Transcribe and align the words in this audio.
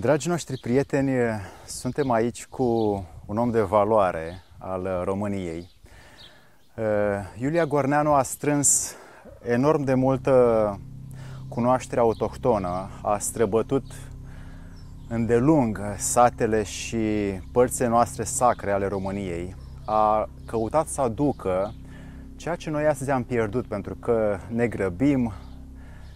Dragii 0.00 0.30
noștri 0.30 0.60
prieteni, 0.60 1.10
suntem 1.66 2.10
aici 2.10 2.46
cu 2.46 2.64
un 3.26 3.38
om 3.38 3.50
de 3.50 3.60
valoare 3.60 4.42
al 4.58 5.02
României. 5.04 5.70
Uh, 6.76 6.84
Iulia 7.40 7.66
Gorneanu 7.66 8.12
a 8.12 8.22
strâns 8.22 8.94
enorm 9.42 9.82
de 9.82 9.94
multă 9.94 10.78
cunoaștere 11.48 12.00
autohtonă, 12.00 12.88
a 13.02 13.18
străbătut 13.18 13.84
îndelung 15.08 15.80
satele 15.96 16.62
și 16.62 16.98
părțile 17.52 17.86
noastre 17.86 18.24
sacre 18.24 18.70
ale 18.70 18.86
României, 18.86 19.56
a 19.84 20.28
căutat 20.46 20.86
să 20.86 21.00
aducă 21.00 21.74
ceea 22.36 22.54
ce 22.54 22.70
noi 22.70 22.86
astăzi 22.86 23.10
am 23.10 23.24
pierdut 23.24 23.66
pentru 23.66 23.94
că 23.94 24.38
ne 24.48 24.66
grăbim 24.66 25.32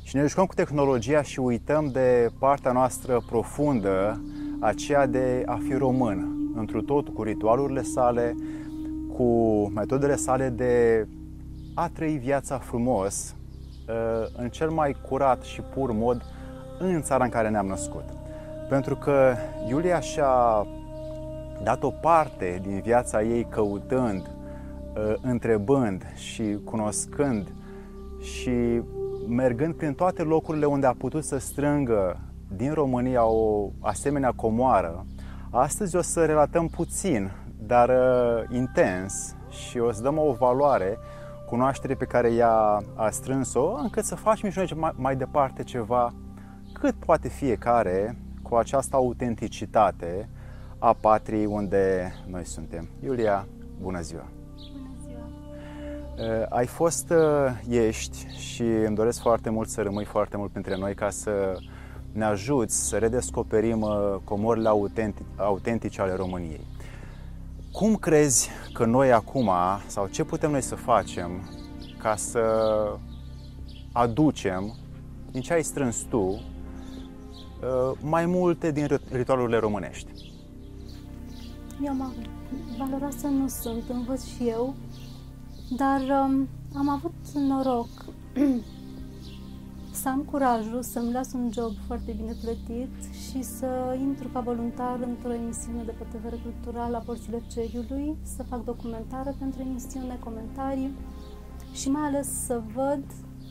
și 0.04 0.16
ne 0.16 0.26
jucăm 0.26 0.44
cu 0.44 0.54
tehnologia 0.54 1.22
și 1.22 1.40
uităm 1.40 1.90
de 1.92 2.30
partea 2.38 2.72
noastră 2.72 3.22
profundă, 3.26 4.22
aceea 4.60 5.06
de 5.06 5.42
a 5.46 5.58
fi 5.66 5.74
român, 5.74 6.50
întru 6.54 6.82
tot 6.82 7.08
cu 7.08 7.22
ritualurile 7.22 7.82
sale, 7.82 8.36
cu 9.16 9.24
metodele 9.74 10.16
sale 10.16 10.48
de 10.48 11.06
a 11.74 11.88
trăi 11.88 12.16
viața 12.16 12.58
frumos, 12.58 13.34
uh, 13.88 13.94
în 14.36 14.48
cel 14.48 14.70
mai 14.70 14.96
curat 15.08 15.42
și 15.42 15.60
pur 15.60 15.92
mod 15.92 16.22
în 16.78 17.02
țara 17.02 17.24
în 17.24 17.30
care 17.30 17.48
ne-am 17.48 17.66
născut. 17.66 18.04
Pentru 18.68 18.96
că 18.96 19.34
Iulia 19.68 20.00
și-a 20.00 20.66
dat 21.62 21.82
o 21.82 21.90
parte 21.90 22.60
din 22.62 22.80
viața 22.80 23.22
ei 23.22 23.46
căutând, 23.50 24.30
uh, 24.96 25.14
întrebând 25.22 26.02
și 26.14 26.58
cunoscând 26.64 27.52
și 28.20 28.82
mergând 29.28 29.74
prin 29.74 29.94
toate 29.94 30.22
locurile 30.22 30.64
unde 30.64 30.86
a 30.86 30.92
putut 30.92 31.24
să 31.24 31.38
strângă 31.38 32.20
din 32.56 32.72
România 32.72 33.24
o 33.24 33.70
asemenea 33.80 34.32
comoară. 34.32 35.06
Astăzi 35.50 35.96
o 35.96 36.00
să 36.00 36.24
relatăm 36.24 36.68
puțin, 36.68 37.30
dar 37.58 37.88
uh, 37.88 38.56
intens 38.56 39.36
și 39.48 39.78
o 39.78 39.92
să 39.92 40.02
dăm 40.02 40.18
o 40.18 40.32
valoare 40.32 40.98
cunoaștere 41.48 41.94
pe 41.94 42.04
care 42.04 42.32
ea 42.32 42.82
a 42.94 43.10
strâns-o, 43.10 43.74
încât 43.82 44.04
să 44.04 44.14
facem 44.14 44.50
și 44.50 44.58
noi 44.58 44.70
mai, 44.76 44.92
mai 44.96 45.16
departe 45.16 45.62
ceva 45.62 46.14
cât 46.72 46.94
poate 46.94 47.28
fiecare 47.28 48.18
cu 48.42 48.54
această 48.54 48.96
autenticitate 48.96 50.28
a 50.78 50.92
patriei 50.92 51.46
unde 51.46 52.14
noi 52.26 52.44
suntem. 52.44 52.88
Iulia, 53.02 53.46
bună 53.80 54.00
ziua! 54.00 54.33
Bună 56.16 56.26
ziua! 56.26 56.40
Uh, 56.40 56.46
ai 56.48 56.66
fost, 56.66 57.10
uh, 57.10 57.76
ești 57.76 58.26
și 58.36 58.62
îmi 58.62 58.96
doresc 58.96 59.20
foarte 59.20 59.50
mult 59.50 59.68
să 59.68 59.82
rămâi 59.82 60.04
foarte 60.04 60.36
mult 60.36 60.50
printre 60.50 60.76
noi 60.76 60.94
ca 60.94 61.10
să 61.10 61.58
ne 62.12 62.24
ajuți 62.24 62.88
să 62.88 62.96
redescoperim 62.96 63.80
uh, 63.80 64.14
comorile 64.24 64.70
autentice 65.36 66.00
ale 66.00 66.14
României. 66.14 66.66
Cum 67.72 67.96
crezi 67.96 68.48
că 68.72 68.84
noi 68.84 69.12
acum, 69.12 69.50
sau 69.86 70.06
ce 70.06 70.24
putem 70.24 70.50
noi 70.50 70.60
să 70.60 70.74
facem 70.74 71.30
ca 71.98 72.16
să 72.16 72.40
aducem, 73.92 74.74
din 75.30 75.40
ce 75.40 75.52
ai 75.52 75.62
strâns 75.62 75.96
tu, 75.96 76.42
mai 78.00 78.26
multe 78.26 78.70
din 78.70 79.00
ritualurile 79.10 79.58
românești? 79.58 80.10
Eu 81.84 81.90
am 81.90 82.12
valoroasă 82.78 83.26
nu 83.26 83.48
sunt, 83.48 83.82
învăț 83.88 84.24
și 84.24 84.48
eu, 84.48 84.74
dar 85.70 86.00
um, 86.00 86.48
am 86.74 86.88
avut 86.88 87.30
noroc 87.34 87.88
să 90.00 90.08
am 90.08 90.20
curajul 90.30 90.82
să-mi 90.82 91.12
las 91.12 91.32
un 91.32 91.50
job 91.52 91.72
foarte 91.86 92.12
bine 92.12 92.32
plătit 92.42 93.14
și 93.28 93.42
să 93.42 93.96
intru 94.00 94.28
ca 94.28 94.40
voluntar 94.40 94.98
într-o 95.00 95.32
emisiune 95.32 95.82
de 95.82 95.94
pe 95.98 96.04
TV 96.18 96.42
Cultural 96.42 96.90
la 96.90 96.98
Porțile 96.98 97.42
Ceriului, 97.52 98.16
să 98.22 98.42
fac 98.42 98.64
documentare 98.64 99.34
pentru 99.38 99.60
emisiune, 99.60 100.18
comentarii 100.24 100.94
și 101.72 101.90
mai 101.90 102.02
ales 102.02 102.44
să 102.44 102.62
văd 102.74 103.04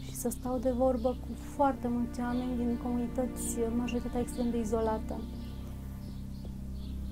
și 0.06 0.16
să 0.16 0.30
stau 0.30 0.58
de 0.58 0.72
vorbă 0.72 1.10
cu 1.10 1.28
foarte 1.56 1.88
mulți 1.88 2.20
oameni 2.20 2.58
din 2.58 2.80
comunități, 2.84 3.58
majoritatea 3.78 4.20
extrem 4.20 4.50
de 4.50 4.60
izolată. 4.60 5.20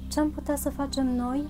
Ce 0.08 0.20
am 0.20 0.32
putea 0.32 0.56
să 0.56 0.70
facem 0.70 1.16
noi 1.16 1.48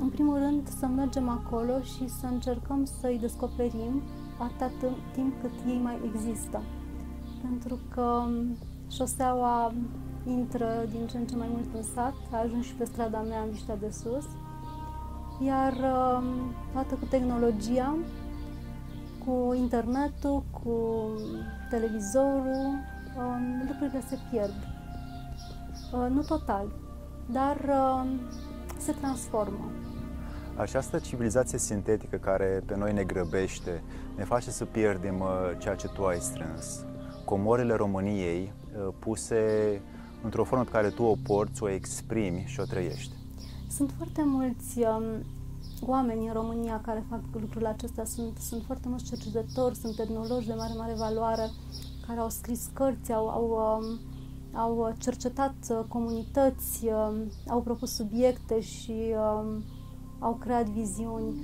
în 0.00 0.08
primul 0.08 0.38
rând, 0.38 0.68
să 0.68 0.86
mergem 0.86 1.28
acolo 1.28 1.80
și 1.80 2.08
să 2.08 2.26
încercăm 2.26 2.84
să-i 3.00 3.18
descoperim 3.18 4.02
atât 4.38 4.72
timp 5.12 5.40
cât 5.40 5.50
ei 5.66 5.80
mai 5.82 5.98
există. 6.04 6.62
Pentru 7.42 7.78
că 7.94 8.22
șoseaua 8.90 9.72
intră 10.26 10.68
din 10.90 11.06
ce 11.06 11.16
în 11.16 11.26
ce 11.26 11.36
mai 11.36 11.48
mult 11.50 11.74
în 11.74 11.82
sat, 11.82 12.14
a 12.32 12.36
ajuns 12.38 12.64
și 12.64 12.74
pe 12.74 12.84
strada 12.84 13.20
mea 13.20 13.42
în 13.42 13.50
Viștea 13.50 13.76
de 13.76 13.90
Sus, 13.90 14.24
iar 15.44 15.72
toată 16.72 16.94
cu 16.94 17.04
tehnologia, 17.10 17.96
cu 19.24 19.54
internetul, 19.54 20.42
cu 20.62 21.06
televizorul, 21.70 22.78
lucrurile 23.68 24.02
se 24.08 24.18
pierd. 24.30 24.54
Nu 26.14 26.22
total, 26.22 26.66
dar 27.32 27.56
se 28.78 28.92
transformă. 28.92 29.70
Această 30.56 30.98
civilizație 30.98 31.58
sintetică 31.58 32.16
care 32.16 32.62
pe 32.66 32.76
noi 32.76 32.92
ne 32.92 33.04
grăbește, 33.04 33.82
ne 34.16 34.24
face 34.24 34.50
să 34.50 34.64
pierdem 34.64 35.20
uh, 35.20 35.28
ceea 35.58 35.74
ce 35.74 35.88
tu 35.88 36.04
ai 36.04 36.18
strâns. 36.18 36.84
Comorile 37.24 37.74
României 37.74 38.52
uh, 38.52 38.94
puse 38.98 39.40
într-o 40.22 40.44
formă 40.44 40.64
pe 40.64 40.70
care 40.70 40.88
tu 40.88 41.02
o 41.02 41.14
porți, 41.22 41.62
o 41.62 41.68
exprimi 41.68 42.44
și 42.46 42.60
o 42.60 42.64
trăiești. 42.64 43.14
Sunt 43.70 43.92
foarte 43.96 44.22
mulți 44.24 44.78
um, 44.78 45.04
oameni 45.80 46.26
în 46.26 46.32
România 46.32 46.80
care 46.84 47.04
fac 47.08 47.20
lucrul 47.32 47.66
acesta. 47.66 48.04
Sunt, 48.04 48.36
sunt 48.38 48.62
foarte 48.66 48.88
mulți 48.88 49.04
cercetători, 49.04 49.76
sunt 49.76 49.98
etnologi 49.98 50.46
de 50.46 50.54
mare, 50.54 50.72
mare 50.76 50.94
valoare 50.98 51.50
care 52.06 52.20
au 52.20 52.28
scris 52.28 52.70
cărți, 52.72 53.12
au, 53.12 53.28
au, 53.28 53.78
um, 53.80 53.98
au 54.52 54.94
cercetat 54.98 55.54
uh, 55.70 55.80
comunități, 55.88 56.86
um, 56.86 57.30
au 57.48 57.60
propus 57.62 57.94
subiecte 57.94 58.60
și 58.60 59.14
um, 59.14 59.64
au 60.20 60.32
creat 60.40 60.68
viziuni. 60.68 61.34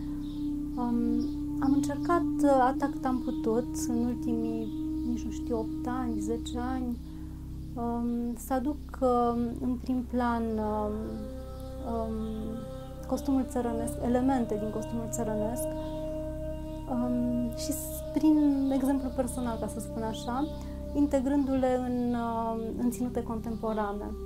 Um, 0.76 1.20
am 1.60 1.72
încercat 1.72 2.26
uh, 2.42 2.50
atât 2.60 2.90
cât 2.92 3.04
am 3.04 3.18
putut 3.24 3.68
în 3.88 4.04
ultimii, 4.04 4.68
nici 5.08 5.22
nu 5.22 5.30
știu, 5.30 5.58
8 5.58 5.68
ani, 5.86 6.20
10 6.20 6.58
ani, 6.58 6.98
um, 7.74 8.34
să 8.36 8.52
aduc 8.52 8.76
um, 9.00 9.38
în 9.60 9.78
prim 9.82 10.04
plan 10.10 10.42
um, 10.42 10.92
um, 11.92 12.12
costumul 13.06 13.44
țărănesc, 13.48 13.92
elemente 14.04 14.56
din 14.58 14.70
costumul 14.70 15.08
țărănesc 15.10 15.66
um, 16.90 17.50
și 17.56 17.72
prin 18.12 18.70
exemplu 18.74 19.08
personal, 19.16 19.58
ca 19.60 19.66
să 19.66 19.80
spun 19.80 20.02
așa, 20.02 20.46
integrându-le 20.94 21.80
în, 21.86 22.14
uh, 22.14 22.60
în 22.78 22.90
ținute 22.90 23.22
contemporane. 23.22 24.25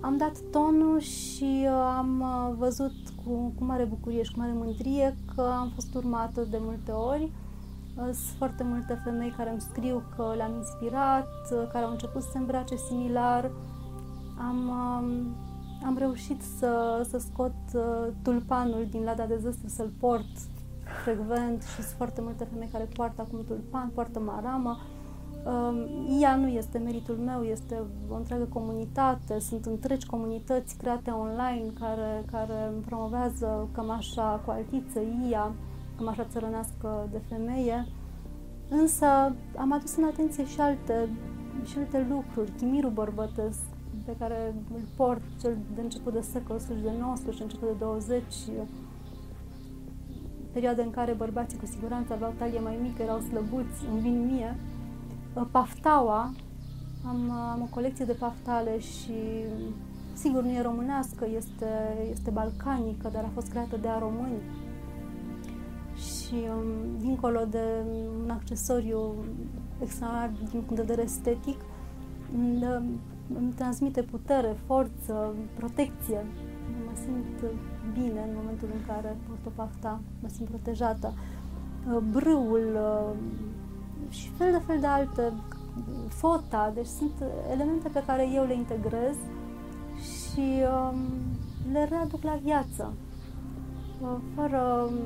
Am 0.00 0.16
dat 0.16 0.32
tonul 0.50 0.98
și 0.98 1.66
uh, 1.66 1.94
am 1.96 2.20
uh, 2.20 2.54
văzut 2.58 2.92
cu, 3.24 3.52
cu 3.58 3.64
mare 3.64 3.84
bucurie 3.84 4.22
și 4.22 4.32
cu 4.32 4.38
mare 4.38 4.52
mândrie 4.54 5.16
că 5.34 5.42
am 5.58 5.70
fost 5.74 5.94
urmată 5.94 6.46
de 6.50 6.58
multe 6.60 6.90
ori. 6.90 7.22
Uh, 7.22 8.02
sunt 8.02 8.36
foarte 8.38 8.62
multe 8.62 9.00
femei 9.04 9.34
care 9.36 9.50
îmi 9.50 9.60
scriu 9.60 10.02
că 10.16 10.32
le-am 10.36 10.54
inspirat, 10.54 11.28
care 11.72 11.84
au 11.84 11.90
început 11.90 12.22
să 12.22 12.28
se 12.32 12.38
îmbrace 12.38 12.76
similar. 12.76 13.50
Am, 14.38 14.68
um, 14.68 15.34
am 15.86 15.96
reușit 15.98 16.42
să, 16.58 17.02
să 17.08 17.18
scot 17.18 17.54
tulpanul 18.22 18.86
din 18.90 19.04
lada 19.04 19.24
de 19.24 19.36
zăstru, 19.36 19.68
să-l 19.68 19.90
port 20.00 20.36
frecvent 21.04 21.62
și 21.62 21.82
sunt 21.82 21.96
foarte 21.96 22.20
multe 22.20 22.48
femei 22.52 22.68
care 22.72 22.88
poartă 22.94 23.20
acum 23.22 23.44
tulpan, 23.46 23.90
poartă 23.94 24.20
maramă. 24.20 24.78
Ea 26.20 26.36
nu 26.36 26.48
este 26.48 26.78
meritul 26.78 27.14
meu, 27.14 27.42
este 27.42 27.82
o 28.10 28.14
întreagă 28.14 28.44
comunitate, 28.44 29.38
sunt 29.38 29.64
întregi 29.66 30.06
comunități 30.06 30.76
create 30.76 31.10
online 31.10 31.70
care, 31.80 32.24
care 32.30 32.72
promovează 32.86 33.68
cămașa 33.72 34.42
cu 34.44 34.50
altiță, 34.50 35.00
IA, 35.30 35.54
cămașa 35.96 36.24
țărănească 36.24 37.08
de 37.10 37.20
femeie. 37.28 37.86
Însă 38.68 39.06
am 39.56 39.72
adus 39.72 39.96
în 39.96 40.04
atenție 40.04 40.46
și 40.46 40.60
alte, 40.60 41.08
și 41.64 41.78
alte 41.78 42.06
lucruri, 42.10 42.50
chimirul 42.50 42.90
bărbătesc, 42.90 43.60
pe 44.04 44.16
care 44.18 44.54
îl 44.74 44.80
port 44.96 45.22
cel 45.40 45.56
de 45.74 45.80
început 45.80 46.12
de 46.12 46.20
secol, 46.20 46.60
de 46.82 46.92
19, 47.00 47.42
început 47.42 47.68
de 47.68 47.74
20, 47.78 48.22
perioade 50.52 50.82
în 50.82 50.90
care 50.90 51.12
bărbații 51.12 51.58
cu 51.58 51.66
siguranță 51.66 52.12
aveau 52.12 52.32
talie 52.38 52.60
mai 52.60 52.78
mică, 52.82 53.02
erau 53.02 53.20
slăbuți, 53.20 53.86
îmi 53.92 54.00
vin 54.00 54.24
mie, 54.32 54.56
paftaua, 55.40 56.32
am, 57.06 57.30
am 57.30 57.60
o 57.62 57.74
colecție 57.74 58.04
de 58.04 58.12
paftale 58.12 58.78
și 58.78 59.12
sigur 60.14 60.42
nu 60.42 60.50
e 60.50 60.62
românească, 60.62 61.26
este, 61.36 61.96
este 62.10 62.30
balcanică, 62.30 63.08
dar 63.12 63.24
a 63.24 63.30
fost 63.34 63.48
creată 63.48 63.76
de 63.76 63.88
a 63.88 63.98
români. 63.98 64.40
Și 65.94 66.34
um, 66.34 66.98
dincolo 67.00 67.40
de 67.50 67.64
un 68.22 68.30
accesoriu 68.30 69.14
extraordinar 69.82 70.30
din 70.50 70.60
punct 70.60 70.74
de 70.74 70.82
vedere 70.82 71.02
estetic, 71.02 71.60
îmi 73.34 73.52
transmite 73.54 74.02
putere, 74.02 74.56
forță, 74.66 75.34
protecție. 75.56 76.26
Mă 76.84 76.92
simt 76.94 77.52
bine 77.92 78.20
în 78.20 78.34
momentul 78.36 78.68
în 78.72 78.86
care 78.86 79.16
port 79.28 79.46
o 79.46 79.50
pafta, 79.54 80.00
mă 80.22 80.28
simt 80.28 80.48
protejată. 80.48 81.12
Uh, 81.92 81.98
brâul 82.10 82.68
uh, 82.74 83.16
și 84.08 84.28
fel 84.28 84.52
de 84.52 84.62
fel 84.66 84.80
de 84.80 84.86
alte, 84.86 85.32
fota, 86.08 86.72
deci 86.74 86.86
sunt 86.86 87.12
elemente 87.50 87.88
pe 87.88 88.02
care 88.06 88.28
eu 88.34 88.44
le 88.44 88.54
integrez 88.54 89.16
și 90.02 90.62
um, 90.90 90.96
le 91.72 91.84
readuc 91.90 92.22
la 92.22 92.38
viață, 92.42 92.92
uh, 94.00 94.16
fără 94.34 94.88
um, 94.88 94.98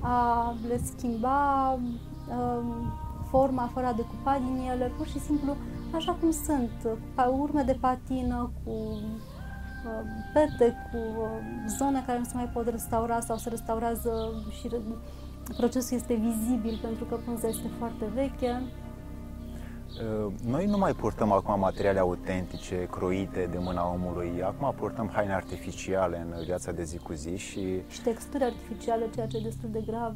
a 0.00 0.54
le 0.68 0.80
schimba 0.84 1.72
um, 1.72 2.92
forma, 3.28 3.70
fără 3.72 3.86
a 3.86 3.92
decupa 3.92 4.38
din 4.38 4.70
ele, 4.70 4.92
pur 4.96 5.06
și 5.06 5.20
simplu 5.20 5.56
așa 5.94 6.16
cum 6.20 6.30
sunt, 6.30 6.98
cu 7.14 7.36
urme 7.38 7.62
de 7.62 7.76
patină, 7.80 8.50
cu 8.64 8.70
uh, 8.70 10.02
pete, 10.32 10.74
cu 10.90 10.96
uh, 10.96 11.28
zone 11.78 12.02
care 12.06 12.18
nu 12.18 12.24
se 12.24 12.34
mai 12.34 12.48
pot 12.52 12.68
restaura 12.68 13.20
sau 13.20 13.36
se 13.36 13.48
restaurează 13.48 14.32
și 14.60 14.68
procesul 15.56 15.96
este 15.96 16.14
vizibil 16.14 16.78
pentru 16.82 17.04
că 17.04 17.14
pânza 17.14 17.48
este 17.48 17.68
foarte 17.78 18.04
veche. 18.14 18.62
Uh, 19.86 20.32
noi 20.46 20.66
nu 20.66 20.78
mai 20.78 20.92
purtăm 20.92 21.32
acum 21.32 21.60
materiale 21.60 21.98
autentice, 21.98 22.88
croite 22.90 23.48
de 23.50 23.58
mâna 23.60 23.92
omului. 23.92 24.42
Acum 24.44 24.74
purtăm 24.76 25.10
haine 25.12 25.34
artificiale 25.34 26.26
în 26.30 26.44
viața 26.44 26.72
de 26.72 26.84
zi 26.84 26.98
cu 26.98 27.12
zi 27.12 27.36
și... 27.36 27.82
Și 27.88 28.02
texturi 28.02 28.44
artificiale, 28.44 29.10
ceea 29.14 29.26
ce 29.26 29.36
e 29.36 29.40
destul 29.42 29.68
de 29.72 29.82
grav. 29.86 30.14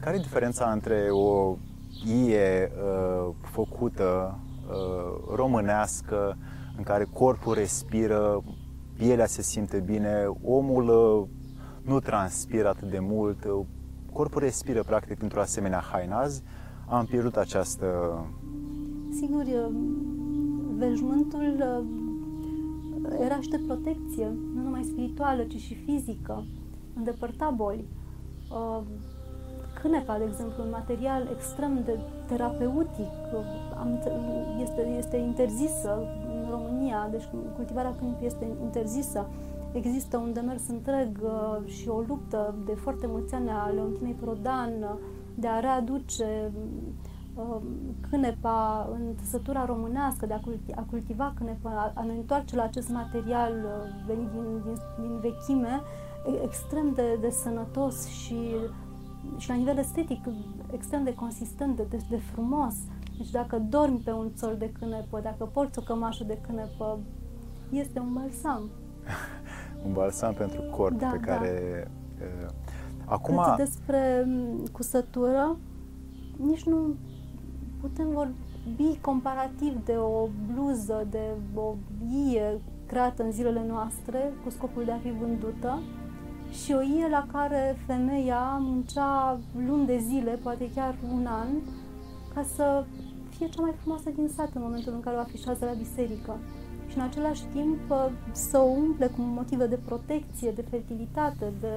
Care 0.00 0.16
e 0.16 0.20
diferența 0.20 0.70
între 0.70 1.06
o 1.10 1.56
ie 2.04 2.72
uh, 2.72 3.34
făcută 3.40 4.38
uh, 4.68 5.34
românească, 5.34 6.36
în 6.76 6.82
care 6.82 7.06
corpul 7.12 7.54
respiră, 7.54 8.42
pielea 8.96 9.26
se 9.26 9.42
simte 9.42 9.78
bine, 9.78 10.24
omul 10.42 10.88
uh, 10.88 11.28
nu 11.82 12.00
transpiră 12.00 12.68
atât 12.68 12.90
de 12.90 12.98
mult, 12.98 13.44
uh, 13.44 13.66
corpul 14.18 14.40
respiră 14.40 14.82
practic 14.82 15.22
într-o 15.22 15.40
asemenea 15.40 15.82
haină. 15.90 16.14
Azi 16.14 16.42
am 16.88 17.04
pierdut 17.04 17.36
această... 17.36 17.86
Sigur, 19.10 19.42
uh, 19.42 19.68
veșmântul 20.76 21.54
uh, 21.58 21.84
era 23.20 23.40
și 23.40 23.48
de 23.48 23.60
protecție, 23.66 24.26
nu 24.54 24.62
numai 24.62 24.82
spirituală, 24.82 25.42
ci 25.42 25.56
și 25.56 25.74
fizică, 25.74 26.44
îndepărta 26.96 27.50
boli. 27.56 27.84
Uh, 28.50 28.82
cânepa, 29.80 30.18
de 30.18 30.24
exemplu, 30.24 30.62
un 30.62 30.70
material 30.70 31.28
extrem 31.36 31.82
de 31.84 31.98
terapeutic, 32.26 33.12
este, 34.62 34.80
este 34.98 35.16
interzisă 35.16 35.92
în 36.28 36.50
România, 36.50 37.08
deci 37.10 37.28
cultivarea 37.56 37.94
cânepii 37.98 38.26
este 38.26 38.46
interzisă. 38.62 39.26
Există 39.72 40.16
un 40.16 40.32
demers 40.32 40.68
întreg 40.68 41.18
uh, 41.22 41.66
și 41.66 41.88
o 41.88 42.00
luptă 42.00 42.54
de 42.66 42.74
foarte 42.74 43.06
mulți 43.06 43.34
ani 43.34 43.50
a 43.50 43.70
Leontinei 43.74 44.12
Prodan 44.12 44.70
de 45.34 45.46
a 45.48 45.60
readuce 45.60 46.52
um, 47.34 47.62
cânepa 48.10 48.88
în 48.92 49.14
tăsătura 49.14 49.64
românească, 49.64 50.26
de 50.26 50.34
a, 50.34 50.40
cultiva, 50.40 50.80
a 50.80 50.86
cultiva 50.90 51.32
cânepa, 51.36 51.92
a 51.94 52.02
ne 52.02 52.12
întoarce 52.12 52.56
la 52.56 52.62
acest 52.62 52.88
material 52.88 53.52
uh, 53.52 54.04
venit 54.06 54.28
din, 54.28 54.62
din, 54.64 54.74
din 55.00 55.18
vechime, 55.20 55.80
extrem 56.42 56.92
de, 56.94 57.18
de 57.20 57.30
sănătos 57.30 58.06
și 58.06 58.36
și 59.36 59.48
la 59.48 59.54
nivel 59.54 59.78
estetic 59.78 60.24
extrem 60.72 61.04
de 61.04 61.14
consistent, 61.14 61.76
de, 61.76 61.86
de, 61.88 61.98
de 62.08 62.16
frumos. 62.16 62.74
Deci 63.16 63.30
dacă 63.30 63.58
dormi 63.58 64.00
pe 64.04 64.10
un 64.10 64.30
țol 64.34 64.56
de 64.58 64.72
cânepă, 64.78 65.20
dacă 65.20 65.44
porți 65.44 65.78
o 65.78 65.82
cămașă 65.82 66.24
de 66.24 66.38
cânepă, 66.46 66.98
este 67.70 67.98
un 67.98 68.12
balsam. 68.12 68.62
un 69.86 69.92
balsam 69.92 70.34
pentru 70.34 70.60
corp 70.60 70.98
da, 70.98 71.06
pe 71.06 71.18
da. 71.18 71.32
care... 71.32 71.90
Uh, 72.20 72.48
acum... 73.04 73.42
Cât 73.44 73.56
despre 73.56 74.26
cusătură, 74.72 75.56
nici 76.36 76.64
nu 76.64 76.94
putem 77.80 78.08
vorbi 78.10 78.98
comparativ 79.00 79.84
de 79.84 79.96
o 79.96 80.28
bluză, 80.52 81.06
de 81.10 81.22
o 81.54 81.74
ie 82.26 82.60
creată 82.86 83.22
în 83.22 83.32
zilele 83.32 83.64
noastre 83.68 84.32
cu 84.44 84.50
scopul 84.50 84.84
de 84.84 84.90
a 84.90 84.98
fi 84.98 85.10
vândută 85.10 85.78
și 86.50 86.72
o 86.72 86.80
ie 86.80 87.08
la 87.10 87.26
care 87.32 87.76
femeia 87.86 88.56
muncea 88.60 89.38
luni 89.66 89.86
de 89.86 89.98
zile, 89.98 90.30
poate 90.42 90.70
chiar 90.74 90.94
un 91.12 91.26
an, 91.26 91.48
ca 92.34 92.42
să 92.54 92.84
fie 93.28 93.48
cea 93.48 93.62
mai 93.62 93.74
frumoasă 93.80 94.10
din 94.10 94.28
sat 94.28 94.50
în 94.54 94.62
momentul 94.62 94.92
în 94.92 95.00
care 95.00 95.16
o 95.16 95.20
afișează 95.20 95.64
la 95.64 95.72
biserică. 95.72 96.36
Și 96.98 97.04
în 97.04 97.10
același 97.10 97.44
timp 97.52 97.78
să 98.32 98.58
o 98.58 98.62
umple 98.62 99.06
cu 99.06 99.20
motive 99.20 99.66
de 99.66 99.78
protecție, 99.84 100.50
de 100.50 100.64
fertilitate, 100.70 101.52
de 101.60 101.74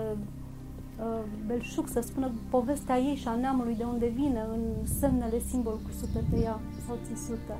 uh, 0.99 1.19
belșug, 1.45 1.87
să 1.87 2.01
spună 2.01 2.31
povestea 2.49 2.97
ei 2.97 3.15
și 3.15 3.27
a 3.27 3.35
neamului 3.35 3.75
de 3.75 3.83
unde 3.83 4.07
vine, 4.07 4.45
în 4.51 4.87
semnele 4.99 5.39
simbol 5.49 5.79
cusute 5.83 6.23
pe 6.29 6.37
ea 6.43 6.59
sau 6.87 6.97
țisute. 7.05 7.57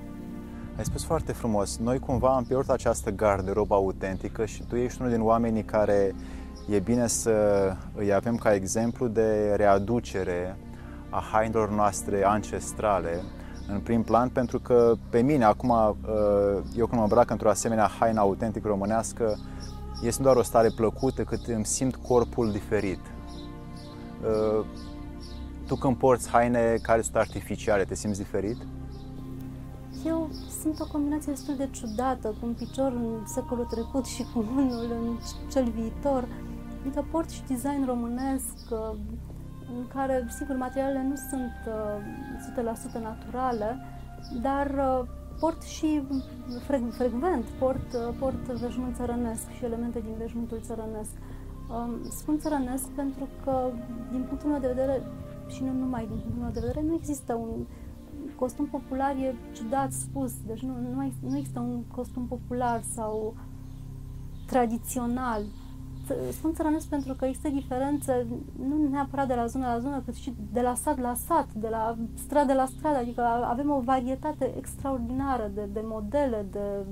Ai 0.78 0.84
spus 0.84 1.04
foarte 1.04 1.32
frumos. 1.32 1.78
Noi 1.78 2.00
cumva 2.00 2.36
am 2.36 2.44
pierdut 2.44 2.70
această 2.70 3.12
garderobă 3.12 3.74
autentică 3.74 4.46
și 4.46 4.64
tu 4.64 4.76
ești 4.76 5.02
unul 5.02 5.14
din 5.14 5.22
oamenii 5.22 5.64
care 5.64 6.16
e 6.70 6.80
bine 6.80 7.08
să 7.08 7.32
îi 7.96 8.14
avem 8.14 8.36
ca 8.36 8.54
exemplu 8.54 9.08
de 9.08 9.54
readucere 9.56 10.58
a 11.10 11.24
hainelor 11.32 11.70
noastre 11.72 12.24
ancestrale 12.26 13.24
în 13.74 13.80
prim 13.80 14.04
plan, 14.04 14.30
pentru 14.30 14.60
că 14.60 14.96
pe 15.10 15.22
mine, 15.22 15.44
acum, 15.44 15.70
uh, 15.70 16.64
eu 16.76 16.86
când 16.86 16.98
mă 16.98 17.02
îmbrac 17.02 17.30
într-o 17.30 17.50
asemenea 17.50 17.92
haină 18.00 18.20
autentic 18.20 18.66
românească, 18.66 19.38
este 20.04 20.24
doar 20.24 20.36
o 20.36 20.42
stare 20.42 20.70
plăcută, 20.76 21.24
cât 21.24 21.46
îmi 21.46 21.66
simt 21.66 21.96
corpul 21.96 22.52
diferit. 22.52 23.00
Uh, 23.00 24.66
tu 25.68 25.76
când 25.76 25.96
porți 25.96 26.30
haine 26.30 26.80
care 26.82 27.02
sunt 27.02 27.16
artificiale, 27.16 27.84
te 27.84 27.96
simți 27.96 28.20
diferit? 28.20 28.58
Eu 30.06 30.30
sunt 30.62 30.80
o 30.80 30.88
combinație 30.92 31.32
destul 31.32 31.56
de 31.56 31.70
ciudată, 31.72 32.28
cu 32.28 32.46
un 32.46 32.54
picior 32.54 32.92
în 32.92 33.26
secolul 33.26 33.66
trecut 33.66 34.06
și 34.06 34.26
cu 34.34 34.46
unul 34.58 34.92
în 34.92 35.18
cel 35.52 35.72
viitor. 35.76 36.28
Adică 36.82 37.06
port 37.12 37.30
și 37.30 37.42
design 37.48 37.86
românesc 37.86 38.56
uh, 38.70 38.98
în 39.78 39.88
care, 39.88 40.28
sigur, 40.38 40.56
materialele 40.56 41.04
nu 41.04 41.16
sunt 41.16 41.54
100% 42.92 42.96
uh, 42.96 43.02
naturale, 43.02 43.78
dar 44.42 44.68
uh, 44.68 45.08
port 45.40 45.62
și 45.62 46.02
frecvent, 46.92 47.46
port, 47.60 47.96
port 48.20 48.46
veșmânt 48.46 48.96
țărănesc 48.96 49.50
și 49.50 49.66
elemente 49.66 50.00
din 50.00 50.16
veșmântul 50.18 50.60
țărănesc. 50.62 51.12
Um, 51.70 52.10
spun 52.10 52.40
țărănesc 52.40 52.88
pentru 52.90 53.28
că, 53.44 53.72
din 54.12 54.22
punctul 54.28 54.50
meu 54.50 54.60
de 54.60 54.68
vedere, 54.68 55.02
și 55.48 55.64
nu 55.64 55.72
numai 55.72 56.06
din 56.08 56.18
punctul 56.18 56.42
meu 56.42 56.52
de 56.52 56.60
vedere, 56.60 56.86
nu 56.86 56.94
există 56.94 57.34
un 57.34 57.66
costum 58.36 58.66
popular, 58.66 59.16
e 59.16 59.36
ciudat 59.52 59.92
spus, 59.92 60.32
deci 60.46 60.62
nu, 60.62 60.74
nu, 60.82 61.12
nu 61.20 61.38
există 61.38 61.60
un 61.60 61.84
costum 61.96 62.28
popular 62.28 62.82
sau 62.82 63.36
tradițional 64.46 65.44
spun 66.32 66.54
țărănesc 66.54 66.88
pentru 66.88 67.14
că 67.14 67.26
există 67.26 67.50
diferențe 67.50 68.26
nu 68.68 68.90
neapărat 68.92 69.28
de 69.28 69.34
la 69.34 69.46
zonă 69.46 69.66
la 69.66 69.80
zonă, 69.80 70.02
cât 70.06 70.14
și 70.14 70.34
de 70.52 70.62
la 70.62 70.74
sat 70.74 71.00
la 71.00 71.14
sat, 71.14 71.48
de 71.54 71.68
la 71.68 71.98
stradă 72.26 72.54
la 72.54 72.66
stradă, 72.66 72.98
adică 72.98 73.22
avem 73.44 73.72
o 73.72 73.80
varietate 73.80 74.54
extraordinară 74.58 75.52
de, 75.54 75.68
de 75.74 75.82
modele, 75.84 76.46
de, 76.52 76.86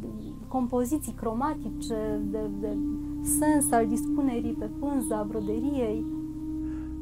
de 0.00 0.06
compoziții 0.48 1.12
cromatice, 1.12 2.20
de, 2.30 2.38
de 2.60 2.76
sens 3.38 3.72
al 3.72 3.86
dispunerii 3.86 4.52
pe 4.52 4.68
pânza 4.78 5.26
broderiei. 5.28 6.04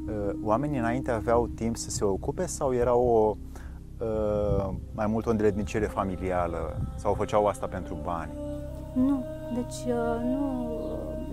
Uh, 0.06 0.34
oamenii 0.42 0.78
înainte 0.78 1.10
aveau 1.10 1.46
timp 1.46 1.76
să 1.76 1.90
se 1.90 2.04
ocupe 2.04 2.46
sau 2.46 2.74
era 2.74 2.94
o 2.96 3.36
uh, 4.00 4.74
mai 4.94 5.06
mult 5.06 5.26
o 5.26 5.30
îndrednicire 5.30 5.86
familială 5.86 6.76
sau 6.96 7.14
făceau 7.14 7.46
asta 7.46 7.66
pentru 7.66 7.96
bani? 8.04 8.30
Nu, 8.96 9.24
deci 9.54 9.92
uh, 9.94 10.20
nu 10.22 10.66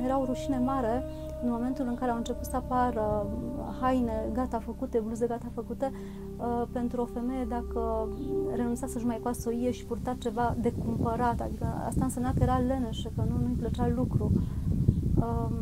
era 0.04 0.20
o 0.20 0.26
rușine 0.26 0.58
mare 0.58 1.04
în 1.44 1.50
momentul 1.50 1.86
în 1.88 1.96
care 1.96 2.12
au 2.12 2.18
început 2.18 2.46
să 2.46 2.56
apară 2.56 3.26
haine 3.82 4.30
gata 4.34 4.60
făcute, 4.60 5.00
bluze 5.00 5.28
gata 5.28 5.48
făcute, 5.54 5.92
uh, 6.38 6.64
pentru 6.72 7.02
o 7.02 7.06
femeie 7.06 7.46
dacă 7.46 8.08
renunța 8.56 8.88
să-și 8.88 9.06
mai 9.06 9.20
coasă 9.24 9.50
o 9.50 9.52
ie 9.52 9.72
și 9.72 9.86
purta 9.86 10.16
ceva 10.20 10.56
de 10.60 10.72
cumpărat, 10.72 11.42
adică 11.42 11.66
asta 11.88 12.04
însemna 12.04 12.34
că 12.34 12.44
era 12.44 12.58
leneșă, 12.58 13.12
că 13.16 13.24
nu, 13.30 13.38
nu-i 13.42 13.56
plăcea 13.60 13.88
lucru. 13.88 14.32
Um, 15.16 15.54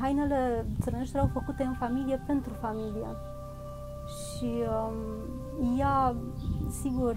hainele 0.00 0.66
țărănești 0.80 1.16
erau 1.16 1.30
făcute 1.32 1.62
în 1.62 1.72
familie 1.72 2.22
pentru 2.26 2.52
familie 2.60 3.08
și 3.98 4.50
um, 4.50 5.78
ea, 5.78 6.14
sigur, 6.80 7.16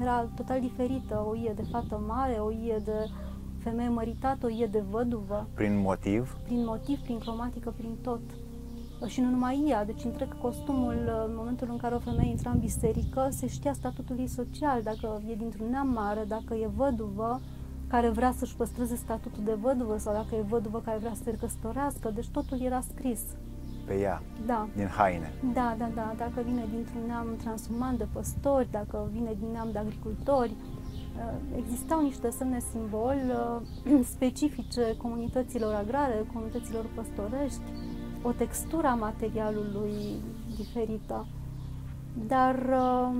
era 0.00 0.28
total 0.36 0.60
diferită, 0.60 1.24
o 1.28 1.34
ie 1.34 1.52
de 1.56 1.62
fată 1.70 2.02
mare, 2.06 2.32
o 2.32 2.50
ie 2.50 2.80
de 2.84 3.08
femeie 3.58 3.88
măritată, 3.88 4.46
o 4.46 4.48
ie 4.48 4.66
de 4.66 4.82
văduvă. 4.90 5.46
Prin 5.54 5.80
motiv? 5.80 6.36
Prin 6.44 6.64
motiv, 6.64 6.98
prin 6.98 7.18
cromatică, 7.18 7.74
prin 7.76 7.96
tot. 8.02 8.20
și 9.06 9.20
nu 9.20 9.30
numai 9.30 9.64
ea, 9.68 9.84
deci 9.84 10.04
întreg 10.04 10.38
costumul, 10.40 11.24
în 11.26 11.34
momentul 11.36 11.68
în 11.70 11.76
care 11.76 11.94
o 11.94 11.98
femeie 11.98 12.30
intra 12.30 12.50
în 12.50 12.58
biserică, 12.58 13.28
se 13.30 13.46
știa 13.46 13.72
statutul 13.72 14.18
ei 14.18 14.26
social, 14.26 14.82
dacă 14.82 15.22
e 15.28 15.34
dintr-un 15.34 15.70
neam 15.70 15.88
mare, 15.88 16.24
dacă 16.28 16.54
e 16.54 16.70
văduvă, 16.76 17.40
care 17.86 18.08
vrea 18.08 18.32
să-și 18.32 18.56
păstreze 18.56 18.94
statutul 18.94 19.44
de 19.44 19.56
văduvă 19.60 19.98
sau 19.98 20.12
dacă 20.12 20.34
e 20.34 20.44
văduvă 20.48 20.80
care 20.84 20.98
vrea 20.98 21.14
să 21.14 21.22
se 21.22 21.36
căsătorească, 21.40 22.10
deci 22.14 22.28
totul 22.28 22.60
era 22.60 22.80
scris. 22.80 23.20
Pe 23.92 23.98
ea, 23.98 24.22
da. 24.46 24.68
din 24.76 24.86
haine. 24.86 25.32
Da, 25.52 25.74
da, 25.78 25.90
da, 25.94 26.14
dacă 26.16 26.42
vine 26.44 26.64
dintr-un 26.70 27.06
neam 27.06 27.26
transuman 27.42 27.96
de 27.96 28.06
păstori, 28.12 28.68
dacă 28.70 29.08
vine 29.12 29.36
din 29.38 29.48
neam 29.52 29.68
de 29.72 29.78
agricultori, 29.78 30.50
uh, 30.50 31.32
existau 31.56 32.02
niște 32.02 32.30
semne 32.30 32.58
simbol 32.58 33.16
uh, 33.86 34.04
specifice 34.14 34.96
comunităților 34.96 35.74
agrare, 35.74 36.24
comunităților 36.32 36.84
păstorești, 36.94 37.62
o 38.22 38.30
textură 38.30 38.86
a 38.86 38.94
materialului 38.94 39.94
diferită. 40.56 41.26
Dar 42.26 42.54
um, 42.54 43.16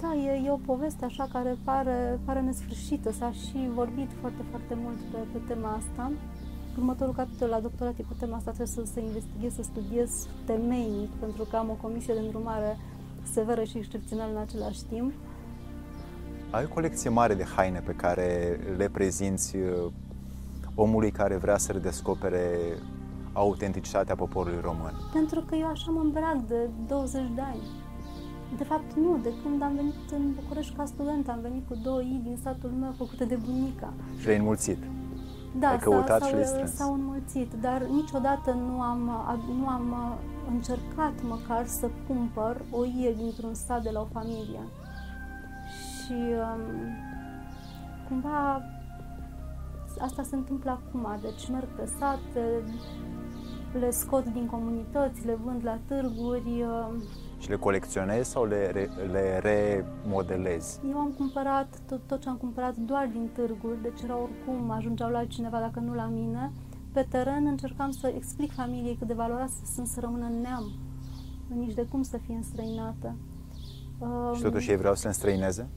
da, 0.00 0.14
e, 0.14 0.42
e 0.46 0.50
o 0.50 0.66
poveste 0.66 1.04
așa 1.04 1.28
care 1.32 1.56
pare, 1.64 2.20
pare 2.24 2.40
nesfârșită. 2.40 3.12
S-a 3.12 3.30
și 3.30 3.68
vorbit 3.74 4.10
foarte, 4.20 4.42
foarte 4.50 4.74
mult 4.82 4.96
pe, 4.96 5.18
pe 5.32 5.38
tema 5.46 5.72
asta. 5.72 6.12
Următorul 6.78 7.14
capitol 7.14 7.48
la 7.48 7.60
doctorat 7.60 7.98
e 7.98 8.04
pe 8.08 8.14
tema 8.18 8.36
asta, 8.36 8.50
trebuie 8.50 8.86
să, 8.86 8.92
să 8.92 9.00
investighez, 9.00 9.54
să 9.54 9.62
studiez 9.62 10.26
temeinic, 10.44 11.10
pentru 11.10 11.44
că 11.50 11.56
am 11.56 11.70
o 11.70 11.78
comisie 11.82 12.14
de 12.14 12.20
îndrumare 12.20 12.76
severă 13.32 13.64
și 13.64 13.78
excepțională 13.78 14.30
în 14.32 14.40
același 14.40 14.84
timp. 14.84 15.12
Ai 16.50 16.64
o 16.64 16.74
colecție 16.74 17.10
mare 17.10 17.34
de 17.34 17.44
haine 17.56 17.80
pe 17.80 17.92
care 17.92 18.60
le 18.76 18.88
prezinți 18.88 19.56
uh, 19.56 19.92
omului 20.74 21.10
care 21.10 21.36
vrea 21.36 21.58
să 21.58 21.72
redescopere 21.72 22.48
autenticitatea 23.32 24.14
poporului 24.14 24.60
român? 24.62 24.92
Pentru 25.12 25.40
că 25.40 25.54
eu 25.54 25.66
așa 25.66 25.90
mă 25.90 26.00
îmbrac 26.00 26.36
de 26.46 26.68
20 26.86 27.22
de 27.34 27.40
ani. 27.40 27.62
De 28.56 28.64
fapt, 28.64 28.94
nu. 28.94 29.18
De 29.22 29.32
când 29.42 29.62
am 29.62 29.74
venit 29.74 29.94
în 30.12 30.34
București 30.42 30.74
ca 30.76 30.84
student, 30.84 31.28
am 31.28 31.38
venit 31.42 31.66
cu 31.68 31.74
două 31.82 32.00
i 32.00 32.20
din 32.22 32.38
satul 32.42 32.70
meu 32.70 32.92
făcute 32.96 33.24
de 33.24 33.38
bunica. 33.44 33.92
Și 34.18 34.24
le-ai 34.26 34.38
înmulțit? 34.38 34.78
Da, 35.58 35.68
Ai 35.68 35.78
căutat 35.78 36.20
s-au, 36.20 36.28
și 36.28 36.34
le 36.34 36.44
strâns. 36.44 36.74
s-au 36.74 36.92
înmulțit, 36.92 37.52
dar 37.60 37.82
niciodată 37.82 38.50
nu 38.52 38.80
am, 38.80 38.98
nu 39.58 39.68
am 39.68 39.90
uh, 39.90 40.52
încercat 40.52 41.12
măcar 41.28 41.66
să 41.66 41.90
cumpăr 42.06 42.60
o 42.70 42.84
ie 42.84 43.14
dintr-un 43.16 43.54
sat 43.54 43.82
de 43.82 43.90
la 43.90 44.00
o 44.00 44.06
familie. 44.12 44.60
Și 45.70 46.12
um, 46.12 46.60
cumva 48.08 48.62
asta 50.00 50.22
se 50.22 50.34
întâmplă 50.34 50.70
acum, 50.70 51.06
deci 51.20 51.48
merg 51.50 51.68
pe 51.76 51.88
sat, 51.98 52.20
le 53.78 53.90
scot 53.90 54.24
din 54.24 54.46
comunități, 54.46 55.26
le 55.26 55.38
vând 55.44 55.60
la 55.64 55.78
târguri. 55.86 56.64
Uh, 57.44 57.50
și 57.50 57.50
le 57.50 57.56
colecționezi 57.56 58.30
sau 58.30 58.44
le, 58.44 58.90
le 59.10 59.38
remodelezi? 59.38 60.80
Eu 60.90 60.96
am 60.96 61.10
cumpărat 61.16 61.78
tot, 61.88 62.00
tot 62.06 62.20
ce 62.20 62.28
am 62.28 62.36
cumpărat 62.36 62.76
doar 62.76 63.08
din 63.12 63.28
târguri, 63.32 63.82
deci 63.82 64.02
era 64.02 64.16
oricum, 64.16 64.70
ajungeau 64.70 65.10
la 65.10 65.18
altcineva 65.18 65.58
dacă 65.58 65.80
nu 65.80 65.94
la 65.94 66.06
mine. 66.06 66.52
Pe 66.92 67.06
teren 67.10 67.46
încercam 67.46 67.90
să 67.90 68.12
explic 68.16 68.52
familiei 68.52 68.96
cât 68.96 69.06
de 69.06 69.14
valoroase 69.14 69.64
sunt 69.74 69.86
să 69.86 70.00
rămână 70.00 70.24
în 70.24 70.40
neam, 70.40 70.72
nici 71.48 71.74
de 71.74 71.86
cum 71.90 72.02
să 72.02 72.16
fie 72.16 72.34
înstrăinată. 72.34 73.16
Și 74.34 74.42
totuși 74.42 74.70
ei 74.70 74.76
vreau 74.76 74.94
să 74.94 75.00
le 75.02 75.08
înstrăineze? 75.08 75.68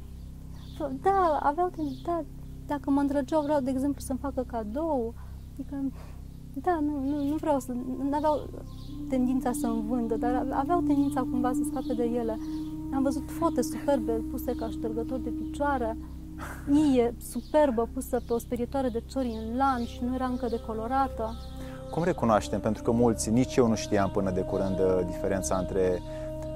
Da, 1.02 1.40
aveau, 1.44 1.72
da, 2.06 2.24
dacă 2.66 2.90
mă 2.90 3.00
îndrăgeau, 3.00 3.42
vreau, 3.42 3.60
de 3.60 3.70
exemplu, 3.70 4.02
să-mi 4.02 4.20
facă 4.20 4.44
cadou, 4.48 5.14
adică 5.54 5.76
da, 6.62 6.80
nu, 6.82 7.00
nu, 7.10 7.24
nu 7.24 7.36
vreau 7.36 7.60
să... 7.60 7.72
Nu 7.98 8.16
aveau 8.16 8.48
tendința 9.10 9.52
să-mi 9.52 9.84
vândă, 9.88 10.16
dar 10.16 10.48
aveau 10.52 10.82
tendința 10.82 11.20
cumva 11.20 11.52
să 11.54 11.62
scape 11.70 11.94
de 11.94 12.04
ele. 12.04 12.38
Am 12.94 13.04
văzut 13.04 13.32
fote 13.32 13.62
superbe 13.62 14.12
puse 14.12 14.56
ca 14.56 14.70
ștergători 14.70 15.24
de 15.24 15.30
picioare, 15.30 15.98
ie 16.96 17.16
superbă 17.20 17.90
pusă 17.94 18.22
pe 18.28 18.34
o 18.34 18.38
sperietoare 18.38 18.90
de 18.90 19.04
ciori 19.06 19.38
în 19.42 19.58
lan 19.58 19.86
și 19.86 20.04
nu 20.04 20.16
era 20.16 20.26
încă 20.26 20.48
decolorată. 20.50 21.36
Cum 21.92 22.04
recunoaștem? 22.04 22.60
Pentru 22.60 22.84
că 22.84 22.92
mulți, 22.92 23.30
nici 23.30 23.56
eu 23.56 23.68
nu 23.68 23.76
știam 23.76 24.10
până 24.10 24.32
de 24.32 24.42
curând 24.42 24.80
uh, 24.80 25.00
diferența 25.06 25.58
între 25.58 26.02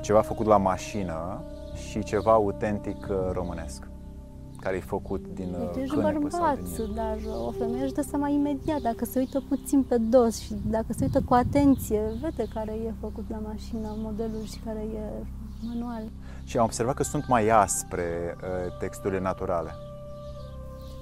ceva 0.02 0.22
făcut 0.22 0.46
la 0.46 0.58
mașină 0.58 1.42
și 1.90 2.04
ceva 2.04 2.32
autentic 2.32 3.08
uh, 3.10 3.16
românesc 3.32 3.91
care 4.62 4.76
e 4.76 4.80
făcut 4.80 5.28
din 5.34 5.56
Deci 5.74 5.84
ești 5.84 5.96
cânepă 5.96 6.20
bărbat, 6.20 6.60
sau 6.68 6.86
din... 6.86 6.96
dar 6.96 7.18
o 7.48 7.52
femeie 7.52 7.84
își 7.84 7.94
dă 7.94 8.02
seama 8.02 8.28
imediat, 8.28 8.82
dacă 8.82 9.06
se 9.06 9.20
uită 9.20 9.44
puțin 9.48 9.84
pe 9.84 9.98
dos 9.98 10.40
și 10.40 10.54
dacă 10.66 10.86
se 10.90 11.04
uită 11.04 11.22
cu 11.22 11.34
atenție, 11.34 12.02
vede 12.22 12.46
care 12.54 12.72
e 12.72 12.94
făcut 13.00 13.26
la 13.30 13.38
mașină, 13.38 13.88
modelul 13.98 14.44
și 14.44 14.60
care 14.66 14.80
e 14.80 15.26
manual. 15.68 16.04
Și 16.44 16.58
am 16.58 16.64
observat 16.64 16.96
că 16.96 17.04
sunt 17.04 17.28
mai 17.28 17.50
aspre 17.50 18.38
uh, 18.38 18.78
texturile 18.80 19.20
naturale. 19.20 19.72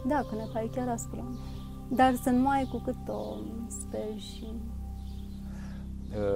Da, 0.07 0.25
cânepa 0.29 0.61
e 0.61 0.69
chiar 0.75 0.87
aspră. 0.87 1.23
Dar 1.87 2.15
se 2.23 2.29
mai 2.31 2.67
cu 2.71 2.77
cât 2.77 3.07
o 3.07 3.35
speli 3.67 4.19
și 4.19 4.47
Uh, 4.53 4.78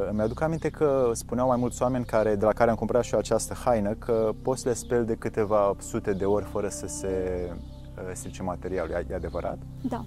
îmi 0.10 0.22
aduc 0.22 0.42
aminte 0.42 0.70
că 0.70 1.12
spuneau 1.14 1.48
mai 1.48 1.58
mulți 1.58 1.82
oameni 1.82 2.06
care, 2.06 2.36
de 2.36 2.46
la 2.46 2.54
care 2.54 2.70
am 2.70 2.76
cumpărat 2.76 3.04
și 3.04 3.14
eu 3.14 3.20
această 3.20 3.54
haină 3.54 3.94
că 3.94 4.32
poți 4.42 4.62
să 4.62 4.68
le 4.68 4.74
speli 4.74 5.06
de 5.06 5.16
câteva 5.16 5.76
sute 5.80 6.14
de 6.14 6.26
ori 6.26 6.46
fără 6.46 6.68
să 6.68 6.88
se 6.88 7.08
uh, 7.52 8.12
strice 8.14 8.44
materialul. 8.44 9.06
E 9.10 9.16
adevărat? 9.16 9.58
Da. 9.82 10.06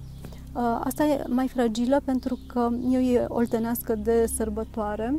Uh, 0.52 0.80
asta 0.84 1.04
e 1.04 1.24
mai 1.28 1.48
fragilă 1.48 2.00
pentru 2.04 2.38
că 2.46 2.68
eu 2.90 3.00
e 3.00 3.24
oltenească 3.28 3.94
de 3.94 4.26
sărbătoare, 4.26 5.14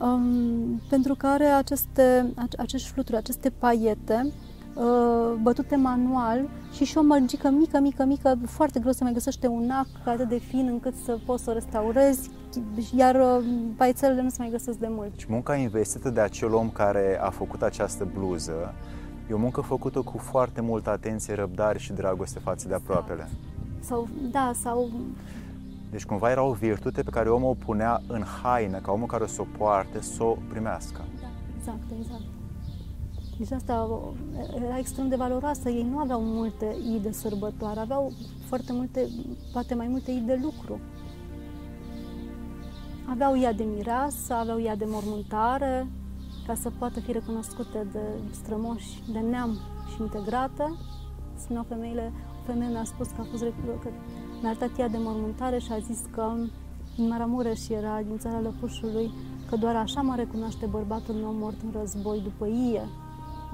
um, 0.00 0.80
pentru 0.88 1.14
că 1.14 1.26
are 1.26 1.44
aceste, 1.44 2.32
acești 2.58 2.88
fluturi, 2.88 3.16
aceste 3.16 3.50
paiete 3.50 4.22
Uh, 4.24 4.51
bătute 5.42 5.76
manual 5.76 6.48
și 6.72 6.84
și 6.84 6.98
o 6.98 7.02
mărgică 7.02 7.50
mică, 7.50 7.80
mică, 7.80 8.04
mică, 8.04 8.38
foarte 8.46 8.80
greu 8.80 8.92
să 8.92 9.04
mai 9.04 9.12
găsește 9.12 9.46
un 9.46 9.70
ac 9.70 9.86
atât 10.04 10.28
de 10.28 10.38
fin 10.38 10.66
încât 10.70 10.94
să 11.04 11.18
poți 11.26 11.44
să 11.44 11.50
o 11.50 11.52
restaurezi, 11.52 12.30
iar 12.96 13.14
uh, 13.14 13.44
paițelele 13.76 14.22
nu 14.22 14.28
se 14.28 14.36
mai 14.38 14.50
găsesc 14.50 14.78
de 14.78 14.88
mult. 14.90 15.10
Și 15.16 15.26
munca 15.28 15.54
investită 15.54 16.10
de 16.10 16.20
acel 16.20 16.54
om 16.54 16.70
care 16.70 17.18
a 17.22 17.30
făcut 17.30 17.62
această 17.62 18.08
bluză 18.14 18.74
e 19.30 19.34
o 19.34 19.38
muncă 19.38 19.60
făcută 19.60 20.00
cu 20.00 20.18
foarte 20.18 20.60
multă 20.60 20.90
atenție, 20.90 21.34
răbdare 21.34 21.78
și 21.78 21.92
dragoste 21.92 22.38
față 22.38 22.68
de 22.68 22.74
aproapele. 22.74 23.28
Sau, 23.80 24.08
da, 24.30 24.52
sau... 24.62 24.90
Deci 25.90 26.04
cumva 26.04 26.30
era 26.30 26.42
o 26.42 26.52
virtute 26.52 27.02
pe 27.02 27.10
care 27.10 27.28
omul 27.28 27.50
o 27.50 27.64
punea 27.64 28.02
în 28.06 28.22
haină, 28.22 28.78
ca 28.78 28.92
omul 28.92 29.06
care 29.06 29.22
o 29.22 29.26
să 29.26 29.40
o 29.40 29.46
poarte, 29.58 30.00
să 30.00 30.22
o 30.22 30.36
primească. 30.48 31.00
Da, 31.20 31.28
exact, 31.58 31.82
exact. 31.98 32.22
Deci 33.42 33.52
asta 33.52 33.88
era 34.64 34.78
extrem 34.78 35.08
de 35.08 35.16
valoroasă. 35.16 35.68
Ei 35.68 35.86
nu 35.90 35.98
aveau 35.98 36.20
multe 36.22 36.76
ii 36.90 37.00
de 37.00 37.12
sărbătoare, 37.12 37.80
aveau 37.80 38.12
foarte 38.44 38.72
multe, 38.72 39.08
poate 39.52 39.74
mai 39.74 39.88
multe 39.88 40.10
ii 40.10 40.20
de 40.26 40.40
lucru. 40.42 40.80
Aveau 43.08 43.38
ea 43.38 43.52
de 43.52 43.64
mireasă, 43.64 44.34
aveau 44.34 44.60
ea 44.60 44.76
de 44.76 44.84
mormântare, 44.88 45.90
ca 46.46 46.54
să 46.54 46.70
poată 46.78 47.00
fi 47.00 47.12
recunoscute 47.12 47.86
de 47.92 48.00
strămoși, 48.30 49.02
de 49.12 49.18
neam 49.18 49.58
și 49.94 50.02
integrate. 50.02 50.74
Spuneau 51.36 51.64
femeile, 51.68 52.12
o 52.40 52.42
femeie 52.46 52.70
mi-a 52.70 52.84
spus 52.84 53.06
că 53.06 53.20
a 53.20 53.26
fost 53.30 53.42
că 53.82 53.88
mi-a 54.40 54.50
arătat 54.50 54.78
ea 54.78 54.88
de 54.88 54.98
mormântare 55.00 55.58
și 55.58 55.72
a 55.72 55.78
zis 55.78 56.00
că 56.10 56.32
din 56.96 57.08
Maramureș 57.08 57.68
era, 57.68 58.02
din 58.06 58.18
țara 58.18 58.40
Lăpușului, 58.40 59.10
că 59.48 59.56
doar 59.56 59.76
așa 59.76 60.00
mă 60.00 60.14
recunoaște 60.16 60.66
bărbatul 60.66 61.14
meu 61.14 61.32
mort 61.32 61.62
în 61.62 61.80
război 61.80 62.20
după 62.20 62.46
ie. 62.46 62.88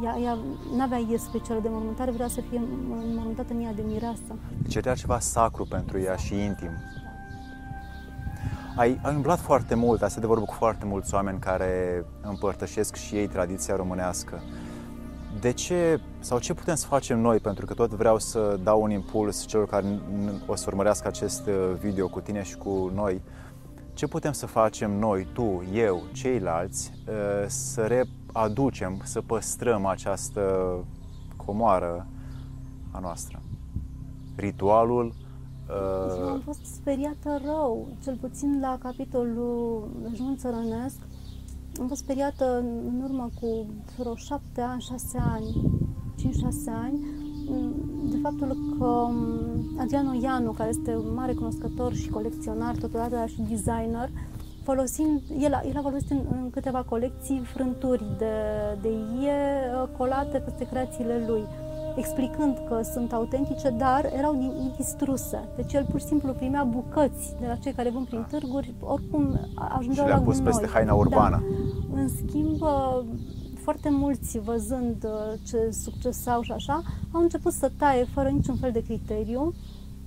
Ea, 0.05 0.19
ea 0.23 0.39
n-avea 0.77 0.99
ie 0.99 1.19
specială 1.19 1.61
de 1.61 1.69
mormântare, 1.71 2.11
vrea 2.11 2.29
să 2.29 2.41
fie 2.51 2.63
mormântată 2.89 3.53
în 3.53 3.63
ea 3.63 3.73
de 3.73 3.83
mireasă. 3.87 4.39
Deci 4.63 4.75
era 4.75 4.95
ceva 4.95 5.19
sacru 5.19 5.65
pentru 5.65 6.01
ea 6.01 6.17
și 6.17 6.35
intim. 6.35 6.71
Ai, 8.77 9.01
ai 9.03 9.15
umblat 9.15 9.39
foarte 9.39 9.75
mult, 9.75 10.03
asta 10.03 10.21
de 10.21 10.27
vorbă 10.27 10.45
cu 10.45 10.55
foarte 10.55 10.85
mulți 10.85 11.15
oameni 11.15 11.39
care 11.39 12.05
împărtășesc 12.23 12.95
și 12.95 13.15
ei 13.15 13.27
tradiția 13.27 13.77
românească. 13.77 14.43
De 15.41 15.53
ce, 15.53 16.01
sau 16.19 16.39
ce 16.39 16.55
putem 16.55 16.75
să 16.75 16.87
facem 16.87 17.21
noi, 17.21 17.39
pentru 17.39 17.67
că 17.67 17.75
tot 17.75 17.91
vreau 17.91 18.19
să 18.19 18.59
dau 18.63 18.83
un 18.83 18.91
impuls 18.91 19.47
celor 19.47 19.67
care 19.67 20.01
o 20.47 20.55
să 20.55 20.65
urmărească 20.69 21.09
acest 21.09 21.47
uh, 21.47 21.55
video 21.81 22.09
cu 22.09 22.21
tine 22.21 22.43
și 22.43 22.57
cu 22.57 22.91
noi, 22.95 23.23
ce 23.95 24.07
putem 24.07 24.33
să 24.33 24.47
facem 24.47 24.99
noi, 24.99 25.27
tu, 25.33 25.65
eu, 25.73 26.03
ceilalți, 26.13 26.93
uh, 27.09 27.45
să 27.47 27.87
readucem, 28.39 29.01
să 29.05 29.21
păstrăm 29.21 29.87
această 29.87 30.75
comoară 31.37 32.07
a 32.91 32.99
noastră? 32.99 33.43
Ritualul 34.37 35.15
Uh... 35.69 36.29
Am 36.29 36.41
fost 36.45 36.65
speriată 36.65 37.41
rău, 37.45 37.89
cel 38.03 38.17
puțin 38.21 38.61
la 38.61 38.79
capitolul 38.83 39.89
Jun 40.15 40.37
Țărănesc. 40.37 40.97
Am 41.81 41.87
fost 41.87 42.01
speriată 42.01 42.59
în 42.59 43.03
urmă 43.05 43.31
cu 43.41 43.67
vreo 43.99 44.15
șapte 44.15 44.61
ani, 44.61 44.81
șase 44.81 45.19
ani, 45.19 45.71
5-6 46.21 46.25
ani, 46.67 47.01
de 48.11 48.19
faptul 48.23 48.57
că 48.79 48.85
um, 48.85 49.79
Adriano 49.79 50.13
Ianu, 50.23 50.51
care 50.51 50.69
este 50.69 50.97
un 50.97 51.15
mare 51.15 51.33
cunoscător 51.33 51.95
și 51.95 52.09
colecționar, 52.09 52.77
totodată 52.77 53.27
și 53.27 53.41
designer, 53.41 54.11
folosind, 54.69 55.21
el, 55.47 55.53
el 55.71 55.77
a 55.77 55.81
folosit 55.83 56.11
în, 56.11 56.21
în 56.31 56.51
câteva 56.51 56.83
colecții 56.83 57.43
frânturi 57.55 58.05
de, 58.19 58.35
de 58.83 58.89
ie 59.23 59.41
uh, 59.83 59.89
colate 59.97 60.39
peste 60.39 60.65
creațiile 60.67 61.25
lui, 61.27 61.43
explicând 61.97 62.55
că 62.69 62.81
sunt 62.83 63.13
autentice, 63.13 63.71
dar 63.71 64.11
erau 64.17 64.33
din 64.33 64.53
ii 64.63 64.75
distruse. 64.77 65.39
Deci 65.57 65.73
el 65.73 65.85
pur 65.91 66.01
și 66.01 66.07
simplu 66.07 66.33
primea 66.33 66.65
bucăți 66.65 67.35
de 67.41 67.47
la 67.47 67.55
cei 67.55 67.73
care 67.73 67.91
vând 67.91 68.07
prin 68.07 68.27
târguri, 68.31 68.75
oricum 68.81 69.39
ajungeau 69.55 70.07
și 70.07 70.11
la 70.11 70.17
le-a 70.17 70.27
pus 70.27 70.37
gunoi. 70.37 70.53
peste 70.53 70.67
haina 70.67 70.95
urbană. 70.95 71.43
Da. 71.43 72.01
În 72.01 72.09
schimb, 72.09 72.61
uh, 72.61 73.01
foarte 73.55 73.89
mulți, 73.91 74.39
văzând 74.39 75.05
uh, 75.05 75.39
ce 75.47 75.71
succes 75.71 76.27
au 76.27 76.43
și 76.43 76.53
așa, 76.53 76.83
au 77.13 77.21
început 77.21 77.53
să 77.53 77.71
taie 77.79 78.05
fără 78.05 78.29
niciun 78.29 78.57
fel 78.57 78.71
de 78.73 78.83
criteriu, 78.83 79.55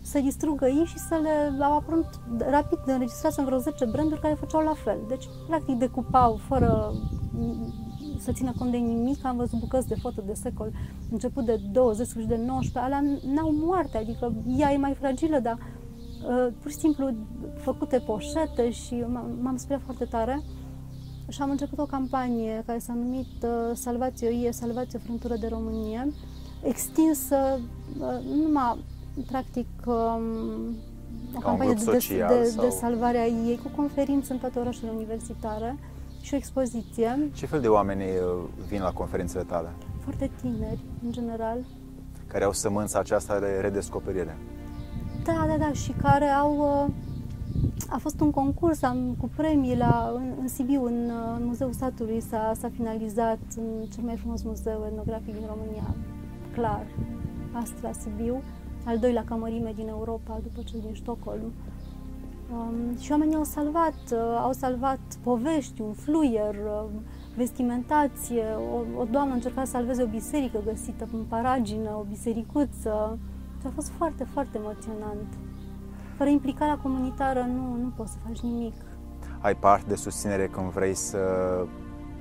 să 0.02 0.20
distrugă 0.20 0.68
ei 0.68 0.86
și 0.86 0.98
să 0.98 1.20
le 1.22 1.64
au 1.64 1.76
apărut 1.76 2.06
rapid 2.50 2.80
de 2.86 2.92
înregistrat 2.92 3.38
în 3.38 3.46
vreo 3.46 3.58
10 3.58 3.86
branduri 3.86 4.22
care 4.22 4.34
făceau 4.34 4.62
la 4.62 4.74
fel. 4.84 4.98
Deci, 5.08 5.26
practic, 5.48 5.78
decupau 5.78 6.36
fără 6.36 6.94
să 8.20 8.32
țină 8.32 8.54
cont 8.58 8.72
de 8.72 8.78
nimic. 8.78 9.26
Am 9.26 9.36
văzut 9.36 9.60
bucăți 9.60 9.88
de 9.88 9.96
foto 9.96 10.22
de 10.26 10.34
secol, 10.34 10.72
început 11.12 11.46
de 11.46 11.60
20, 11.72 12.08
sfârșit 12.08 12.30
de 12.30 12.42
19, 12.46 12.80
alea 12.80 13.02
n-au 13.34 13.54
moarte, 13.54 13.98
adică 13.98 14.34
ea 14.58 14.72
e 14.72 14.78
mai 14.78 14.94
fragilă, 14.94 15.40
dar 15.40 15.58
uh, 15.58 16.54
pur 16.60 16.72
și 16.72 16.78
simplu 16.78 17.14
făcute 17.58 18.00
poșete 18.00 18.72
și 18.72 19.06
m-am 19.42 19.56
speriat 19.58 19.84
foarte 19.86 20.06
tare 20.06 20.42
și 21.30 21.42
am 21.42 21.50
început 21.50 21.80
o 21.80 21.86
campanie 21.86 22.64
care 22.66 22.80
s-a 22.80 22.94
numit 22.94 23.44
uh, 23.44 23.50
Salvație 23.74 24.28
OIE, 24.28 24.52
Salvație 24.52 25.00
Frântură 25.00 25.36
de 25.36 25.48
România, 25.48 26.08
extinsă 26.64 27.36
uh, 28.00 28.26
nu 28.26 28.42
numai, 28.44 28.84
practic, 29.28 29.68
um, 29.86 30.76
o 31.36 31.40
campanie 31.40 31.74
de, 31.74 31.80
social, 31.80 32.38
de, 32.38 32.44
sau... 32.44 32.64
de 32.64 32.70
salvare 32.70 33.18
a 33.18 33.26
ei, 33.26 33.60
cu 33.64 33.70
conferințe 33.76 34.34
în 34.34 34.40
toate 34.40 34.60
orașele 34.60 34.92
universitare 34.96 35.78
și 36.22 36.34
o 36.34 36.38
expoziție. 36.38 37.30
Ce 37.34 37.46
fel 37.46 37.62
de 37.62 37.68
oameni 37.68 38.02
uh, 38.02 38.44
vin 38.68 38.82
la 38.82 38.92
conferințele 38.92 39.44
tale? 39.44 39.70
Foarte 40.04 40.30
tineri, 40.42 40.80
în 41.04 41.12
general. 41.12 41.58
Care 42.28 42.44
au 42.44 42.54
sămânța 42.54 43.00
aceasta 43.00 43.40
de 43.40 43.58
redescoperire. 43.62 44.38
Da, 45.24 45.46
da, 45.48 45.58
da, 45.58 45.72
și 45.72 45.92
care 45.92 46.26
au 46.26 46.90
a 47.90 47.98
fost 47.98 48.20
un 48.20 48.32
concurs 48.32 48.82
am, 48.82 49.16
cu 49.20 49.30
premii 49.36 49.76
la, 49.78 50.12
în, 50.16 50.34
în 50.40 50.48
Sibiu, 50.48 50.86
în, 50.86 51.12
în 51.38 51.46
Muzeul 51.46 51.72
Statului, 51.72 52.22
s-a, 52.22 52.52
s-a 52.60 52.70
finalizat 52.76 53.40
în 53.56 53.86
cel 53.94 54.04
mai 54.04 54.16
frumos 54.16 54.44
muzeu 54.44 54.86
etnografic 54.88 55.34
din 55.34 55.46
România, 55.48 55.96
clar, 56.54 56.86
Astra 57.52 57.92
Sibiu, 57.92 58.42
al 58.86 58.98
doilea 58.98 59.24
cămărime 59.24 59.74
din 59.76 59.88
Europa, 59.88 60.40
după 60.44 60.62
cel 60.64 60.80
din 60.80 60.96
Stockholm. 60.96 61.52
Um, 62.54 62.98
și 62.98 63.12
oamenii 63.12 63.36
au 63.36 63.44
salvat, 63.44 64.00
uh, 64.12 64.40
au 64.42 64.52
salvat 64.52 65.00
povești, 65.24 65.82
un 65.82 65.94
fluier, 65.94 66.56
uh, 66.56 66.84
vestimentație, 67.36 68.44
o, 68.74 69.02
o 69.02 69.04
doamnă 69.12 69.34
încerca 69.34 69.64
să 69.64 69.72
salveze 69.72 70.04
o 70.04 70.08
biserică 70.08 70.60
găsită 70.66 71.08
în 71.14 71.24
paragină, 71.28 71.90
o 72.00 72.06
bisericuță. 72.10 73.18
Și 73.60 73.68
a 73.68 73.72
fost 73.76 73.90
foarte, 73.90 74.24
foarte 74.24 74.58
emoționant 74.58 75.28
fără 76.22 76.34
implicarea 76.34 76.78
comunitară 76.78 77.40
nu, 77.40 77.76
nu 77.82 77.92
poți 77.96 78.12
să 78.12 78.18
faci 78.28 78.40
nimic. 78.40 78.74
Ai 79.40 79.56
parte 79.56 79.86
de 79.88 79.96
susținere 79.96 80.48
când 80.48 80.72
vrei 80.72 80.94
să 80.94 81.20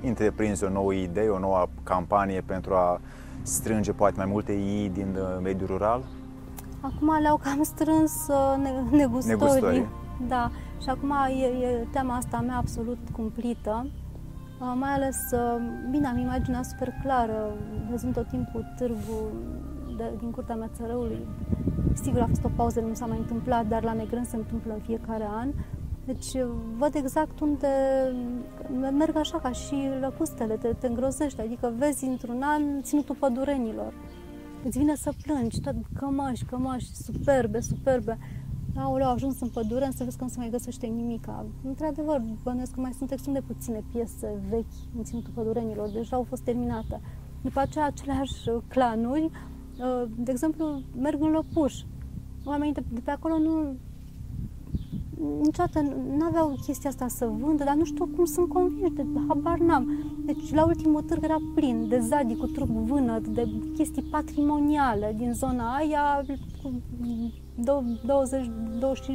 întreprinzi 0.01 0.63
o 0.63 0.69
nouă 0.69 0.93
idee, 0.93 1.29
o 1.29 1.39
nouă 1.39 1.67
campanie 1.83 2.41
pentru 2.45 2.73
a 2.73 3.01
strânge 3.41 3.91
poate 3.91 4.13
mai 4.17 4.25
multe 4.25 4.51
ii 4.51 4.89
din 4.89 5.15
uh, 5.15 5.39
mediul 5.41 5.67
rural? 5.67 6.03
Acum 6.81 7.19
le-au 7.21 7.37
cam 7.37 7.63
strâns 7.63 8.27
uh, 8.27 8.55
negustorii. 8.91 9.39
negustorii. 9.39 9.87
Da, 10.27 10.51
și 10.81 10.89
acum 10.89 11.13
e, 11.29 11.65
e 11.65 11.87
tema 11.91 12.15
asta 12.15 12.39
mea 12.39 12.57
absolut 12.57 12.97
cumplită. 13.11 13.87
Uh, 14.61 14.73
mai 14.79 14.93
ales, 14.93 15.17
bine, 15.89 16.07
am 16.07 16.17
imaginea 16.17 16.63
super 16.63 16.93
clară, 17.03 17.55
văzând 17.89 18.13
tot 18.13 18.27
timpul 18.27 18.73
târgul 18.77 19.31
de, 19.97 20.11
din 20.19 20.31
curtea 20.31 20.55
mea 20.55 20.69
țărăului, 20.75 21.27
Sigur, 21.93 22.21
a 22.21 22.25
fost 22.27 22.43
o 22.43 22.49
pauză, 22.55 22.79
nu 22.79 22.93
s-a 22.93 23.05
mai 23.05 23.17
întâmplat, 23.17 23.67
dar 23.67 23.83
la 23.83 23.93
Negrân 23.93 24.23
se 24.23 24.35
întâmplă 24.35 24.73
în 24.73 24.79
fiecare 24.79 25.27
an. 25.31 25.49
Deci 26.05 26.27
văd 26.77 26.95
exact 26.95 27.39
unde 27.39 27.67
merg 28.97 29.15
așa 29.15 29.39
ca 29.39 29.51
și 29.51 29.75
lăcustele, 29.99 30.55
te, 30.55 30.67
te 30.67 30.87
îngrozești, 30.87 31.41
adică 31.41 31.73
vezi 31.77 32.05
într-un 32.05 32.41
an 32.41 32.81
ținutul 32.81 33.15
pădurenilor. 33.19 33.93
Îți 34.65 34.77
vine 34.77 34.95
să 34.95 35.13
plângi, 35.23 35.61
tot 35.61 35.75
cămăși, 35.95 36.45
cămăși, 36.45 36.95
superbe, 36.95 37.59
superbe. 37.59 38.17
Aoleu, 38.75 39.07
au 39.07 39.13
ajuns 39.13 39.39
în 39.39 39.49
pădure, 39.49 39.89
să 39.95 40.03
vezi 40.03 40.17
că 40.17 40.23
nu 40.23 40.29
se 40.29 40.37
mai 40.37 40.49
găsește 40.49 40.87
nimic. 40.87 41.27
Într-adevăr, 41.63 42.21
bănuiesc 42.43 42.73
că 42.73 42.79
mai 42.79 42.93
sunt 42.97 43.11
extrem 43.11 43.33
de 43.33 43.41
puține 43.41 43.83
piese 43.91 44.41
vechi 44.49 44.95
în 44.97 45.03
ținutul 45.03 45.31
pădurenilor, 45.35 45.89
deja 45.89 46.15
au 46.15 46.23
fost 46.23 46.41
terminate. 46.41 47.01
După 47.41 47.59
aceea, 47.59 47.85
aceleași 47.85 48.33
clanuri 48.67 49.31
Uh, 49.81 50.03
de 50.15 50.31
exemplu, 50.31 50.81
merg 50.95 51.21
în 51.21 51.31
Lăpuș. 51.31 51.73
Oamenii 52.45 52.73
de, 52.73 52.83
de 52.89 52.99
pe 53.03 53.11
acolo 53.11 53.37
nu 53.37 53.75
niciodată 55.41 55.81
nu 56.17 56.25
aveau 56.25 56.55
chestia 56.65 56.89
asta 56.89 57.07
să 57.07 57.25
vândă, 57.39 57.63
dar 57.63 57.75
nu 57.75 57.85
știu 57.85 58.05
cum 58.15 58.25
sunt 58.25 58.49
convinși, 58.49 58.93
de 58.93 59.05
habar 59.27 59.57
n-am. 59.57 59.91
Deci 60.25 60.53
la 60.53 60.65
ultimul 60.65 61.01
târg 61.01 61.23
era 61.23 61.37
plin 61.55 61.87
de 61.89 61.99
zadii 61.99 62.37
cu 62.37 62.45
trup 62.45 62.67
vânăt, 62.67 63.27
de 63.27 63.47
chestii 63.75 64.01
patrimoniale 64.01 65.13
din 65.17 65.33
zona 65.33 65.75
aia 65.75 66.25
cu 66.63 66.71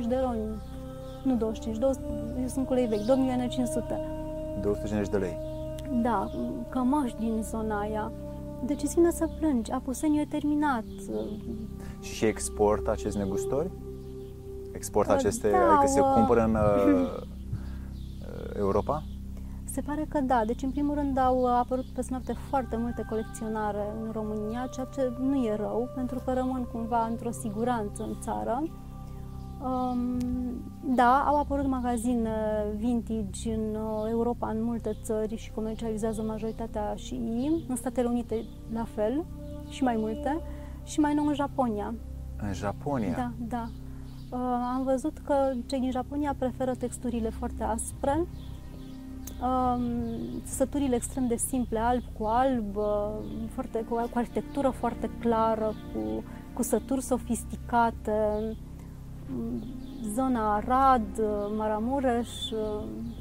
20-25 0.05 0.09
de 0.09 0.17
roni. 0.25 0.41
Nu 1.25 1.35
25, 1.35 1.79
20, 1.79 2.03
eu 2.41 2.47
sunt 2.47 2.67
cu 2.67 2.73
lei 2.73 2.87
vechi, 2.87 3.05
2 3.05 3.17
milioane 3.17 3.49
500. 3.49 4.01
250 4.63 5.09
de 5.09 5.17
lei. 5.17 5.37
Da, 6.03 6.31
cămași 6.69 7.17
din 7.17 7.43
zona 7.43 7.81
aia. 7.81 8.13
Deci 8.65 8.83
îți 8.83 8.95
vine 8.95 9.11
să 9.11 9.29
plângi, 9.39 9.71
apuseniul 9.71 10.21
e 10.21 10.27
terminat. 10.31 10.85
Și 12.01 12.25
exportă 12.25 12.91
acest 12.91 13.17
negustori? 13.17 13.71
Exportă 14.77 15.13
uh, 15.13 15.19
aceste, 15.19 15.51
da, 15.51 15.59
adică 15.59 15.87
se 15.87 16.01
cumpără 16.01 16.45
în 16.45 16.55
uh, 16.65 17.27
Europa? 18.59 19.03
Se 19.65 19.81
pare 19.81 20.07
că 20.09 20.21
da. 20.21 20.43
Deci, 20.47 20.63
în 20.63 20.71
primul 20.71 20.95
rând, 20.95 21.19
au 21.19 21.47
apărut 21.59 21.85
pe 21.85 22.03
noapte 22.09 22.33
foarte 22.49 22.77
multe 22.77 23.07
colecționare 23.09 23.85
în 24.03 24.11
România, 24.13 24.69
ceea 24.73 24.87
ce 24.95 25.13
nu 25.21 25.45
e 25.45 25.57
rău, 25.57 25.89
pentru 25.95 26.21
că 26.25 26.33
rămân 26.33 26.69
cumva 26.73 27.07
într-o 27.11 27.31
siguranță 27.31 28.03
în 28.03 28.17
țară. 28.21 28.63
Um, 29.63 30.19
da, 30.95 31.25
au 31.27 31.39
apărut 31.39 31.67
magazine 31.67 32.31
vintage 32.77 33.55
în 33.55 33.75
uh, 33.75 34.07
Europa, 34.11 34.49
în 34.49 34.63
multe 34.63 34.97
țări 35.03 35.37
și 35.37 35.51
comercializează 35.51 36.23
majoritatea 36.23 36.95
și 36.95 37.15
ei. 37.15 37.65
În 37.69 37.77
Statele 37.77 38.09
Unite 38.09 38.45
la 38.73 38.85
fel 38.95 39.25
și 39.69 39.83
mai 39.83 39.97
multe 39.99 40.41
și 40.85 41.01
mai 41.01 41.15
nou 41.15 41.27
în 41.27 41.35
Japonia. 41.35 41.95
În 42.37 42.53
Japonia? 42.53 43.15
Da, 43.17 43.31
da. 43.49 43.69
Uh, 44.31 44.39
am 44.75 44.83
văzut 44.85 45.19
că 45.25 45.53
cei 45.67 45.81
din 45.81 45.91
Japonia 45.91 46.35
preferă 46.39 46.75
texturile 46.75 47.31
foarte 47.31 47.65
aspre, 47.65 48.27
um, 49.43 49.83
săturile 50.45 50.95
extrem 50.95 51.27
de 51.27 51.37
simple, 51.37 51.79
alb 51.79 52.03
cu 52.19 52.25
alb, 52.25 52.77
uh, 52.77 52.85
foarte, 53.55 53.85
cu, 53.89 53.95
cu 53.95 54.19
arhitectură 54.19 54.71
foarte 54.71 55.11
clară, 55.21 55.75
cu, 55.93 56.25
cu 56.55 56.63
sături 56.63 57.03
sofisticate, 57.03 58.57
zona 60.15 60.55
Arad, 60.55 61.23
Maramureș, 61.57 62.29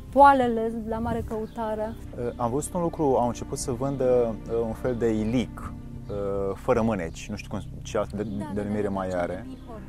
poalele 0.10 0.72
la 0.88 1.00
mare 1.00 1.24
căutare. 1.28 1.96
Uh, 2.18 2.32
am 2.36 2.52
văzut 2.52 2.74
un 2.74 2.82
lucru, 2.82 3.04
au 3.04 3.28
început 3.28 3.58
să 3.58 3.72
vândă 3.72 4.36
uh, 4.50 4.60
un 4.66 4.74
fel 4.74 4.96
de 4.96 5.08
ilic, 5.08 5.74
uh, 6.10 6.56
fără 6.56 6.82
mâneci, 6.82 7.30
nu 7.30 7.36
știu 7.36 7.50
cum, 7.50 7.60
ce 7.82 7.98
altă 7.98 8.16
da, 8.16 8.24
denumire 8.54 8.82
da, 8.82 8.88
da, 8.88 8.94
mai 8.94 9.10
are. 9.10 9.46
Bihor, 9.48 9.80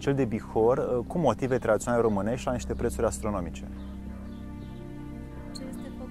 cel 0.00 0.14
de 0.14 0.24
Bihor, 0.24 1.04
cu 1.06 1.18
motive 1.18 1.58
tradiționale 1.58 2.02
românești 2.02 2.46
la 2.46 2.52
niște 2.52 2.72
prețuri 2.72 3.06
astronomice. 3.06 3.68
Ce 5.56 5.62
este 5.68 5.90
fă, 5.98 6.04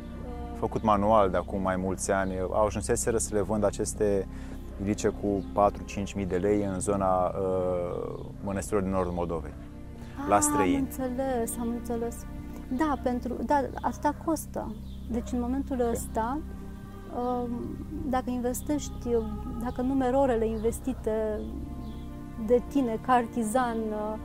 făcut 0.57 0.83
manual 0.83 1.29
de 1.29 1.37
acum 1.37 1.61
mai 1.61 1.75
mulți 1.75 2.11
ani. 2.11 2.39
Au 2.39 2.65
ajunseseră 2.65 3.17
să 3.17 3.33
le 3.33 3.41
vând 3.41 3.63
aceste 3.63 4.27
ilice 4.83 5.07
cu 5.07 5.43
4-5 6.09 6.15
mii 6.15 6.25
de 6.25 6.37
lei 6.37 6.63
în 6.63 6.79
zona 6.79 7.25
uh, 7.25 8.25
mănăstirilor 8.43 8.83
din 8.83 8.91
nordul 8.91 9.13
Moldovei 9.13 9.53
la 10.27 10.39
străini. 10.39 10.75
Am 10.75 10.81
înțeles, 10.81 11.57
am 11.59 11.67
înțeles. 11.67 12.15
Da, 12.77 12.93
pentru, 13.03 13.33
da, 13.45 13.61
asta 13.81 14.15
costă. 14.25 14.75
Deci 15.11 15.31
în 15.31 15.39
momentul 15.39 15.75
okay. 15.75 15.91
ăsta, 15.91 16.39
um, 17.17 17.49
dacă 18.09 18.29
investești, 18.29 19.07
dacă 19.63 19.81
numeri 19.81 20.15
orele 20.15 20.47
investite 20.47 21.39
de 22.45 22.61
tine 22.67 22.99
ca 23.05 23.13
artizan 23.13 23.77
uh, 23.77 24.17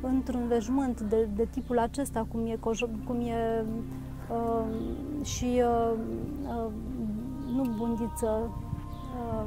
într-un 0.00 0.48
veșmânt 0.48 1.00
de, 1.00 1.28
de 1.34 1.46
tipul 1.50 1.78
acesta, 1.78 2.26
cum 2.32 2.46
e, 2.46 2.58
cum 3.06 3.20
e 3.20 3.64
uh, 4.30 5.24
și 5.24 5.62
uh, 5.62 5.92
uh, 6.48 6.72
nu 7.54 7.74
bundiță, 7.76 8.50
uh, 9.28 9.44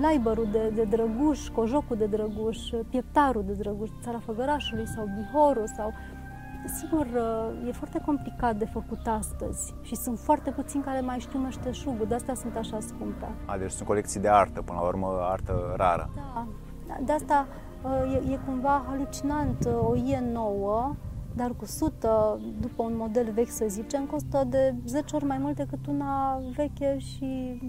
laibărul 0.00 0.48
de, 0.52 0.72
de 0.74 0.82
drăguș, 0.82 1.48
cojocul 1.48 1.96
de 1.96 2.06
drăguș, 2.06 2.58
pieptarul 2.90 3.44
de 3.46 3.52
drăguș, 3.52 3.88
țara 4.02 4.18
făgărașului 4.18 4.86
sau 4.86 5.08
bihorul 5.16 5.66
sau 5.76 5.92
sigur, 6.66 7.06
uh, 7.06 7.68
e 7.68 7.72
foarte 7.72 8.00
complicat 8.04 8.56
de 8.56 8.64
făcut 8.64 9.06
astăzi 9.06 9.74
și 9.82 9.94
sunt 9.94 10.18
foarte 10.18 10.50
puțini 10.50 10.82
care 10.82 11.00
mai 11.00 11.18
știu 11.18 11.38
meșteșugul, 11.38 12.06
de 12.08 12.14
asta 12.14 12.34
sunt 12.34 12.56
așa 12.56 12.78
scumpe. 12.80 13.28
A, 13.44 13.56
deci 13.56 13.70
sunt 13.70 13.86
colecții 13.86 14.20
de 14.20 14.28
artă, 14.28 14.62
până 14.62 14.78
la 14.78 14.86
urmă, 14.86 15.06
artă 15.20 15.74
rară. 15.76 16.10
Da, 16.14 16.46
de 17.04 17.12
asta 17.12 17.46
uh, 17.84 18.28
e, 18.28 18.32
e 18.32 18.38
cumva 18.46 18.84
halucinant. 18.88 19.64
Uh, 19.64 19.88
o 19.88 19.96
ie 19.96 20.24
nouă, 20.32 20.94
dar 21.34 21.52
cu 21.56 21.64
sută, 21.64 22.40
după 22.60 22.82
un 22.82 22.96
model 22.96 23.30
vechi, 23.32 23.50
să 23.50 23.64
zicem, 23.68 24.04
costă 24.06 24.44
de 24.48 24.74
10 24.86 25.16
ori 25.16 25.24
mai 25.24 25.38
mult 25.38 25.56
decât 25.56 25.86
una 25.86 26.40
veche 26.56 26.98
și 26.98 27.60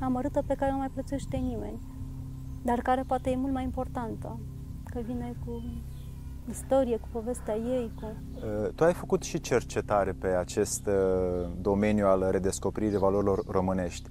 amărâtă 0.00 0.42
pe 0.46 0.54
care 0.54 0.70
nu 0.70 0.76
mai 0.76 0.90
plătește 0.92 1.36
nimeni, 1.36 1.78
dar 2.62 2.80
care 2.80 3.02
poate 3.06 3.30
e 3.30 3.36
mult 3.36 3.52
mai 3.52 3.64
importantă, 3.64 4.38
că 4.84 5.00
vine 5.00 5.34
cu 5.46 5.62
istorie, 6.50 6.96
cu 6.96 7.08
povestea 7.12 7.56
ei. 7.56 7.92
Cu... 8.00 8.06
Uh, 8.34 8.68
tu 8.74 8.84
ai 8.84 8.92
făcut 8.92 9.22
și 9.22 9.40
cercetare 9.40 10.12
pe 10.12 10.26
acest 10.26 10.86
uh, 10.86 11.48
domeniu 11.60 12.06
al 12.06 12.28
redescoperirii 12.30 12.98
valorilor 12.98 13.44
românești. 13.46 14.10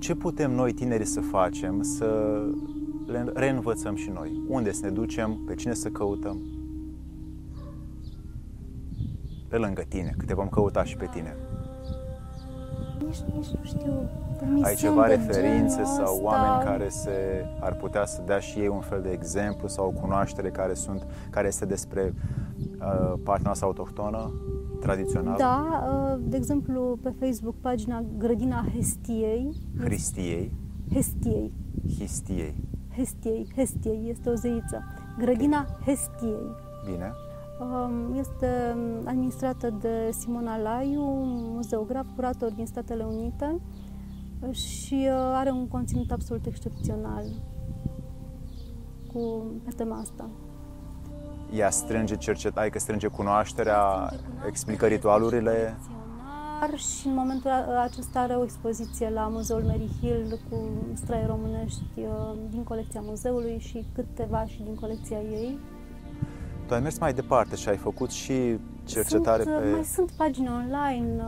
Uh, 0.00 0.06
ce 0.06 0.14
putem 0.14 0.50
noi, 0.52 0.72
tineri, 0.72 1.04
să 1.04 1.20
facem 1.20 1.82
să 1.82 2.40
le 3.06 3.30
reînvățăm 3.34 3.94
și 3.94 4.10
noi? 4.10 4.42
Unde 4.48 4.72
să 4.72 4.84
ne 4.84 4.90
ducem? 4.90 5.38
Pe 5.46 5.54
cine 5.54 5.74
să 5.74 5.88
căutăm? 5.88 6.40
Pe 9.48 9.56
lângă 9.56 9.82
tine, 9.88 10.14
că 10.18 10.24
te 10.24 10.34
vom 10.34 10.48
căuta 10.48 10.84
și 10.84 10.96
pe 10.96 11.08
tine. 11.12 11.36
Nici, 13.06 13.16
nici 13.34 13.46
nu 13.46 13.64
știu 13.64 14.10
ai 14.62 14.74
ceva 14.74 15.06
referințe 15.06 15.84
sau 15.84 16.14
ăsta. 16.14 16.22
oameni 16.22 16.64
care 16.64 16.88
se 16.88 17.46
ar 17.60 17.74
putea 17.74 18.06
să 18.06 18.22
dea 18.26 18.38
și 18.38 18.58
ei 18.58 18.68
un 18.68 18.80
fel 18.80 19.02
de 19.02 19.10
exemplu 19.10 19.68
sau 19.68 19.86
o 19.86 20.00
cunoaștere 20.00 20.50
care 20.50 20.74
sunt 20.74 21.06
care 21.30 21.46
este 21.46 21.64
despre 21.64 22.14
uh, 22.58 23.12
partea 23.24 23.44
noastră 23.44 23.66
autohtonă, 23.66 24.32
tradițională? 24.80 25.36
Da, 25.38 25.84
uh, 25.92 26.22
de 26.28 26.36
exemplu 26.36 26.98
pe 27.02 27.14
Facebook 27.20 27.54
pagina 27.60 28.04
Grădina 28.18 28.66
Hestiei. 28.74 29.56
Hristiei? 29.78 30.52
Hestiei. 30.92 31.52
Histiei. 31.98 32.54
Hestiei, 32.96 33.52
Hestiei, 33.56 34.08
este 34.10 34.28
o 34.30 34.34
zeiță. 34.34 34.82
Grădina 35.18 35.66
Hestiei. 35.84 36.54
Bine. 36.84 37.12
Um, 37.60 38.14
este 38.18 38.76
administrată 39.04 39.74
de 39.80 40.10
Simona 40.10 40.58
Laiu, 40.58 41.02
muzeograf, 41.54 42.06
curator 42.14 42.52
din 42.52 42.66
Statele 42.66 43.04
Unite 43.04 43.60
și 44.50 44.94
uh, 44.94 45.12
are 45.12 45.50
un 45.50 45.68
conținut 45.68 46.10
absolut 46.10 46.46
excepțional 46.46 47.24
cu, 49.12 49.44
pe 49.64 49.70
tema 49.76 49.96
asta. 49.96 50.30
Ea 51.54 51.70
strânge 51.70 52.16
cercetare, 52.16 52.60
adică 52.60 52.78
strânge 52.78 53.06
cunoașterea, 53.06 54.12
strânge 54.12 54.46
explică 54.46 54.86
ritualurile. 54.86 55.76
Și 56.76 57.06
în 57.06 57.14
momentul 57.14 57.50
acesta 57.82 58.20
are 58.20 58.34
o 58.34 58.42
expoziție 58.42 59.10
la 59.10 59.28
Muzeul 59.32 59.62
Mary 59.62 59.88
Hill 60.00 60.38
cu 60.50 60.56
straie 60.94 61.26
românești 61.26 61.82
uh, 61.96 62.38
din 62.50 62.62
colecția 62.62 63.00
muzeului 63.04 63.58
și 63.58 63.84
câteva 63.94 64.44
și 64.46 64.62
din 64.62 64.74
colecția 64.74 65.18
ei. 65.18 65.58
Tu 66.66 66.74
ai 66.74 66.80
mers 66.80 66.98
mai 66.98 67.12
departe 67.12 67.56
și 67.56 67.68
ai 67.68 67.76
făcut 67.76 68.10
și 68.10 68.58
cercetare 68.84 69.42
sunt, 69.42 69.54
pe... 69.56 69.70
Mai 69.70 69.84
sunt 69.84 70.10
pagini 70.10 70.48
online 70.48 71.22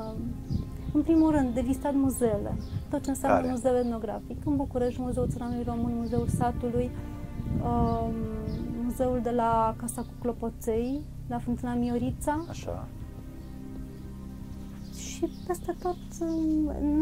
în 0.92 1.02
primul 1.02 1.30
rând, 1.30 1.54
de 1.54 1.60
vizitat 1.60 1.94
muzeele, 1.94 2.56
tot 2.90 3.02
ce 3.02 3.10
înseamnă 3.10 3.40
Care? 3.40 3.50
muzeu 3.50 3.76
etnografic. 3.76 4.36
În 4.44 4.56
București, 4.56 5.00
Muzeul 5.00 5.28
Țăranului 5.28 5.64
Român, 5.66 5.92
Muzeul 5.96 6.28
Satului, 6.28 6.90
um, 7.62 8.14
Muzeul 9.02 9.22
de 9.22 9.30
la 9.30 9.74
Casa 9.78 10.02
cu 10.02 10.12
Clopoței, 10.20 11.00
la 11.28 11.38
Fântâna 11.38 11.74
Miorița. 11.74 12.44
Așa. 12.48 12.88
Și 14.96 15.28
peste 15.46 15.76
tot 15.82 15.96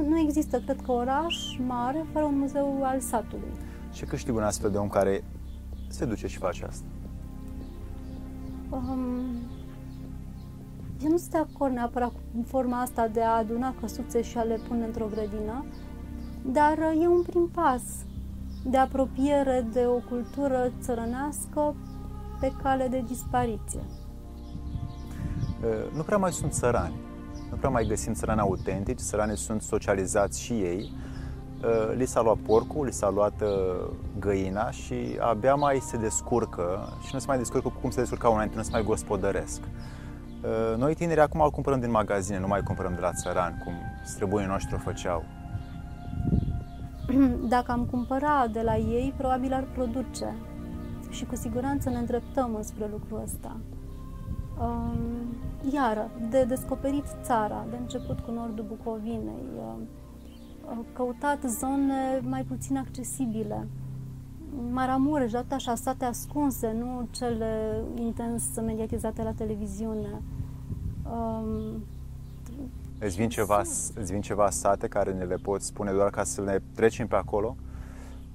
nu 0.08 0.18
există, 0.18 0.60
cred 0.60 0.80
că, 0.82 0.92
oraș 0.92 1.58
mare 1.66 2.04
fără 2.12 2.24
un 2.24 2.38
muzeu 2.38 2.80
al 2.82 3.00
satului. 3.00 3.50
Ce 3.92 4.06
câștigă 4.06 4.36
un 4.36 4.42
astfel 4.42 4.70
de 4.70 4.76
om 4.76 4.88
care 4.88 5.24
se 5.88 6.04
duce 6.04 6.26
și 6.26 6.38
face 6.38 6.64
asta? 6.64 6.84
Um, 8.70 9.20
eu 11.02 11.10
nu 11.10 11.16
sunt 11.16 11.30
de 11.30 11.38
acord 11.38 11.72
neapărat 11.72 12.10
cu 12.10 12.44
forma 12.46 12.80
asta 12.80 13.08
de 13.08 13.22
a 13.22 13.36
aduna 13.36 13.74
căsuțe 13.80 14.22
și 14.22 14.38
a 14.38 14.42
le 14.42 14.58
pune 14.68 14.84
într-o 14.84 15.08
grădină, 15.10 15.64
dar 16.44 16.78
e 16.78 17.06
un 17.06 17.22
prim 17.22 17.50
pas 17.54 17.82
de 18.64 18.76
apropiere 18.76 19.66
de 19.72 19.86
o 19.86 19.98
cultură 20.08 20.72
țărănească 20.80 21.74
pe 22.40 22.52
cale 22.62 22.86
de 22.88 23.04
dispariție. 23.06 23.80
Nu 25.94 26.02
prea 26.02 26.16
mai 26.16 26.32
sunt 26.32 26.52
țărani. 26.52 26.94
Nu 27.50 27.56
prea 27.56 27.70
mai 27.70 27.86
găsim 27.86 28.12
țărani 28.12 28.40
autentici, 28.40 28.98
țăranii 28.98 29.36
sunt 29.36 29.62
socializați 29.62 30.42
și 30.42 30.52
ei. 30.52 30.92
Li 31.94 32.06
s-a 32.06 32.22
luat 32.22 32.36
porcul, 32.36 32.84
li 32.84 32.92
s-a 32.92 33.10
luat 33.10 33.42
găina 34.18 34.70
și 34.70 35.18
abia 35.18 35.54
mai 35.54 35.78
se 35.78 35.96
descurcă 35.96 36.88
și 37.06 37.10
nu 37.12 37.18
se 37.18 37.26
mai 37.28 37.38
descurcă 37.38 37.72
cum 37.80 37.90
se 37.90 38.00
descurca 38.00 38.28
înainte, 38.28 38.56
nu 38.56 38.62
se 38.62 38.70
mai 38.72 38.82
gospodăresc. 38.82 39.60
Uh, 40.42 40.76
noi 40.76 40.94
tineri 40.94 41.20
acum 41.20 41.40
îl 41.40 41.50
cumpărăm 41.50 41.80
din 41.80 41.90
magazine, 41.90 42.38
nu 42.38 42.46
mai 42.46 42.62
cumpărăm 42.62 42.94
de 42.94 43.00
la 43.00 43.12
țăran, 43.12 43.60
cum 43.64 43.72
străbuii 44.04 44.46
noștri 44.46 44.74
o 44.74 44.78
făceau. 44.78 45.24
Dacă 47.54 47.72
am 47.72 47.86
cumpăra 47.90 48.46
de 48.52 48.60
la 48.60 48.76
ei, 48.76 49.14
probabil 49.16 49.52
ar 49.52 49.64
produce 49.74 50.34
și 51.10 51.24
cu 51.24 51.36
siguranță 51.36 51.90
ne 51.90 51.98
îndreptăm 51.98 52.58
spre 52.60 52.88
lucrul 52.92 53.22
ăsta. 53.24 53.56
Um, 54.60 54.96
iară, 55.72 56.10
de 56.30 56.44
descoperit 56.44 57.04
țara, 57.22 57.66
de 57.70 57.76
început 57.76 58.20
cu 58.20 58.30
nordul 58.30 58.64
Bucovinei, 58.68 59.44
um, 59.56 60.84
căutat 60.92 61.38
zone 61.42 62.20
mai 62.22 62.42
puțin 62.42 62.76
accesibile, 62.76 63.66
Maramureș, 64.70 65.30
dat 65.30 65.52
așa, 65.52 65.74
sate 65.74 66.04
ascunse, 66.04 66.72
nu 66.72 67.08
cele 67.10 67.82
intens 67.94 68.44
mediatizate 68.66 69.22
la 69.22 69.32
televiziune. 69.32 70.22
Um, 71.12 71.84
îți, 72.98 73.16
vin 73.16 73.28
ceva, 73.28 73.60
îți 73.94 74.12
vin 74.12 74.20
ceva 74.20 74.50
sate 74.50 74.88
care 74.88 75.12
ne 75.12 75.24
le 75.24 75.36
poți 75.36 75.66
spune 75.66 75.92
doar 75.92 76.10
ca 76.10 76.24
să 76.24 76.42
ne 76.42 76.60
trecem 76.74 77.06
pe 77.06 77.16
acolo? 77.16 77.56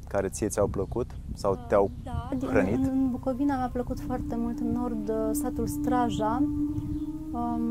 Care 0.07 0.27
ție 0.29 0.47
ți-au 0.47 0.67
plăcut 0.67 1.11
sau 1.33 1.65
te-au 1.67 1.91
da, 2.03 2.29
hrănit? 2.47 2.75
În, 2.75 2.83
în 2.83 3.11
Bucovina 3.11 3.57
mi-a 3.57 3.69
plăcut 3.73 3.99
foarte 3.99 4.35
mult 4.35 4.59
în 4.59 4.71
nord 4.71 5.09
uh, 5.09 5.29
satul 5.31 5.67
Straja, 5.67 6.43
um, 7.31 7.61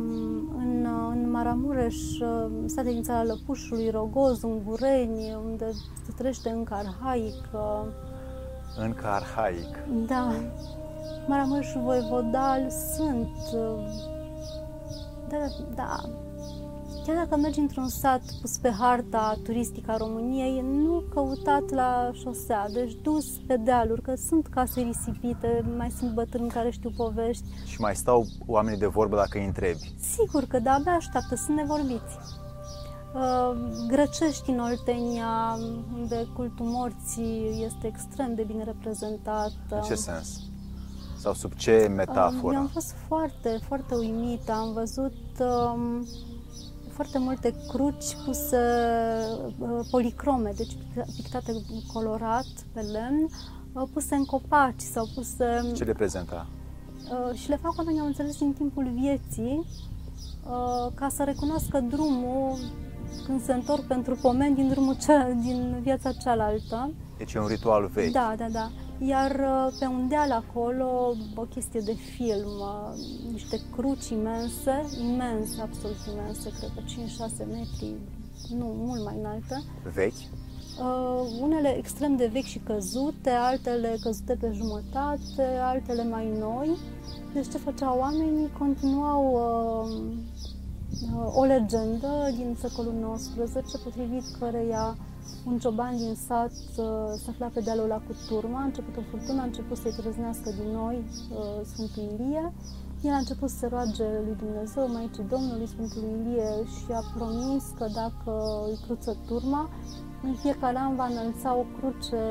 în, 0.56 0.86
uh, 0.86 1.08
în 1.10 1.30
Maramureș, 1.30 2.18
uh, 2.18 2.46
sate 2.66 2.90
din 2.90 3.02
țara 3.02 3.22
Lăpușului, 3.22 3.90
Rogoz, 3.90 4.42
Ungureni, 4.42 5.36
unde 5.44 5.70
se 6.06 6.12
trăiește 6.16 6.48
încă 6.48 6.74
arhaic. 6.74 7.34
Uh, 7.52 7.86
încă 8.78 9.06
arhaic. 9.06 9.78
Da. 10.06 10.32
Maramureș 11.26 11.66
și 11.70 11.78
Voivodal 11.78 12.70
sunt... 12.70 13.28
Da, 15.28 15.36
da. 15.74 16.00
Chiar 17.06 17.16
dacă 17.16 17.36
mergi 17.36 17.58
într-un 17.58 17.88
sat 17.88 18.22
pus 18.40 18.58
pe 18.58 18.70
harta 18.70 19.38
turistică 19.42 19.90
a 19.90 19.96
României, 19.96 20.60
nu 20.60 21.04
căutat 21.14 21.70
la 21.70 22.10
șosea, 22.12 22.68
deci 22.72 22.96
dus 23.02 23.26
pe 23.46 23.56
dealuri, 23.56 24.02
că 24.02 24.14
sunt 24.14 24.46
case 24.46 24.80
risipite, 24.80 25.64
mai 25.76 25.90
sunt 25.90 26.12
bătrâni 26.12 26.48
care 26.48 26.70
știu 26.70 26.90
povești. 26.96 27.44
Și 27.64 27.80
mai 27.80 27.96
stau 27.96 28.26
oamenii 28.46 28.78
de 28.78 28.86
vorbă 28.86 29.16
dacă 29.16 29.38
îi 29.38 29.44
întrebi. 29.44 29.94
Sigur 30.16 30.44
că 30.44 30.58
da, 30.58 30.72
abia 30.72 30.92
așteaptă, 30.92 31.34
sunt 31.34 31.56
nevorbiți. 31.56 32.16
Uh, 33.14 33.56
Grăcești 33.88 34.50
în 34.50 34.58
Oltenia, 34.58 35.58
unde 35.94 36.28
cultul 36.34 36.66
morții 36.66 37.64
este 37.66 37.86
extrem 37.86 38.34
de 38.34 38.42
bine 38.42 38.64
reprezentat. 38.64 39.52
În 39.70 39.80
ce 39.80 39.94
sens? 39.94 40.40
Sau 41.18 41.34
sub 41.34 41.52
ce 41.52 41.86
metaforă? 41.94 42.54
Eu 42.54 42.60
am 42.60 42.66
fost 42.72 42.94
foarte, 43.06 43.58
foarte 43.66 43.94
uimită. 43.94 44.52
Am 44.52 44.72
văzut 44.72 45.14
um, 45.38 46.06
foarte 46.94 47.18
multe 47.18 47.54
cruci 47.68 48.16
puse 48.24 48.56
uh, 49.58 49.86
policrome, 49.90 50.52
deci 50.56 50.72
pictate 51.16 51.52
colorat 51.92 52.46
pe 52.72 52.80
lemn, 52.80 53.28
uh, 53.72 53.82
puse 53.92 54.14
în 54.14 54.24
copaci 54.24 54.80
sau 54.80 55.08
puse... 55.14 55.72
Ce 55.74 55.84
reprezenta? 55.84 56.46
Uh, 57.10 57.38
și 57.38 57.48
le 57.48 57.56
fac 57.56 57.78
oamenii, 57.78 58.00
am 58.00 58.06
înțeles, 58.06 58.38
din 58.38 58.52
timpul 58.52 58.90
vieții, 58.94 59.66
uh, 60.44 60.92
ca 60.94 61.08
să 61.08 61.24
recunoască 61.24 61.80
drumul 61.80 62.58
când 63.26 63.42
se 63.42 63.52
întorc 63.52 63.82
pentru 63.82 64.18
pomeni 64.22 64.54
din 64.54 64.68
drumul 64.68 64.96
cea, 64.96 65.28
din 65.30 65.78
viața 65.82 66.12
cealaltă. 66.12 66.90
Deci 67.18 67.32
e 67.32 67.38
un 67.38 67.46
ritual 67.46 67.86
vechi. 67.86 68.12
Da, 68.12 68.34
da, 68.36 68.48
da. 68.48 68.70
Iar 68.98 69.30
uh, 69.30 69.76
pe 69.78 69.86
un 69.86 70.08
deal 70.08 70.30
acolo, 70.30 71.14
o 71.34 71.42
chestie 71.42 71.80
de 71.80 71.94
film, 71.94 72.54
uh, 72.60 73.32
niște 73.32 73.60
cruci 73.76 74.08
imense, 74.08 74.84
imense, 75.00 75.60
absolut 75.60 75.96
imense, 76.12 76.50
cred 76.58 76.70
că 76.74 76.80
5-6 76.80 77.46
metri, 77.46 77.94
nu, 78.58 78.64
mult 78.64 79.04
mai 79.04 79.16
înalte. 79.18 79.62
Vechi? 79.94 80.42
Uh, 80.80 81.38
unele 81.40 81.76
extrem 81.76 82.16
de 82.16 82.26
vechi 82.32 82.44
și 82.44 82.58
căzute, 82.58 83.30
altele 83.30 83.96
căzute 84.02 84.36
pe 84.40 84.50
jumătate, 84.52 85.58
altele 85.62 86.04
mai 86.04 86.28
noi. 86.38 86.76
Deci 87.32 87.48
ce 87.48 87.58
făceau 87.58 87.98
oamenii? 87.98 88.50
Continuau 88.58 89.22
uh, 89.32 90.12
uh, 91.14 91.36
o 91.36 91.44
legendă 91.44 92.30
din 92.36 92.56
secolul 92.60 93.18
XIX, 93.36 93.80
potrivit 93.84 94.24
căreia 94.38 94.96
un 95.44 95.58
cioban 95.58 95.96
din 95.96 96.14
sat 96.26 96.52
uh, 96.76 96.84
se 97.22 97.30
afla 97.30 97.46
pe 97.54 97.60
dealul 97.60 97.86
la 97.86 98.00
cu 98.06 98.12
turma, 98.28 98.58
a 98.60 98.64
început 98.64 98.96
o 98.96 99.00
furtună, 99.10 99.40
a 99.40 99.44
început 99.44 99.76
să-i 99.76 99.94
trăznească 100.00 100.50
din 100.50 100.70
noi 100.72 100.96
uh, 101.04 101.60
Sfântul 101.70 102.02
Ilie. 102.02 102.52
El 103.02 103.12
a 103.12 103.16
început 103.16 103.50
să 103.50 103.56
se 103.56 103.66
roage 103.66 104.04
lui 104.26 104.36
Dumnezeu, 104.44 104.88
Maicii 104.92 105.24
Domnului 105.28 105.66
Sfântului 105.66 106.10
Ilie 106.20 106.50
și 106.64 106.92
a 106.92 107.02
promis 107.16 107.64
că 107.78 107.86
dacă 107.94 108.32
îi 108.68 108.78
cruță 108.84 109.16
turma, 109.26 109.68
în 110.22 110.34
fiecare 110.34 110.78
an 110.78 110.96
va 110.96 111.06
înălța 111.06 111.56
o 111.56 111.64
cruce 111.76 112.22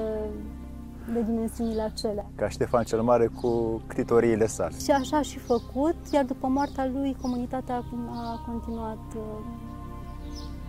de 1.13 1.21
dimensiunile 1.21 1.81
acelea. 1.81 2.25
Ca 2.35 2.49
Ștefan 2.49 2.83
cel 2.83 3.01
Mare 3.01 3.27
cu 3.27 3.81
ctitoriile 3.87 4.47
sale. 4.47 4.77
Și 4.77 4.91
așa 4.91 5.17
a 5.17 5.21
și 5.21 5.37
făcut, 5.37 5.95
iar 6.11 6.25
după 6.25 6.47
moartea 6.47 6.85
lui, 6.93 7.17
comunitatea 7.21 7.83
a 8.09 8.43
continuat 8.45 9.03
uh, 9.15 9.21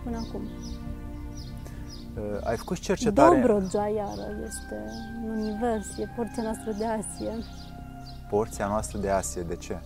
până 0.03 0.17
acum. 0.17 0.41
Uh, 2.17 2.39
ai 2.43 2.57
făcut 2.57 2.79
cercetare... 2.79 3.39
Dobrogea, 3.39 3.87
iară, 3.87 4.27
este 4.45 4.75
un 5.23 5.29
univers, 5.29 5.97
e 5.97 6.07
porția 6.15 6.43
noastră 6.43 6.71
de 6.71 6.85
Asie. 6.85 7.37
Porția 8.29 8.67
noastră 8.67 8.97
de 8.97 9.09
Asie, 9.09 9.41
de 9.41 9.55
ce? 9.55 9.79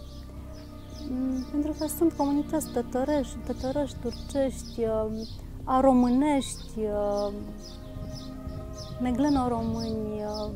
Mm, 1.10 1.46
pentru 1.52 1.76
că 1.80 1.88
sunt 1.88 2.14
comunități 2.14 2.72
tătărăști, 2.72 3.38
tătărăști, 3.38 3.98
turcești, 4.02 4.80
uh, 4.80 5.28
a 5.64 5.80
românești, 5.80 6.78
uh, 6.78 7.34
megleno-români, 9.02 10.24
uh, 10.24 10.52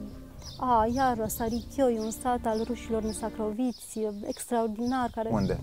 a, 0.58 0.88
iară, 0.96 1.26
Sarichioi, 1.28 1.98
un 2.00 2.12
sat 2.12 2.46
al 2.46 2.64
rușilor 2.64 3.04
nesacroviți, 3.04 4.00
extraordinar, 4.28 5.10
care... 5.16 5.30
Unde? 5.32 5.60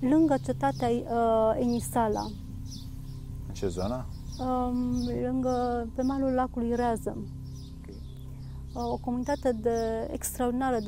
Lângă 0.00 0.36
cetatea 0.44 0.88
uh, 0.88 1.60
Enisala. 1.60 2.30
În 3.48 3.54
ce 3.54 3.68
zonă? 3.68 4.06
Um, 4.38 5.08
lângă, 5.22 5.86
pe 5.94 6.02
malul 6.02 6.32
lacului 6.32 6.74
Rează. 6.74 7.16
Okay. 7.80 8.00
Uh, 8.74 8.92
o 8.92 8.96
comunitate 8.96 9.52
de 9.52 10.08
extraordinară, 10.12 10.78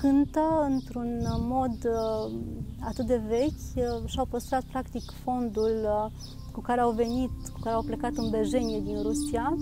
cântă 0.00 0.66
într-un 0.68 1.26
mod 1.38 1.76
uh, 1.84 2.38
atât 2.80 3.06
de 3.06 3.22
vechi 3.28 3.86
uh, 3.86 4.08
și-au 4.08 4.24
păstrat 4.24 4.62
practic 4.62 5.02
fondul 5.24 5.80
uh, 5.84 6.10
cu 6.58 6.64
care 6.64 6.80
au 6.80 6.90
venit, 6.90 7.30
cu 7.52 7.58
care 7.62 7.74
au 7.74 7.82
plecat 7.82 8.12
în 8.16 8.30
Bejenie 8.30 8.80
din 8.80 9.02
Rusia 9.02 9.56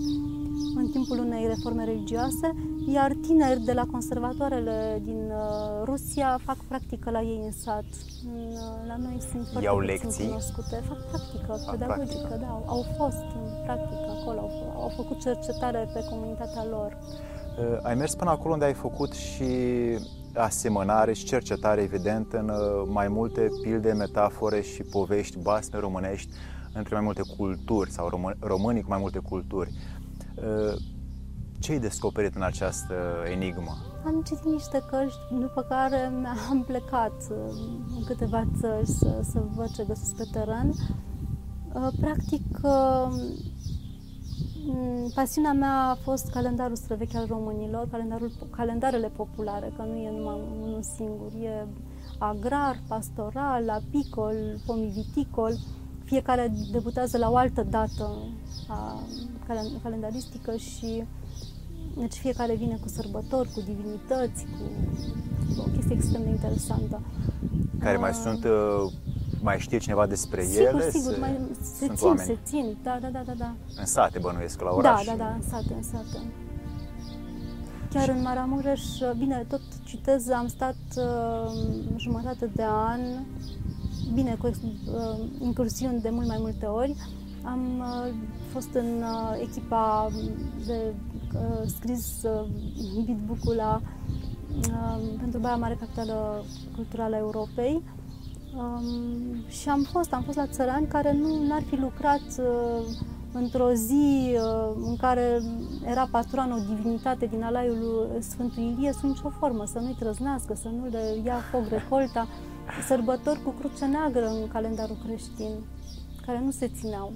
în 0.76 0.86
timpul 0.90 1.18
unei 1.18 1.46
reforme 1.46 1.84
religioase, 1.84 2.48
iar 2.92 3.12
tineri 3.26 3.60
de 3.60 3.72
la 3.72 3.84
conservatoarele 3.90 5.02
din 5.04 5.20
uh, 5.30 5.82
Rusia 5.84 6.38
fac 6.44 6.56
practică 6.68 7.10
la 7.10 7.20
ei 7.22 7.40
în 7.44 7.52
sat. 7.52 7.84
Uh, 7.84 8.86
la 8.86 8.96
noi 8.96 9.16
sunt 9.30 9.46
foarte 9.50 9.64
Iau 9.68 9.76
puțin 9.76 9.90
lecții? 9.90 10.26
cunoscute. 10.26 10.76
Fac 10.88 10.98
practică 11.10 11.52
Fac 11.64 11.70
pedagogică, 11.70 12.18
practică. 12.18 12.36
da. 12.40 12.46
Au, 12.48 12.62
au 12.66 12.82
fost 12.98 13.24
în 13.38 13.46
practică 13.64 14.08
acolo, 14.20 14.38
au, 14.40 14.50
f- 14.56 14.74
au 14.82 14.92
făcut 14.96 15.20
cercetare 15.20 15.90
pe 15.94 16.04
comunitatea 16.10 16.64
lor. 16.70 16.98
Uh, 17.58 17.78
Ai 17.82 17.94
mers 17.94 18.14
până 18.14 18.30
acolo 18.30 18.52
unde 18.52 18.64
ai 18.64 18.74
făcut 18.74 19.12
și 19.12 19.44
asemănare 20.34 21.12
și 21.12 21.24
cercetare, 21.24 21.80
evident, 21.82 22.32
în 22.32 22.48
uh, 22.48 22.88
mai 22.92 23.08
multe 23.08 23.48
pilde, 23.62 23.92
metafore 23.92 24.60
și 24.60 24.82
povești 24.82 25.38
basme 25.38 25.78
românești 25.78 26.32
între 26.76 26.94
mai 26.94 27.04
multe 27.04 27.22
culturi 27.36 27.90
sau 27.90 28.08
român- 28.08 28.38
românii 28.38 28.82
cu 28.82 28.88
mai 28.88 28.98
multe 29.00 29.18
culturi. 29.18 29.70
Uh, 30.34 30.76
Ce 31.58 31.72
ai 31.72 31.78
descoperit 31.78 32.34
în 32.34 32.42
această 32.42 32.94
enigmă? 33.30 33.76
Am 34.06 34.22
citit 34.26 34.44
niște 34.44 34.82
cărți, 34.90 35.16
după 35.40 35.62
care 35.62 36.12
am 36.50 36.64
plecat 36.66 37.12
uh, 37.30 37.36
în 37.96 38.04
câteva 38.04 38.44
țări 38.60 38.86
să, 38.86 39.20
să 39.22 39.42
văd 39.54 39.70
ce 39.74 39.84
găsesc 39.86 40.16
pe 40.16 40.24
teren. 40.32 40.68
Uh, 40.68 41.88
Practic, 42.00 42.44
uh, 42.62 43.06
m, 44.66 45.10
pasiunea 45.14 45.52
mea 45.52 45.88
a 45.88 45.94
fost 45.94 46.30
calendarul 46.30 46.76
străvechi 46.76 47.14
al 47.14 47.26
românilor, 47.28 47.88
calendarul, 47.90 48.30
calendarele 48.50 49.08
populare, 49.08 49.72
că 49.76 49.82
nu 49.82 49.96
e 49.96 50.10
numai 50.10 50.40
unul 50.62 50.82
singur, 50.82 51.32
e 51.42 51.66
agrar, 52.18 52.80
pastoral, 52.88 53.68
apicol, 53.70 54.34
pomiviticol, 54.66 55.52
fiecare 56.06 56.52
debutează 56.72 57.18
la 57.18 57.30
o 57.30 57.36
altă 57.36 57.62
dată 57.70 58.10
a 58.68 58.98
calen- 59.48 59.82
calendaristică 59.82 60.56
și 60.56 61.02
deci 61.98 62.12
fiecare 62.14 62.54
vine 62.54 62.78
cu 62.82 62.88
sărbători, 62.88 63.50
cu 63.54 63.60
divinități, 63.60 64.44
cu 65.56 65.60
o 65.60 65.70
chestie 65.74 65.94
extrem 65.94 66.22
de 66.22 66.28
interesantă. 66.28 67.00
Care 67.80 67.96
mai 67.96 68.10
Ah, 68.10 68.16
sunt, 68.22 68.44
uh, 68.44 68.92
mai 69.42 69.58
știe 69.58 69.78
cineva 69.78 70.06
despre 70.06 70.42
Sigur, 70.44 70.66
ele? 70.66 70.90
sigur, 70.90 71.12
Se- 71.12 71.18
mai, 71.18 71.38
se 71.62 71.84
sunt 71.86 71.96
țin, 71.96 72.06
oameni 72.06 72.26
se 72.26 72.38
țin, 72.44 72.76
da, 72.82 72.98
da, 73.00 73.08
da, 73.08 73.22
da, 73.26 73.32
da. 73.38 73.54
în 73.78 73.86
sate, 73.86 74.18
bănuiesc, 74.18 74.60
la 74.60 74.68
Da, 74.68 74.74
oraș. 74.74 75.04
da, 75.04 75.14
da, 75.16 75.28
în 75.34 75.42
sate, 75.42 75.74
în 75.76 75.82
sate. 75.82 76.18
Chiar 77.92 78.08
în 78.08 78.22
Maramureș, 78.22 78.82
bine, 79.18 79.44
tot 79.48 79.60
citez, 79.84 80.28
am 80.28 80.46
stat 80.48 80.76
uh, 80.96 81.52
jumătate 81.96 82.50
de 82.54 82.62
an, 82.66 83.00
bine, 84.14 84.36
cu 84.40 84.46
ex- 84.46 84.58
uh, 84.62 85.18
incursiuni 85.40 86.00
de 86.00 86.10
mult 86.10 86.26
mai 86.26 86.36
multe 86.40 86.66
ori. 86.66 86.94
Am 87.42 87.78
uh, 87.78 88.14
fost 88.52 88.74
în 88.74 89.02
uh, 89.02 89.40
echipa 89.40 90.10
de 90.66 90.94
uh, 91.34 91.66
scris 91.66 92.22
uh, 92.22 92.46
beatbook-ul 93.04 93.54
la, 93.54 93.80
uh, 94.58 94.98
pentru 95.20 95.38
Baia 95.40 95.56
Mare 95.56 95.76
Capitală 95.80 96.44
Culturală 96.74 97.14
a 97.14 97.18
Europei. 97.18 97.82
Um, 98.56 99.48
și 99.48 99.68
am 99.68 99.82
fost, 99.82 100.12
am 100.12 100.22
fost 100.22 100.36
la 100.36 100.46
țărani 100.46 100.86
care 100.86 101.12
nu 101.12 101.46
n-ar 101.46 101.62
fi 101.62 101.76
lucrat 101.76 102.22
uh, 102.38 102.86
într-o 103.32 103.72
zi 103.72 104.34
uh, 104.34 104.74
în 104.86 104.96
care 104.96 105.42
era 105.84 106.08
patron 106.10 106.52
o 106.52 106.74
divinitate 106.74 107.26
din 107.26 107.42
alaiul 107.42 107.78
lui 107.78 108.22
Sfântul 108.22 108.62
Ilie 108.62 108.92
sub 108.92 109.08
nicio 109.08 109.28
formă, 109.38 109.64
să 109.64 109.78
nu-i 109.78 109.96
trăznească, 109.98 110.54
să 110.54 110.68
nu 110.68 110.86
le 110.90 111.20
ia 111.24 111.38
foc 111.50 111.68
recolta, 111.68 112.28
sărbători 112.86 113.42
cu 113.42 113.50
cruce 113.50 113.84
neagră 113.86 114.26
în 114.26 114.48
calendarul 114.48 114.96
creștin, 115.06 115.54
care 116.26 116.40
nu 116.44 116.50
se 116.50 116.68
țineau. 116.68 117.12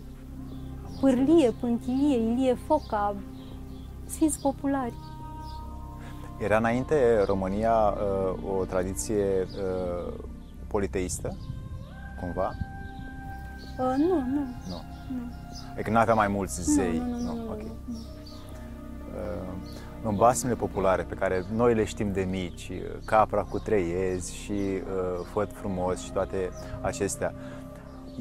Pârlie, 1.00 1.50
pântilie, 1.50 2.16
Ilie 2.18 2.54
Foca, 2.66 3.14
sfinți 4.06 4.40
populari. 4.40 4.94
Era 6.38 6.56
înainte 6.56 7.22
România 7.26 7.74
uh, 7.74 8.58
o 8.58 8.64
tradiție 8.64 9.24
uh, 9.42 10.12
politeistă, 10.66 11.36
cumva? 12.20 12.52
Uh, 13.78 13.94
nu, 13.96 14.14
nu, 14.14 14.40
Nu. 14.68 14.82
nu. 15.10 15.22
Adică 15.72 15.90
nu 15.90 15.98
avea 15.98 16.14
mai 16.14 16.28
mulți 16.28 16.62
zei. 16.72 16.98
Nu, 16.98 17.04
nu, 17.04 17.10
nu, 17.10 17.22
nu, 17.22 17.34
nu, 17.34 17.50
ok. 17.50 17.58
nu, 17.58 17.68
nu. 17.86 17.94
Uh, 17.94 18.04
în 20.02 20.16
basmele 20.16 20.54
populare 20.54 21.02
pe 21.02 21.14
care 21.14 21.44
noi 21.52 21.74
le 21.74 21.84
știm 21.84 22.12
de 22.12 22.22
mici, 22.30 22.68
uh, 22.68 22.78
capra 23.04 23.42
cu 23.42 23.58
trei 23.58 23.88
iezi 23.88 24.36
și 24.36 24.52
uh, 24.52 25.26
făt 25.32 25.52
frumos 25.52 26.00
și 26.00 26.12
toate 26.12 26.50
acestea, 26.80 27.34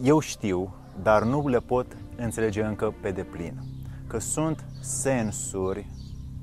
eu 0.04 0.19
știu, 0.19 0.75
dar 1.04 1.23
nu 1.23 1.47
le 1.47 1.60
pot 1.60 1.86
înțelege 2.17 2.63
încă 2.63 2.93
pe 3.02 3.12
deplin. 3.12 3.62
Că 4.08 4.19
sunt 4.19 4.65
sensuri 4.82 5.89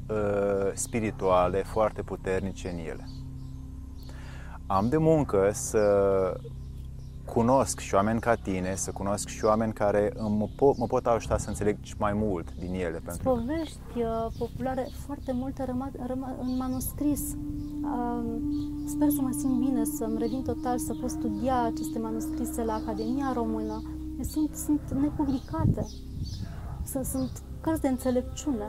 uh, 0.09 0.71
spirituale 0.75 1.63
foarte 1.63 2.03
puternice 2.03 2.69
în 2.69 2.79
ele. 2.79 3.09
Am 4.67 4.89
de 4.89 4.97
muncă 4.97 5.51
să 5.53 5.81
cunosc 7.35 7.79
și 7.79 7.95
oameni 7.95 8.21
ca 8.21 8.35
tine, 8.35 8.75
să 8.75 8.91
cunosc 8.91 9.29
și 9.29 9.45
oameni 9.45 9.73
care 9.73 10.13
mă 10.19 10.49
pot, 10.57 10.77
mă 10.77 10.87
pot 10.87 11.07
ajuta 11.07 11.39
să 11.39 11.49
înțeleg 11.49 11.77
și 11.81 11.95
mai 11.99 12.13
mult 12.13 12.55
din 12.59 12.75
ele. 12.75 13.01
Pentru 13.05 13.23
că 13.23 13.29
Povești 13.29 13.97
uh, 13.97 14.27
populare, 14.39 14.89
foarte 15.07 15.33
multe 15.33 15.65
răma, 15.65 15.91
răma, 16.07 16.37
în 16.41 16.57
manuscris. 16.57 17.21
Uh, 17.83 18.25
sper 18.87 19.09
să 19.09 19.21
mă 19.21 19.31
simt 19.39 19.59
bine, 19.59 19.85
să-mi 19.85 20.19
revin 20.19 20.43
total, 20.43 20.79
să 20.79 20.95
pot 21.01 21.11
studia 21.11 21.63
aceste 21.63 21.99
manuscrise 21.99 22.65
la 22.65 22.73
Academia 22.73 23.31
Română. 23.35 23.83
Sunt, 24.21 24.55
sunt 24.55 24.81
nepublicate. 25.01 25.87
Sunt, 26.85 27.05
sunt 27.05 27.31
cărți 27.61 27.81
de 27.81 27.89
înțelepciune. 27.89 28.67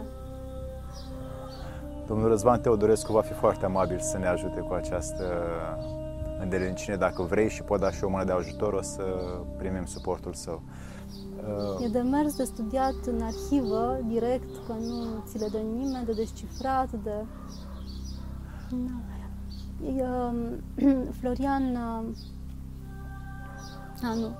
Domnul 2.07 2.27
Răzvan 2.27 2.59
Teodorescu 2.59 3.11
va 3.11 3.21
fi 3.21 3.33
foarte 3.33 3.65
amabil 3.65 3.99
să 3.99 4.17
ne 4.17 4.27
ajute 4.27 4.59
cu 4.59 4.73
această 4.73 5.23
îndelenicire. 6.39 6.95
Dacă 6.95 7.23
vrei 7.23 7.50
și 7.50 7.63
pot 7.63 7.80
da 7.80 7.91
și 7.91 8.04
o 8.04 8.10
mână 8.10 8.23
de 8.23 8.32
ajutor, 8.32 8.73
o 8.73 8.82
să 8.82 9.04
primim 9.58 9.86
suportul 9.86 10.34
său. 10.34 10.62
Uh, 11.78 11.86
E 11.86 11.88
de 11.88 12.00
mers, 12.00 12.36
de 12.36 12.43
studiat 12.43 12.95
în 13.06 13.21
arhivă, 13.21 14.00
direct, 14.08 14.65
că 14.67 14.73
nu 14.73 15.23
ți 15.26 15.38
le 15.38 15.47
dă 15.52 15.58
nimeni, 15.58 16.06
de 16.06 16.12
descifrat, 16.12 16.91
de... 16.91 17.26
Na. 18.69 19.02
E, 19.95 20.04
um, 20.04 20.62
Florian... 21.19 21.76
uh, 21.76 22.04
A, 24.04 24.13
nu. 24.13 24.32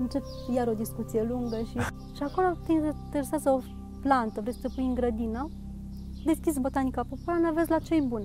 încep 0.00 0.22
iar 0.54 0.66
o 0.66 0.72
discuție 0.72 1.22
lungă 1.22 1.56
și, 1.56 1.78
și 2.14 2.22
acolo 2.22 2.52
te 2.66 2.72
interesează 2.72 3.50
o 3.50 3.60
plantă, 4.00 4.40
vrei 4.40 4.52
să 4.52 4.58
te 4.62 4.68
pui 4.74 4.84
în 4.84 4.94
grădină, 4.94 5.48
deschizi 6.24 6.60
botanica 6.60 7.04
populară, 7.08 7.52
vezi 7.54 7.70
la 7.70 7.78
ce 7.78 8.00
bun. 8.00 8.22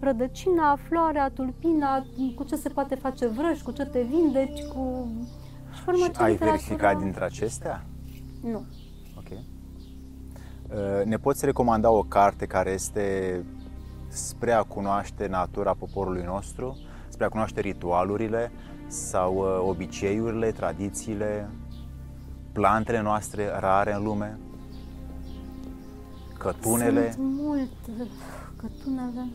Rădăcina, 0.00 0.78
floarea, 0.88 1.30
tulpina, 1.30 2.06
cu 2.36 2.44
ce 2.44 2.56
se 2.56 2.68
poate 2.68 2.94
face 2.94 3.26
vrăj, 3.26 3.62
cu 3.62 3.70
ce 3.70 3.84
te 3.84 4.02
vindeci, 4.02 4.62
cu... 4.62 5.08
Și, 5.72 6.02
și 6.02 6.10
ai 6.16 6.34
verificat 6.34 6.98
dintre 6.98 7.24
acestea? 7.24 7.84
Nu. 8.42 8.64
Ok. 9.16 9.30
Uh, 9.30 11.04
ne 11.04 11.16
poți 11.16 11.44
recomanda 11.44 11.90
o 11.90 12.02
carte 12.02 12.46
care 12.46 12.70
este 12.70 13.44
spre 14.08 14.52
a 14.52 14.62
cunoaște 14.62 15.26
natura 15.26 15.74
poporului 15.74 16.22
nostru, 16.22 16.78
spre 17.08 17.24
a 17.24 17.28
cunoaște 17.28 17.60
ritualurile 17.60 18.52
sau 18.86 19.36
uh, 19.36 19.68
obiceiurile, 19.68 20.50
tradițiile, 20.50 21.48
plantele 22.52 23.00
noastre 23.00 23.58
rare 23.58 23.94
în 23.94 24.02
lume? 24.02 24.38
Cătunele? 26.38 27.12
Sunt 27.12 27.32
mult 27.40 27.70
cătunele. 28.56 29.28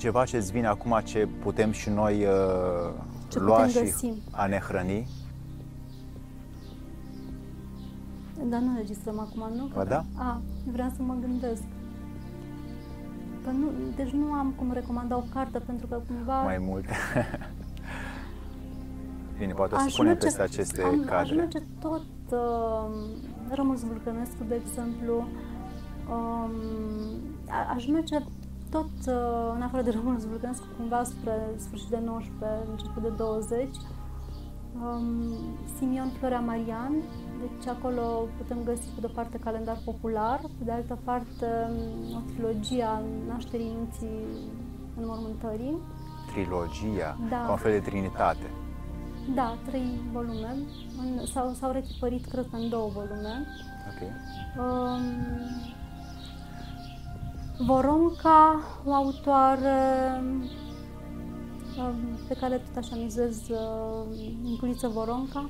Ceva 0.00 0.24
ce 0.24 0.36
îți 0.36 0.52
vine 0.52 0.66
acum 0.66 1.00
ce 1.04 1.28
putem 1.42 1.70
și 1.70 1.90
noi 1.90 2.24
uh, 2.24 2.92
ce 3.28 3.38
lua 3.38 3.66
și 3.66 3.78
găsi. 3.78 4.12
a 4.30 4.46
ne 4.46 4.58
hrăni? 4.58 5.08
Dar 8.42 8.60
nu 8.60 8.76
registrăm 8.76 9.18
acum, 9.18 9.56
nu? 9.56 9.70
Ba 9.74 9.84
da? 9.84 10.04
A, 10.14 10.40
vreau 10.72 10.88
să 10.96 11.02
mă 11.02 11.16
gândesc. 11.20 11.62
Că 13.44 13.50
nu, 13.50 13.70
deci 13.96 14.10
nu 14.10 14.32
am 14.32 14.52
cum 14.56 14.72
recomanda 14.72 15.16
o 15.16 15.22
carte 15.32 15.58
pentru 15.58 15.86
că 15.86 16.00
cumva... 16.06 16.42
Mai 16.42 16.58
multe. 16.58 16.88
Bine, 19.38 19.52
poate 19.52 19.74
o 19.74 19.78
să 19.78 19.94
punem 19.96 20.16
peste 20.16 20.42
aceste 20.42 20.82
am, 20.82 20.98
cadre. 20.98 21.14
Aș 21.14 21.30
merge 21.30 21.58
tot 21.80 22.04
uh, 22.30 22.90
Rămus 23.48 23.80
Vulcănescu, 23.80 24.44
de 24.48 24.60
exemplu, 24.66 25.28
um, 26.10 26.50
aș 27.74 27.86
merge 27.86 28.16
tot 28.70 28.90
uh, 29.06 29.52
în 29.54 29.62
afară 29.62 29.82
de 29.82 29.90
Rămus 29.90 30.26
Vulcănescu, 30.26 30.66
cumva 30.76 31.02
spre 31.04 31.34
sfârșit 31.56 31.88
de 31.88 32.00
19, 32.04 32.70
început 32.70 33.02
de 33.02 33.08
20, 33.08 33.68
um, 34.74 35.04
Simion 35.76 36.10
Florea 36.18 36.40
Marian, 36.40 36.92
deci 37.40 37.66
acolo 37.68 38.02
putem 38.36 38.58
găsi 38.64 38.88
pe 38.94 39.00
de-o 39.00 39.08
parte 39.14 39.38
calendar 39.38 39.78
popular, 39.84 40.40
pe 40.58 40.64
de 40.64 40.72
altă 40.72 40.98
parte 41.04 41.46
um, 41.70 42.16
o 42.16 42.20
trilogie 42.32 42.82
a 42.82 43.00
nașterii 43.28 43.72
minții 43.76 44.24
înmormântării. 45.00 45.78
Trilogia? 46.32 47.18
Da. 47.28 47.42
Ca 47.46 47.50
un 47.50 47.56
fel 47.56 47.72
de 47.72 47.90
trinitate. 47.90 48.50
Da, 49.34 49.58
trei 49.66 50.00
volume. 50.12 50.56
În, 50.98 51.26
s-au, 51.26 51.52
s-au 51.52 51.72
retipărit, 51.72 52.26
cred 52.26 52.46
că, 52.50 52.56
în 52.56 52.68
două 52.68 52.88
volume. 52.88 53.46
Ok. 53.90 54.00
Um, 54.58 55.02
Voronca, 57.66 58.60
o 58.84 58.92
autoare 58.92 59.78
um, 61.78 62.18
pe 62.28 62.34
care 62.34 62.56
tot 62.56 62.76
așa 62.76 62.96
mizez, 62.96 63.36
uh, 63.48 64.06
Niculiță 64.42 64.88
Voronca, 64.88 65.48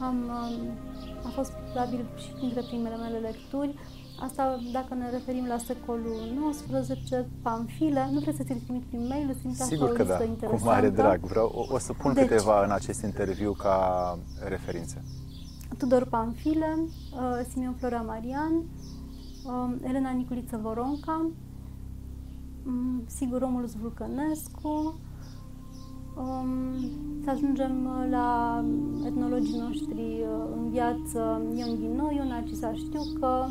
am, 0.00 0.16
um, 0.16 0.78
a 1.24 1.28
fost 1.34 1.52
probabil 1.72 2.10
și 2.16 2.30
printre 2.30 2.60
primele 2.60 2.96
mele 2.96 3.18
lecturi. 3.18 3.74
Asta 4.20 4.58
dacă 4.72 4.94
ne 4.94 5.10
referim 5.10 5.46
la 5.46 5.58
secolul 5.58 6.50
XIX, 6.70 7.26
Pamfile. 7.42 8.08
Nu 8.12 8.18
vrei 8.18 8.34
să 8.34 8.42
ți-l 8.42 8.60
trimit 8.64 8.82
prin 8.82 9.06
mail? 9.06 9.28
Îți 9.28 9.38
trimit 9.38 9.56
Sigur 9.56 9.92
că 9.92 10.02
da, 10.02 10.16
cu 10.46 10.60
mare 10.64 10.88
drag. 10.88 11.20
Vreau, 11.20 11.52
o, 11.54 11.74
o 11.74 11.78
să 11.78 11.92
pun 11.92 12.12
deci, 12.12 12.26
câteva 12.26 12.64
în 12.64 12.70
acest 12.70 13.02
interviu 13.02 13.52
ca 13.52 14.18
referințe. 14.48 15.02
Tudor 15.78 16.04
Pamfile, 16.04 16.78
uh, 16.78 17.46
Simeon 17.50 17.74
Florea 17.78 18.00
Marian, 18.00 18.52
uh, 18.52 18.99
Elena 19.82 20.10
Niculiță 20.10 20.58
Voronca, 20.62 21.30
um, 22.66 23.02
sigur 23.06 23.38
Romulus 23.38 23.74
Vulcănescu, 23.74 25.00
um, 26.16 26.50
să 27.24 27.30
ajungem 27.30 27.88
la 28.10 28.64
etnologii 29.06 29.58
noștri 29.58 30.00
uh, 30.00 30.50
în 30.56 30.70
viață, 30.70 31.42
Ion 31.56 31.76
Ghinoiu, 31.76 32.28
Narcisa 32.28 32.72
Știucă, 32.74 33.48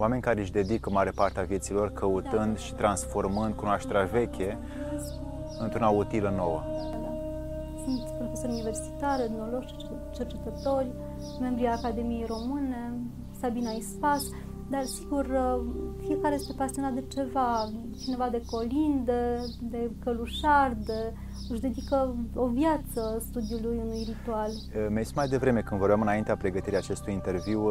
Oameni 0.00 0.22
care 0.22 0.40
își 0.40 0.52
dedică 0.52 0.90
mare 0.90 1.10
parte 1.10 1.40
a 1.40 1.42
vieților 1.42 1.92
căutând 1.92 2.58
și 2.58 2.74
transformând 2.74 3.54
cunoașterea 3.54 4.04
veche 4.04 4.58
într-una 5.58 5.88
utilă 5.88 6.32
nouă. 6.36 6.62
Da, 6.66 6.98
da. 6.98 7.12
Sunt 7.84 8.18
profesori 8.18 8.52
universitari, 8.52 9.22
etnologi, 9.22 9.74
cercetători, 10.14 10.86
membri 11.40 11.66
ai 11.66 11.72
Academiei 11.72 12.24
Române, 12.26 12.92
Sabina 13.40 13.70
Ispas, 13.70 14.22
dar 14.68 14.84
sigur 14.84 15.26
fiecare 16.06 16.34
este 16.34 16.52
pasionat 16.56 16.92
de 16.92 17.04
ceva, 17.08 17.70
cineva 18.02 18.28
de 18.28 18.42
colinde, 18.50 19.40
de 19.60 19.90
călușar, 20.04 20.76
de 20.84 21.12
își 21.48 21.60
dedică 21.60 22.16
o 22.34 22.46
viață 22.46 23.22
studiului 23.28 23.80
unui 23.84 24.06
ritual. 24.06 24.50
Mi-ai 24.88 25.06
mai 25.14 25.28
devreme, 25.28 25.60
când 25.60 25.80
vorbeam 25.80 26.00
înaintea 26.00 26.36
pregătirii 26.36 26.78
acestui 26.78 27.12
interviu, 27.12 27.70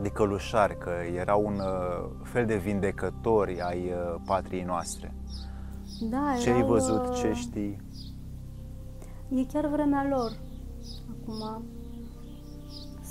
de 0.00 0.08
călușari, 0.08 0.78
că 0.78 0.90
erau 1.14 1.44
un 1.46 1.58
uh, 1.58 2.10
fel 2.22 2.46
de 2.46 2.56
vindecători 2.56 3.60
ai 3.60 3.78
uh, 3.78 4.20
patriei 4.26 4.62
noastre. 4.62 5.14
Da, 6.10 6.34
Ce 6.40 6.50
ai 6.50 6.62
văzut, 6.62 7.14
ce 7.14 7.32
știi? 7.32 7.76
E 9.28 9.44
chiar 9.52 9.66
vremea 9.66 10.06
lor. 10.08 10.32
Acum 11.10 11.62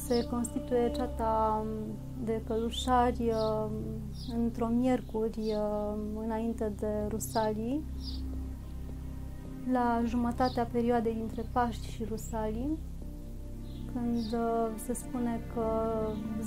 se 0.07 0.27
constituie 0.29 0.91
ceata 0.91 1.63
um, 1.65 1.95
de 2.23 2.41
călușari 2.47 3.31
um, 3.31 3.71
într-o 4.35 4.67
miercuri 4.67 5.39
um, 5.39 6.17
înainte 6.23 6.73
de 6.79 7.07
Rusalii, 7.09 7.83
la 9.71 10.01
jumătatea 10.05 10.63
perioadei 10.71 11.13
dintre 11.13 11.45
Paști 11.51 11.89
și 11.89 12.03
Rusalii 12.03 12.77
când 13.93 14.33
uh, 14.33 14.67
se 14.85 14.93
spune 14.93 15.41
că 15.53 15.67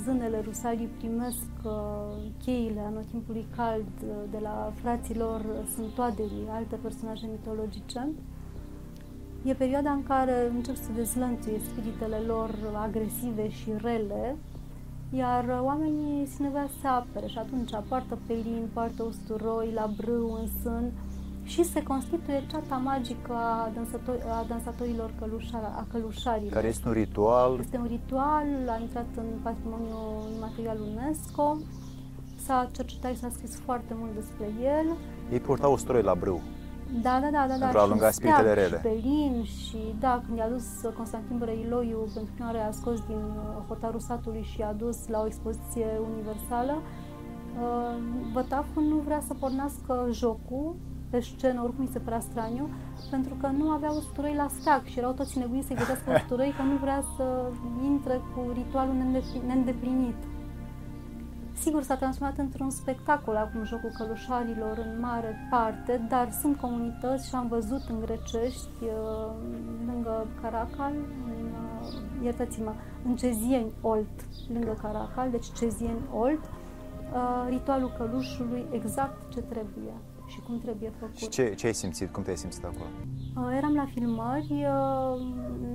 zânele 0.03 0.41
rusalii 0.45 0.89
primesc 0.97 1.49
uh, 1.63 1.71
cheile 2.43 2.79
anotimpului 2.79 3.45
cald 3.55 3.91
uh, 4.03 4.09
de 4.31 4.37
la 4.41 4.71
fraților 4.75 5.41
sântoadelii, 5.75 6.47
alte 6.49 6.75
personaje 6.75 7.27
mitologice. 7.31 8.07
E 9.43 9.53
perioada 9.53 9.91
în 9.91 10.03
care 10.03 10.51
încep 10.55 10.75
să 10.75 10.89
dezlănțuie 10.95 11.59
spiritele 11.59 12.17
lor 12.17 12.49
agresive 12.73 13.49
și 13.49 13.71
rele, 13.81 14.35
iar 15.09 15.59
oamenii 15.61 16.25
se 16.27 16.43
nevea 16.43 16.69
să 16.81 16.87
apere 16.87 17.27
și 17.27 17.37
atunci 17.37 17.69
poartă 17.87 18.17
pelin, 18.27 18.69
poartă 18.73 19.03
usturoi 19.03 19.71
la 19.73 19.89
brâu, 19.97 20.33
în 20.41 20.47
sân, 20.61 20.91
și 21.43 21.63
se 21.63 21.83
constituie 21.83 22.43
ceata 22.49 22.75
magică 22.75 23.33
a, 23.33 23.71
dansător- 23.73 24.23
a 24.29 24.45
dansatorilor 24.47 25.11
călușar, 25.19 25.63
a 25.63 25.85
călușarilor. 25.91 26.53
Care 26.53 26.67
este 26.67 26.87
un 26.87 26.93
ritual? 26.93 27.57
Este 27.59 27.77
un 27.77 27.87
ritual, 27.87 28.47
a 28.67 28.77
intrat 28.81 29.07
în 29.15 29.25
patrimoniul 29.43 30.23
imaterial 30.37 30.77
UNESCO, 30.91 31.57
s-a 32.35 32.69
cercetat 32.71 33.11
și 33.11 33.19
s-a 33.19 33.29
scris 33.29 33.59
foarte 33.59 33.93
mult 33.99 34.13
despre 34.13 34.45
el. 34.63 34.97
Ei 35.31 35.39
purtau 35.39 35.71
usturoi 35.71 36.01
la 36.01 36.13
brâu. 36.13 36.41
Da, 37.01 37.19
da, 37.21 37.29
da, 37.31 37.45
da. 37.47 37.55
Pentru 37.55 37.71
da, 37.71 37.79
a 37.79 37.81
alunga 37.81 38.11
spiritele 38.11 38.53
rele. 38.53 38.75
Și 38.75 38.81
pelin 38.81 39.43
și, 39.43 39.77
da, 39.99 40.21
când 40.25 40.37
i-a 40.37 40.49
dus 40.49 40.93
Constantin 40.97 41.37
Brăiloiu, 41.37 42.09
pentru 42.13 42.33
prima 42.33 42.49
oară 42.49 42.61
a 42.67 42.71
scos 42.71 42.99
din 43.07 43.15
uh, 43.15 43.65
hotarul 43.67 43.99
satului 43.99 44.41
și 44.41 44.61
a 44.61 44.73
dus 44.73 45.07
la 45.07 45.21
o 45.21 45.25
expoziție 45.25 45.87
universală, 46.13 46.81
uh, 46.81 47.95
Vătaful 48.33 48.83
nu 48.83 48.95
vrea 48.95 49.21
să 49.27 49.33
pornească 49.33 50.07
jocul 50.11 50.75
pe 51.09 51.19
scenă, 51.19 51.61
oricum 51.63 51.83
mi 51.83 51.89
se 51.91 51.99
părea 51.99 52.19
straniu, 52.19 52.69
pentru 53.09 53.33
că 53.41 53.47
nu 53.47 53.69
avea 53.69 53.91
usturoi 53.91 54.33
la 54.35 54.47
stac 54.59 54.85
și 54.85 54.99
erau 54.99 55.11
toți 55.11 55.37
nebuni 55.37 55.63
să-i 55.63 55.75
gătească 55.75 56.11
usturoi, 56.15 56.53
că 56.57 56.61
nu 56.61 56.75
vrea 56.75 57.03
să 57.15 57.51
intre 57.83 58.21
cu 58.33 58.51
ritualul 58.53 58.95
neîndeplinit. 59.47 60.15
Sigur, 61.61 61.83
s-a 61.83 61.95
transformat 61.95 62.37
într-un 62.37 62.69
spectacol 62.69 63.35
acum 63.35 63.63
jocul 63.63 63.91
călușarilor 63.97 64.77
în 64.77 64.99
mare 64.99 65.47
parte, 65.49 66.05
dar 66.09 66.31
sunt 66.31 66.57
comunități 66.57 67.27
și 67.27 67.35
am 67.35 67.47
văzut 67.47 67.81
în 67.89 67.99
Grecești, 67.99 68.83
uh, 68.83 69.31
lângă 69.85 70.27
Caracal, 70.41 70.93
în, 71.25 71.45
uh, 71.45 72.23
iertați-mă, 72.23 72.73
în 73.05 73.15
Cezieni 73.15 73.71
Olt, 73.81 74.25
lângă 74.53 74.77
Caracal, 74.81 75.29
deci 75.29 75.51
Cezieni 75.57 76.07
Olt, 76.13 76.43
uh, 76.43 77.45
ritualul 77.49 77.93
călușului 77.97 78.65
exact 78.71 79.29
ce 79.29 79.41
trebuie 79.41 79.93
și 80.29 80.39
cum 80.39 80.59
trebuie 80.59 80.91
făcut. 80.99 81.15
Și 81.15 81.29
ce, 81.29 81.53
ce 81.53 81.65
ai 81.65 81.73
simțit? 81.73 82.11
Cum 82.11 82.23
te-ai 82.23 82.37
simțit 82.37 82.63
acolo? 82.63 82.89
Uh, 83.35 83.55
eram 83.57 83.73
la 83.73 83.85
filmări, 83.93 84.51
uh, 84.51 85.21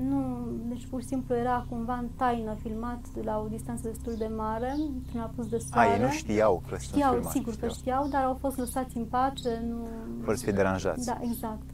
nu, 0.09 0.49
deci 0.69 0.87
pur 0.87 1.01
și 1.01 1.07
simplu 1.07 1.35
era 1.35 1.67
cumva 1.69 1.95
în 1.95 2.09
taină 2.17 2.57
filmat 2.63 3.01
la 3.25 3.39
o 3.45 3.49
distanță 3.49 3.89
destul 3.89 4.15
de 4.19 4.31
mare, 4.37 4.77
prin 5.07 5.21
apus 5.21 5.47
de 5.49 5.59
soare. 5.59 5.89
A, 5.89 5.95
ei 5.95 6.03
nu 6.03 6.11
știau 6.11 6.63
că 6.69 6.77
știau, 6.79 7.13
filmat, 7.13 7.33
sigur 7.33 7.53
știau. 7.53 7.71
că 7.71 7.77
știau, 7.79 8.09
dar 8.09 8.25
au 8.25 8.37
fost 8.41 8.59
lăsați 8.59 8.97
în 8.97 9.05
pace, 9.05 9.65
nu... 9.69 9.87
Fără 10.23 10.37
să 10.37 10.43
fie 10.43 10.53
deranjați. 10.53 11.07
Da, 11.07 11.19
exact. 11.21 11.67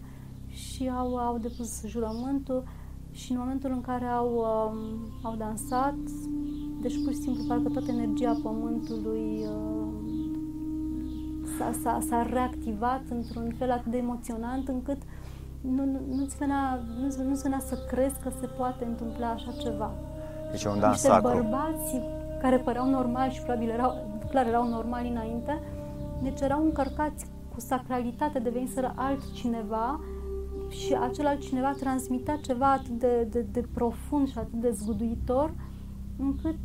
și 0.46 0.90
au, 0.96 1.16
au 1.16 1.38
depus 1.38 1.86
jurământul 1.86 2.64
și 3.10 3.32
în 3.32 3.38
momentul 3.38 3.70
în 3.70 3.80
care 3.80 4.04
au, 4.04 4.28
um, 4.34 4.78
au 5.22 5.34
dansat, 5.36 5.94
deci 6.80 7.02
pur 7.04 7.12
și 7.12 7.18
simplu 7.18 7.44
parcă 7.48 7.68
toată 7.68 7.90
energia 7.90 8.38
pământului 8.42 9.46
uh, 9.46 10.09
s-a, 11.61 11.72
s-a, 11.82 11.98
s-a 12.08 12.26
reactivat 12.32 13.02
într-un 13.11 13.54
fel 13.58 13.70
atât 13.70 13.90
de 13.90 13.96
emoționant 13.96 14.68
încât 14.68 14.98
nu, 15.61 15.84
nu, 15.84 16.00
nu-ți 16.16 16.36
venea, 16.36 16.80
nu, 17.00 17.24
nu 17.24 17.40
venea 17.42 17.58
să 17.58 17.78
crezi 17.90 18.20
că 18.22 18.30
se 18.40 18.46
poate 18.46 18.84
întâmpla 18.84 19.28
așa 19.28 19.52
ceva. 19.62 19.90
Deci 20.50 20.64
e 20.64 20.68
un 20.68 20.78
dans 20.78 20.92
Niște 20.92 21.08
sacru. 21.08 21.32
bărbați 21.32 22.00
care 22.40 22.56
păreau 22.56 22.88
normali 22.88 23.32
și 23.32 23.42
probabil 23.42 23.68
erau, 23.68 23.94
clar 24.30 24.46
erau 24.46 24.68
normali 24.68 25.08
înainte, 25.08 25.61
deci 26.22 26.40
erau 26.40 26.64
încărcați 26.64 27.26
cu 27.54 27.61
sacralitate, 27.61 28.38
deveniseră 28.38 28.92
altcineva 28.96 30.00
și 30.68 30.96
acel 31.00 31.26
altcineva 31.26 31.72
transmitea 31.80 32.36
ceva 32.36 32.72
atât 32.72 32.98
de, 32.98 33.26
de, 33.30 33.46
de 33.52 33.64
profund 33.74 34.28
și 34.28 34.38
atât 34.38 34.61
de 34.61 34.70
zguduitor, 34.70 35.54
încât, 36.18 36.61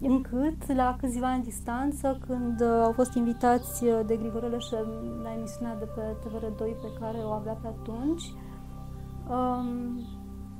încât 0.00 0.72
la 0.74 0.96
câțiva 1.00 1.26
ani 1.30 1.42
distanță, 1.42 2.18
când 2.26 2.62
au 2.62 2.92
fost 2.92 3.14
invitați 3.14 3.84
de 4.06 4.16
Grigore 4.16 4.58
și 4.58 4.74
la 5.22 5.32
emisiunea 5.36 5.76
de 5.78 5.84
pe 5.84 6.00
TVR2 6.00 6.58
pe 6.58 6.98
care 7.00 7.18
o 7.18 7.30
avea 7.30 7.52
pe 7.52 7.66
atunci, 7.66 8.22
um, 9.28 10.00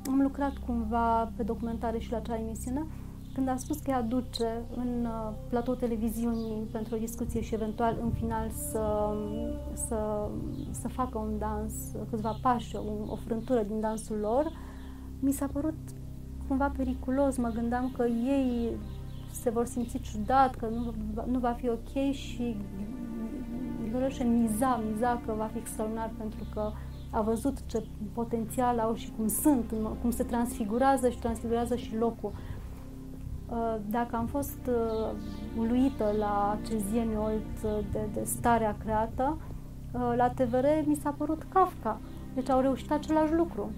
am 0.06 0.20
lucrat 0.22 0.52
cumva 0.66 1.32
pe 1.36 1.42
documentare 1.42 1.98
și 1.98 2.10
la 2.10 2.16
acea 2.16 2.38
emisiune 2.38 2.86
când 3.36 3.48
a 3.48 3.56
spus 3.56 3.78
că 3.78 3.90
îi 3.90 3.96
aduce 3.96 4.62
în 4.76 5.04
uh, 5.04 5.34
platou 5.48 5.74
televiziunii 5.74 6.68
pentru 6.72 6.94
o 6.94 6.98
discuție 6.98 7.40
și 7.40 7.54
eventual 7.54 7.96
în 8.02 8.10
final 8.10 8.50
să, 8.50 9.14
să, 9.72 10.28
să 10.70 10.88
facă 10.88 11.18
un 11.18 11.38
dans, 11.38 11.72
câțiva 12.10 12.38
pași, 12.42 12.76
o, 12.76 13.12
o 13.12 13.14
frântură 13.14 13.62
din 13.62 13.80
dansul 13.80 14.16
lor, 14.16 14.52
mi 15.20 15.32
s-a 15.32 15.46
părut 15.52 15.74
cumva 16.48 16.72
periculos. 16.76 17.36
Mă 17.36 17.48
gândeam 17.48 17.92
că 17.96 18.06
ei 18.06 18.76
se 19.40 19.50
vor 19.50 19.66
simți 19.66 19.98
ciudat, 19.98 20.54
că 20.54 20.66
nu, 20.66 20.94
nu 21.26 21.38
va 21.38 21.52
fi 21.52 21.68
ok 21.68 22.12
și 22.12 22.56
Grigoreșe 23.82 24.24
miza, 24.24 24.82
miza 24.90 25.20
că 25.26 25.34
va 25.36 25.48
fi 25.52 25.58
extraordinar 25.58 26.10
pentru 26.18 26.40
că 26.54 26.72
a 27.10 27.20
văzut 27.20 27.66
ce 27.66 27.84
potențial 28.12 28.78
au 28.78 28.94
și 28.94 29.12
cum 29.16 29.28
sunt, 29.28 29.74
cum 30.00 30.10
se 30.10 30.22
transfigurează 30.22 31.08
și 31.08 31.18
transfigurează 31.18 31.76
și 31.76 31.96
locul. 31.96 32.32
Uh, 33.48 33.76
dacă 33.90 34.16
am 34.16 34.26
fost 34.26 34.58
uh, 34.68 35.10
uluită 35.58 36.14
la 36.18 36.58
acest 36.60 36.84
Zieniolt 36.84 37.60
de, 37.92 38.08
de 38.12 38.24
starea 38.24 38.76
creată, 38.84 39.38
uh, 39.92 40.12
la 40.16 40.28
TVR 40.28 40.66
mi 40.84 40.94
s-a 41.02 41.14
părut 41.18 41.42
Kafka. 41.48 42.00
Deci 42.34 42.50
au 42.50 42.60
reușit 42.60 42.90
același 42.90 43.32
lucru. 43.32 43.70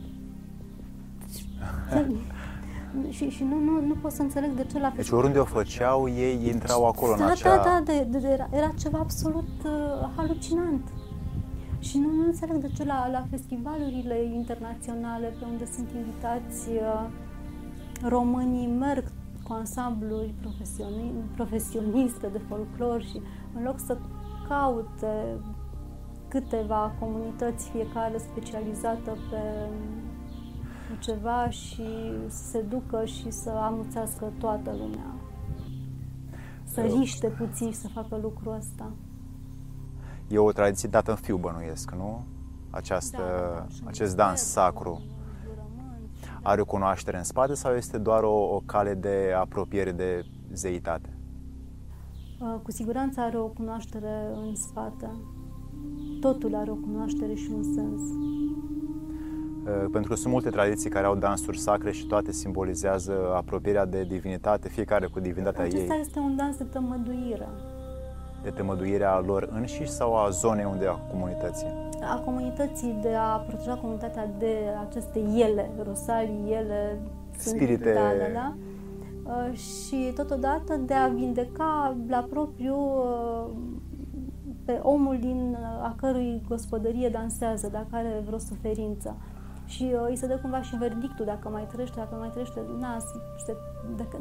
și, 3.09 3.28
și 3.28 3.44
nu, 3.44 3.59
nu, 3.59 3.86
nu 3.86 3.94
pot 3.94 4.12
să 4.12 4.22
înțeleg 4.22 4.51
de 4.51 4.64
ce 4.64 4.78
la 4.78 4.92
Deci 4.96 5.11
oriunde 5.11 5.38
o 5.38 5.44
făceau, 5.44 6.09
ei 6.09 6.46
intrau 6.46 6.86
acolo 6.86 7.14
da, 7.18 7.24
în 7.24 7.30
acea... 7.30 7.57
Da, 7.57 7.62
da, 7.62 7.80
de, 7.84 8.07
de, 8.11 8.18
de, 8.18 8.28
era, 8.28 8.49
era 8.53 8.72
ceva 8.78 8.99
absolut 8.99 9.49
uh, 9.64 10.09
halucinant. 10.16 10.88
Și 11.78 11.99
nu, 11.99 12.11
nu 12.11 12.24
înțeleg 12.24 12.57
de 12.57 12.70
ce 12.76 12.84
la, 12.84 13.09
la 13.11 13.26
festivalurile 13.30 14.22
internaționale 14.22 15.26
pe 15.38 15.44
unde 15.51 15.66
sunt 15.74 15.88
invitați 15.96 16.68
uh, 16.68 17.07
românii 18.03 18.66
merg 18.66 19.05
cu 19.42 19.53
ansambluri 19.53 20.34
profesioni, 20.40 21.12
profesioniste 21.34 22.26
de 22.32 22.40
folclor 22.49 23.03
și 23.03 23.20
în 23.57 23.62
loc 23.62 23.78
să 23.78 23.96
caute 24.49 25.38
câteva 26.28 26.94
comunități, 26.99 27.70
fiecare 27.70 28.18
specializată 28.18 29.16
pe 29.30 29.68
ceva 31.01 31.51
și 31.51 31.86
să 32.28 32.43
se 32.51 32.61
ducă 32.61 33.05
și 33.05 33.30
să 33.30 33.51
amuțească 33.51 34.32
toată 34.39 34.70
lumea. 34.70 35.14
Să 36.64 36.80
riște 36.80 37.28
puțin 37.28 37.70
și 37.70 37.76
să 37.76 37.89
facă 37.89 38.18
lucrul 38.22 38.55
ăsta. 38.57 38.91
E 40.28 40.39
o 40.39 40.53
tradiție 40.53 40.89
dată 40.89 41.11
în 41.11 41.16
fiu, 41.16 41.36
bănuiesc, 41.36 41.91
nu? 41.91 42.24
Această, 42.70 43.16
da, 43.16 43.66
da, 43.82 43.89
acest 43.89 44.16
dans 44.16 44.41
sacru. 44.41 45.03
Are 46.43 46.61
o 46.61 46.64
cunoaștere 46.64 47.16
în 47.16 47.24
spate 47.24 47.55
sau 47.55 47.74
este 47.74 47.99
doar 47.99 48.22
o, 48.22 48.55
o 48.55 48.62
cale 48.66 48.95
de 48.95 49.32
apropiere 49.36 49.93
de 49.93 50.24
zeitate? 50.53 51.12
Cu 52.62 52.70
siguranță 52.70 53.20
are 53.20 53.39
o 53.39 53.47
cunoaștere 53.47 54.30
în 54.34 54.55
spate. 54.55 55.11
Totul 56.20 56.55
are 56.55 56.70
o 56.70 56.74
cunoaștere 56.74 57.34
și 57.34 57.51
un 57.55 57.62
sens. 57.62 58.01
Pentru 59.92 60.10
că 60.10 60.16
sunt 60.16 60.32
multe 60.32 60.50
tradiții 60.50 60.90
care 60.90 61.06
au 61.06 61.14
dansuri 61.14 61.58
sacre 61.58 61.92
și 61.92 62.06
toate 62.06 62.32
simbolizează 62.32 63.12
apropierea 63.34 63.84
de 63.84 64.04
divinitate, 64.04 64.68
fiecare 64.68 65.06
cu 65.06 65.20
divinitatea 65.20 65.64
Acesta 65.64 65.78
ei. 65.78 65.90
Acesta 65.90 66.06
este 66.06 66.18
un 66.18 66.36
dans 66.36 66.56
de 66.56 66.64
tămăduire. 66.64 67.48
De 68.42 68.50
tămăduire 68.50 69.04
a 69.04 69.18
lor 69.18 69.48
înșiși 69.52 69.90
sau 69.90 70.16
a 70.16 70.28
zonei 70.28 70.64
unde 70.64 70.86
a 70.86 70.92
comunității? 70.92 71.66
A 72.00 72.20
comunității, 72.24 72.98
de 73.02 73.14
a 73.14 73.36
proteja 73.36 73.74
comunitatea 73.74 74.30
de 74.38 74.56
aceste 74.88 75.18
ele, 75.18 75.70
rosalii, 75.84 76.52
ele, 76.52 76.98
spirite. 77.36 77.92
Da, 77.92 78.00
da, 78.00 78.32
da. 78.32 78.54
Uh, 79.28 79.58
și 79.58 80.12
totodată 80.14 80.76
de 80.86 80.94
a 80.94 81.06
vindeca 81.06 81.96
la 82.08 82.26
propriu 82.30 82.76
uh, 82.76 83.50
pe 84.64 84.80
omul 84.82 85.18
din 85.20 85.56
a 85.82 85.94
cărui 85.96 86.42
gospodărie 86.48 87.08
dansează, 87.08 87.68
dacă 87.72 87.88
are 87.90 88.22
vreo 88.26 88.38
suferință 88.38 89.16
și 89.68 89.82
uh, 89.94 90.06
îi 90.08 90.16
se 90.16 90.26
dă 90.26 90.38
cumva 90.42 90.62
și 90.62 90.76
verdictul 90.76 91.24
dacă 91.24 91.48
mai 91.48 91.66
trăiește, 91.72 91.96
dacă 91.96 92.14
mai 92.14 92.28
trăiește, 92.30 92.60
na, 92.78 92.96
se 93.44 93.56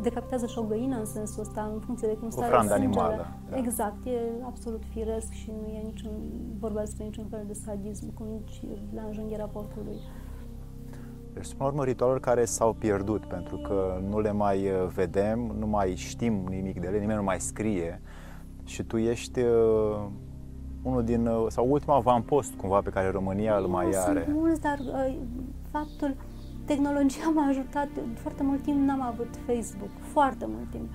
decapitează 0.01 0.45
și 0.45 0.57
o 0.57 0.63
găină 0.63 0.97
în 0.99 1.05
sensul 1.05 1.41
ăsta, 1.41 1.71
în 1.73 1.79
funcție 1.79 2.07
de 2.07 2.13
cum 2.13 2.29
stare 2.29 2.57
sângele. 2.57 2.73
animală. 2.73 3.27
Da. 3.49 3.57
Exact, 3.57 4.05
e 4.05 4.19
absolut 4.45 4.83
firesc 4.93 5.31
și 5.31 5.51
nu 5.61 5.67
e 5.67 5.81
niciun, 5.81 6.11
vorba 6.59 6.79
despre 6.79 7.03
niciun 7.03 7.25
fel 7.29 7.43
de 7.47 7.53
sadism, 7.53 8.13
cum 8.13 8.27
nici 8.27 8.61
la 8.95 9.01
înjunghiera 9.01 9.45
porcului. 9.45 9.97
Deci 11.33 11.45
sunt, 11.45 11.61
urmă, 11.61 11.83
ritualuri 11.83 12.21
care 12.21 12.45
s-au 12.45 12.73
pierdut 12.73 13.25
pentru 13.25 13.57
că 13.57 14.01
nu 14.09 14.19
le 14.19 14.31
mai 14.31 14.57
uh, 14.57 14.87
vedem, 14.93 15.55
nu 15.59 15.67
mai 15.67 15.95
știm 15.95 16.45
nimic 16.49 16.79
de 16.79 16.87
ele, 16.87 16.99
nimeni 16.99 17.17
nu 17.17 17.23
mai 17.23 17.39
scrie 17.39 18.01
și 18.63 18.83
tu 18.83 18.97
ești 18.97 19.39
uh, 19.39 20.05
unul 20.87 21.03
din, 21.03 21.27
uh, 21.27 21.45
sau 21.47 21.71
ultima 21.71 21.95
avampost 21.95 22.53
cumva 22.53 22.79
pe 22.81 22.89
care 22.89 23.09
România 23.09 23.57
îl 23.57 23.67
mai 23.67 23.89
nu, 23.89 23.97
are. 24.07 24.23
Sunt 24.23 24.35
mulți, 24.35 24.61
dar 24.61 24.79
uh, 24.79 25.15
faptul, 25.71 26.15
tehnologia 26.65 27.29
m-a 27.35 27.47
ajutat, 27.47 27.89
foarte 28.13 28.43
mult 28.43 28.61
timp 28.61 28.87
n-am 28.87 29.01
avut 29.01 29.29
Facebook, 29.45 29.89
foarte 29.99 30.45
mult 30.47 30.69
timp. 30.71 30.89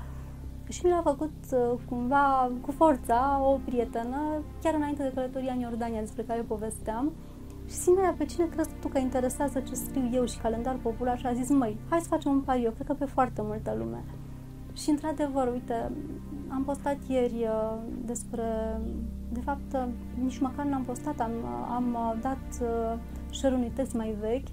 Și 0.68 0.80
mi 0.84 0.90
l-a 0.90 1.02
făcut 1.04 1.34
uh, 1.52 1.78
cumva 1.88 2.50
cu 2.60 2.70
forța 2.70 3.40
o 3.44 3.58
prietenă, 3.64 4.42
chiar 4.62 4.74
înainte 4.74 5.02
de 5.02 5.12
călătoria 5.14 5.52
în 5.52 5.60
Iordania 5.60 6.00
despre 6.00 6.22
care 6.22 6.40
povesteam, 6.40 7.12
și 7.66 7.74
Sinea, 7.74 8.14
pe 8.18 8.24
cine 8.24 8.46
crezi 8.46 8.70
tu 8.80 8.88
că 8.88 8.98
interesează 8.98 9.60
ce 9.60 9.74
scriu 9.74 10.10
eu 10.12 10.24
și 10.24 10.38
calendar 10.38 10.76
popular? 10.82 11.18
Și 11.18 11.26
a 11.26 11.32
zis, 11.32 11.48
măi, 11.48 11.78
hai 11.88 12.00
să 12.00 12.08
facem 12.08 12.30
un 12.30 12.40
pariu, 12.40 12.70
cred 12.70 12.86
că 12.86 12.92
pe 12.92 13.04
foarte 13.04 13.42
multă 13.44 13.74
lume. 13.78 14.04
Și 14.72 14.90
într-adevăr, 14.90 15.52
uite, 15.52 15.90
am 16.48 16.64
postat 16.64 16.96
ieri 17.08 17.34
uh, 17.42 17.78
despre, 18.04 18.80
de 19.32 19.40
fapt, 19.44 19.72
uh, 19.72 19.84
nici 20.22 20.38
măcar 20.38 20.64
n-am 20.64 20.82
postat, 20.82 21.20
am, 21.20 21.30
uh, 21.42 21.74
am 21.74 22.18
dat 22.20 22.62
share 23.30 23.54
unui 23.54 23.72
text 23.74 23.94
mai 23.94 24.16
vechi, 24.20 24.48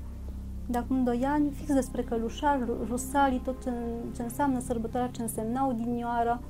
de 0.65 0.77
acum 0.77 1.03
2 1.03 1.23
ani, 1.25 1.51
fix 1.51 1.73
despre 1.73 2.01
călușar, 2.01 2.59
rusalii, 2.89 3.39
tot 3.39 3.63
ce, 3.63 3.71
ce 4.15 4.23
înseamnă 4.23 4.59
sărbătoarea, 4.59 5.09
ce 5.09 5.21
însemna 5.21 5.67
odinioară 5.67 6.41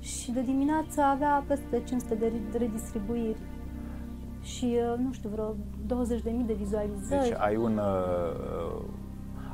și 0.00 0.32
de 0.32 0.42
dimineață 0.42 1.00
avea 1.00 1.44
peste 1.46 1.82
500 1.84 2.14
de 2.14 2.32
redistribuiri 2.58 3.38
și, 4.42 4.76
nu 4.96 5.12
știu, 5.12 5.28
vreo 5.28 5.54
20.000 6.04 6.46
de 6.46 6.52
vizualizări. 6.52 7.22
Deci 7.22 7.38
ai 7.38 7.56
un... 7.56 7.76
Uh, 7.78 8.84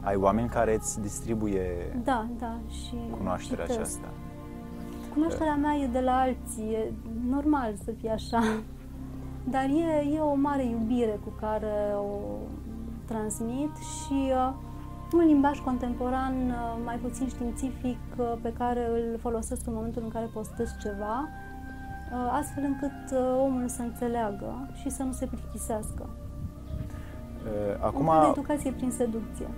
ai 0.03 0.17
oameni 0.17 0.49
care 0.49 0.75
îți 0.75 1.01
distribuie 1.01 2.01
da, 2.05 2.27
da, 2.39 2.59
și 2.69 2.95
cunoașterea 3.17 3.65
și 3.65 3.71
aceasta. 3.71 4.09
Cunoașterea 5.13 5.55
mea 5.55 5.75
e 5.75 5.87
de 5.87 6.01
la 6.01 6.21
alții, 6.21 6.73
e 6.73 6.93
normal 7.29 7.75
să 7.85 7.91
fie 8.01 8.11
așa, 8.11 8.41
dar 9.53 9.65
e, 9.65 10.15
e 10.15 10.19
o 10.19 10.35
mare 10.35 10.65
iubire 10.65 11.19
cu 11.25 11.33
care 11.41 11.95
o 11.97 12.19
transmit 13.05 13.77
și 13.77 14.33
uh, 14.33 14.53
un 15.13 15.25
limbaj 15.27 15.59
contemporan 15.59 16.35
uh, 16.35 16.81
mai 16.85 16.97
puțin 16.97 17.29
științific 17.29 17.99
uh, 18.17 18.33
pe 18.43 18.53
care 18.59 18.89
îl 18.91 19.19
folosesc 19.19 19.67
în 19.67 19.75
momentul 19.75 20.03
în 20.03 20.09
care 20.09 20.31
postez 20.33 20.69
ceva, 20.81 21.29
uh, 22.13 22.39
astfel 22.41 22.65
încât 22.65 23.11
uh, 23.13 23.41
omul 23.45 23.69
să 23.69 23.83
înțeleagă 23.83 24.69
și 24.81 24.91
să 24.91 25.03
nu 25.03 25.13
se 25.13 25.27
plictisească. 25.27 26.09
Uh, 27.45 27.85
acum... 27.85 28.07
Un 28.07 28.21
de 28.21 28.27
educație 28.41 28.71
prin 28.71 28.91
seducție 28.91 29.49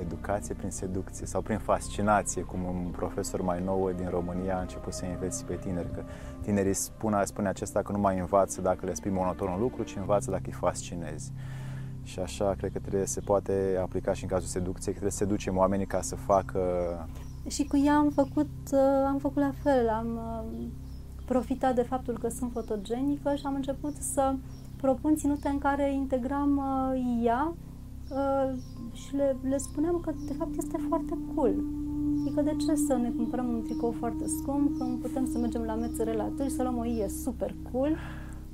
educație 0.00 0.54
prin 0.54 0.70
seducție 0.70 1.26
sau 1.26 1.40
prin 1.40 1.58
fascinație, 1.58 2.42
cum 2.42 2.64
un 2.64 2.90
profesor 2.90 3.42
mai 3.42 3.62
nou 3.64 3.90
din 3.96 4.08
România 4.08 4.56
a 4.56 4.60
început 4.60 4.92
să 4.92 5.04
înveți 5.04 5.44
pe 5.44 5.54
tineri, 5.54 5.92
că 5.94 6.02
tinerii 6.42 6.74
spune, 6.74 7.24
spune 7.24 7.48
acesta 7.48 7.82
că 7.82 7.92
nu 7.92 7.98
mai 7.98 8.18
învață 8.18 8.60
dacă 8.60 8.86
le 8.86 8.94
spui 8.94 9.10
monoton 9.10 9.48
un 9.48 9.60
lucru, 9.60 9.82
ci 9.82 9.96
învață 9.96 10.30
dacă 10.30 10.42
îi 10.46 10.52
fascinezi. 10.52 11.32
Și 12.02 12.18
așa 12.18 12.54
cred 12.58 12.72
că 12.72 12.78
trebuie, 12.78 13.06
se 13.06 13.20
poate 13.20 13.78
aplica 13.80 14.12
și 14.12 14.22
în 14.22 14.28
cazul 14.28 14.48
seducției, 14.48 14.94
că 14.94 15.00
trebuie 15.00 15.10
să 15.10 15.16
seducem 15.16 15.56
oamenii 15.56 15.86
ca 15.86 16.00
să 16.00 16.16
facă... 16.16 16.60
Și 17.46 17.64
cu 17.64 17.76
ea 17.76 17.94
am 17.94 18.10
făcut, 18.10 18.50
uh, 18.72 19.04
am 19.06 19.18
făcut 19.18 19.42
la 19.42 19.52
fel, 19.62 19.88
am 19.88 20.06
uh, 20.16 20.66
profitat 21.24 21.74
de 21.74 21.82
faptul 21.82 22.18
că 22.18 22.28
sunt 22.28 22.52
fotogenică 22.52 23.34
și 23.34 23.42
am 23.44 23.54
început 23.54 23.94
să 23.94 24.34
propun 24.76 25.16
ținute 25.16 25.48
în 25.48 25.58
care 25.58 25.92
integram 25.92 26.62
uh, 28.10 28.18
ea 28.18 28.54
și 28.92 29.16
le, 29.16 29.36
le 29.42 29.56
spuneam 29.56 30.00
că 30.00 30.12
de 30.26 30.32
fapt 30.32 30.56
este 30.56 30.78
foarte 30.88 31.18
cool. 31.34 31.54
Adică 32.20 32.42
de 32.42 32.56
ce 32.66 32.74
să 32.74 32.96
ne 32.96 33.10
cumpărăm 33.16 33.48
un 33.48 33.62
tricou 33.62 33.94
foarte 33.98 34.26
scump 34.26 34.78
când 34.78 35.00
putem 35.00 35.26
să 35.32 35.38
mergem 35.38 35.62
la 35.62 35.74
mețe 35.74 36.04
la 36.04 36.32
să 36.46 36.62
luăm 36.62 36.78
o 36.78 36.84
ie 36.84 37.08
super 37.08 37.54
cool 37.72 37.96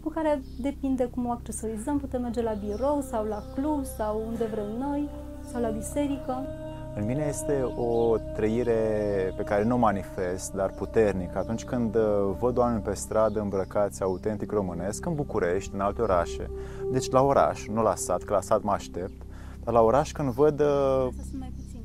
cu 0.05 0.11
care 0.11 0.43
depinde 0.61 1.05
cum 1.05 1.27
o 1.27 1.31
accesorizăm, 1.31 1.99
putem 1.99 2.23
merge 2.23 2.43
la 2.43 2.53
birou 2.53 3.01
sau 3.01 3.25
la 3.25 3.43
club 3.55 3.85
sau 3.85 4.23
unde 4.27 4.45
vrem 4.45 4.67
noi 4.79 5.09
sau 5.53 5.61
la 5.61 5.69
biserică. 5.69 6.47
În 6.97 7.05
mine 7.05 7.25
este 7.29 7.63
o 7.77 8.17
trăire 8.35 9.33
pe 9.37 9.43
care 9.43 9.65
nu 9.65 9.75
o 9.75 9.79
manifest, 9.79 10.53
dar 10.53 10.71
puternic. 10.71 11.37
Atunci 11.37 11.65
când 11.65 11.95
uh, 11.95 12.03
văd 12.39 12.59
oameni 12.59 12.83
pe 12.83 12.95
stradă 12.95 13.41
îmbrăcați 13.41 14.03
autentic 14.03 14.53
românesc, 14.53 15.07
în 15.07 15.15
București, 15.15 15.75
în 15.75 15.81
alte 15.81 16.03
orașe, 16.03 16.51
deci 16.93 17.11
la 17.11 17.23
oraș, 17.23 17.67
nu 17.67 17.83
la 17.83 17.95
sat, 17.95 18.23
că 18.23 18.33
la 18.33 18.41
sat 18.41 18.63
mă 18.63 18.73
aștept, 18.73 19.13
dar 19.19 19.34
la 19.71 19.81
oraș 19.81 20.13
când 20.13 20.31
văd... 20.31 20.61
Uh, 20.61 21.09
sunt 21.31 21.39
mai 21.39 21.53
puțini. 21.57 21.83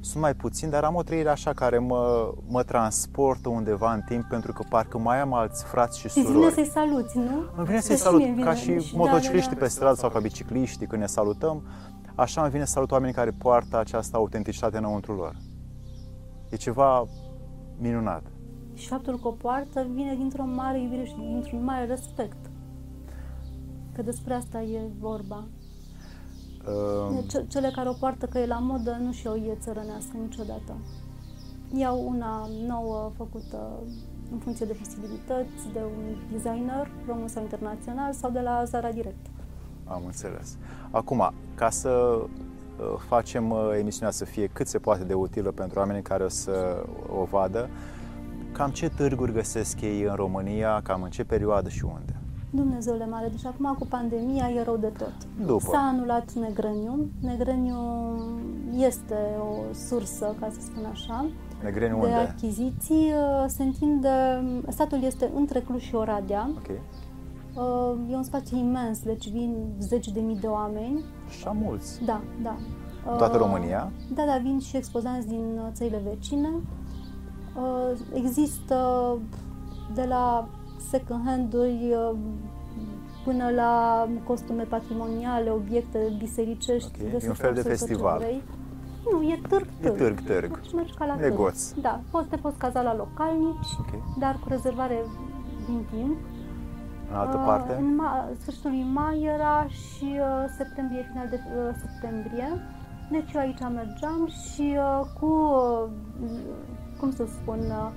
Sunt 0.00 0.22
mai 0.22 0.34
puțini, 0.34 0.70
dar 0.70 0.84
am 0.84 0.94
o 0.94 1.02
trăire 1.02 1.28
așa 1.28 1.52
care 1.52 1.78
mă, 1.78 2.32
mă 2.48 2.62
transportă 2.62 3.48
undeva 3.48 3.92
în 3.92 4.00
timp 4.00 4.24
pentru 4.24 4.52
că 4.52 4.64
parcă 4.68 4.98
mai 4.98 5.20
am 5.20 5.32
alți 5.34 5.64
frați 5.64 5.98
și 5.98 6.08
surori. 6.08 6.28
Îți 6.28 6.38
vine 6.38 6.50
să-i 6.50 6.72
saluți, 6.72 7.18
nu? 7.18 7.44
Îmi 7.56 7.66
vine 7.66 7.80
să-i 7.80 7.96
salut, 7.96 8.22
ca 8.44 8.54
și 8.54 8.90
motocicliștii 8.94 9.54
da, 9.54 9.54
da, 9.54 9.60
da. 9.60 9.64
pe 9.64 9.68
stradă 9.68 9.94
sau 9.94 10.10
ca 10.10 10.18
bicicliștii 10.18 10.86
când 10.86 11.00
ne 11.00 11.06
salutăm 11.06 11.62
așa 12.14 12.42
îmi 12.42 12.50
vine 12.50 12.64
să 12.64 12.72
salut 12.72 12.90
oamenii 12.90 13.14
care 13.14 13.30
poartă 13.30 13.78
această 13.78 14.16
autenticitate 14.16 14.76
înăuntru 14.76 15.14
lor. 15.14 15.36
E 16.48 16.56
ceva 16.56 17.06
minunat. 17.78 18.22
Și 18.74 18.88
faptul 18.88 19.18
că 19.18 19.28
o 19.28 19.30
poartă 19.30 19.86
vine 19.94 20.14
dintr-o 20.14 20.44
mare 20.44 20.80
iubire 20.80 21.04
și 21.04 21.14
dintr-un 21.14 21.64
mare 21.64 21.84
respect. 21.86 22.50
Că 23.92 24.02
despre 24.02 24.34
asta 24.34 24.60
e 24.62 24.80
vorba. 24.98 25.48
Uh... 26.66 27.44
Cele 27.48 27.70
care 27.74 27.88
o 27.88 27.92
poartă 27.92 28.26
că 28.26 28.38
e 28.38 28.46
la 28.46 28.58
modă 28.58 28.96
nu 29.00 29.12
și 29.12 29.26
o 29.26 29.36
e 29.36 29.56
țărănească 29.60 30.16
niciodată. 30.20 30.72
Iau 31.74 32.06
una 32.08 32.48
nouă 32.66 33.12
făcută 33.16 33.82
în 34.32 34.38
funcție 34.38 34.66
de 34.66 34.72
posibilități, 34.72 35.72
de 35.72 35.80
un 35.96 36.16
designer 36.32 36.90
român 37.06 37.28
sau 37.28 37.42
internațional 37.42 38.12
sau 38.12 38.30
de 38.30 38.40
la 38.40 38.64
Zara 38.64 38.90
Direct. 38.90 39.26
Am 39.84 40.02
înțeles. 40.04 40.56
Acum, 40.90 41.32
ca 41.54 41.70
să 41.70 41.90
uh, 41.90 42.26
facem 43.08 43.50
uh, 43.50 43.70
emisiunea 43.78 44.12
să 44.12 44.24
fie 44.24 44.46
cât 44.46 44.66
se 44.66 44.78
poate 44.78 45.04
de 45.04 45.14
utilă 45.14 45.50
pentru 45.50 45.78
oamenii 45.78 46.02
care 46.02 46.24
o 46.24 46.28
să 46.28 46.84
o 47.20 47.24
vadă, 47.24 47.68
cam 48.52 48.70
ce 48.70 48.88
târguri 48.88 49.32
găsesc 49.32 49.80
ei 49.80 50.02
în 50.02 50.14
România, 50.14 50.80
cam 50.82 51.02
în 51.02 51.10
ce 51.10 51.24
perioadă 51.24 51.68
și 51.68 51.84
unde? 51.84 52.21
Dumnezeule 52.54 53.06
mare, 53.06 53.28
deci 53.28 53.44
acum 53.44 53.76
cu 53.78 53.86
pandemia 53.86 54.48
e 54.48 54.62
rău 54.62 54.76
de 54.76 54.92
tot. 54.98 55.14
După. 55.46 55.70
S-a 55.70 55.78
anulat 55.78 56.32
Negreniu. 56.32 57.10
Negreniu 57.20 57.76
este 58.76 59.16
o 59.40 59.72
sursă, 59.74 60.34
ca 60.40 60.48
să 60.50 60.60
spun 60.60 60.84
așa, 60.84 61.26
Negreniu 61.62 61.94
de 62.00 62.06
unde? 62.06 62.14
achiziții. 62.14 63.12
Uh, 63.12 63.44
se 63.46 63.62
întinde, 63.62 64.08
statul 64.68 65.02
este 65.02 65.30
între 65.34 65.60
Cluj 65.60 65.82
și 65.82 65.94
Oradea. 65.94 66.50
Okay. 66.58 66.80
Uh, 67.54 68.10
e 68.10 68.16
un 68.16 68.22
spațiu 68.22 68.56
imens, 68.56 69.02
deci 69.02 69.30
vin 69.30 69.56
zeci 69.78 70.08
de 70.08 70.20
mii 70.20 70.36
de 70.36 70.46
oameni. 70.46 71.04
Și 71.28 71.48
mulți. 71.52 72.04
Da, 72.04 72.20
da. 72.42 72.56
Toată 73.16 73.36
uh, 73.36 73.42
România? 73.42 73.92
Da, 74.14 74.22
da, 74.26 74.38
vin 74.42 74.58
și 74.58 74.76
expozanți 74.76 75.28
din 75.28 75.44
uh, 75.58 75.68
țările 75.72 76.02
vecine. 76.08 76.48
Există 78.12 79.18
de 79.94 80.04
la 80.08 80.48
second 80.90 81.22
hand-uri 81.26 81.94
până 83.24 83.50
la 83.50 84.06
costume 84.24 84.62
patrimoniale, 84.62 85.50
obiecte 85.50 85.98
bisericești. 86.18 86.90
Okay. 87.00 87.18
E 87.22 87.28
un 87.28 87.34
fel 87.34 87.54
de 87.54 87.62
festival. 87.62 88.24
Nu, 89.10 89.22
e 89.22 89.40
târg, 89.48 89.66
târg. 89.80 89.94
E 89.94 89.98
târg, 89.98 90.20
târg. 90.20 90.60
Deci 90.60 90.72
mergi 90.72 90.94
ca 90.94 91.04
la 91.04 91.14
Negoț. 91.14 91.68
târg. 91.68 91.82
Da, 91.82 92.00
poți, 92.10 92.28
te 92.28 92.36
poți 92.36 92.58
caza 92.58 92.82
la 92.82 92.96
localnici, 92.96 93.72
okay. 93.80 94.02
dar 94.18 94.38
cu 94.42 94.48
rezervare 94.48 94.98
din 95.66 95.84
timp 95.90 96.16
în 97.10 97.16
altă 97.16 97.36
uh, 97.36 97.42
parte? 97.46 97.74
În 97.74 98.00
ma- 98.02 98.38
sfârșitul 98.40 98.70
lui 98.70 98.86
mai 98.92 99.22
era 99.22 99.66
și 99.66 100.04
uh, 100.04 100.44
septembrie, 100.56 101.08
final 101.10 101.28
de 101.28 101.40
uh, 101.40 101.74
septembrie. 101.80 102.48
Deci 103.10 103.32
eu 103.32 103.40
aici 103.40 103.60
mergeam 103.60 104.28
și 104.28 104.76
uh, 104.76 105.00
cu, 105.20 105.26
uh, 105.26 105.88
cum 106.98 107.10
să 107.10 107.24
spun, 107.26 107.58
uh, 107.58 107.90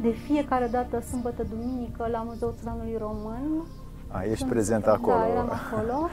de 0.00 0.10
fiecare 0.10 0.66
dată, 0.66 1.00
sâmbătă, 1.00 1.46
duminică, 1.50 2.08
la 2.10 2.22
Muzeul 2.22 2.54
Țăranului 2.58 2.96
Român. 2.98 3.66
A, 4.08 4.22
ești 4.22 4.36
Sunt, 4.36 4.50
prezent 4.50 4.86
acolo. 4.86 5.16
Da, 5.16 5.28
eram 5.28 5.50
acolo. 5.50 6.08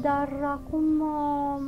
Dar 0.00 0.28
acum 0.42 0.84
uh, 1.00 1.60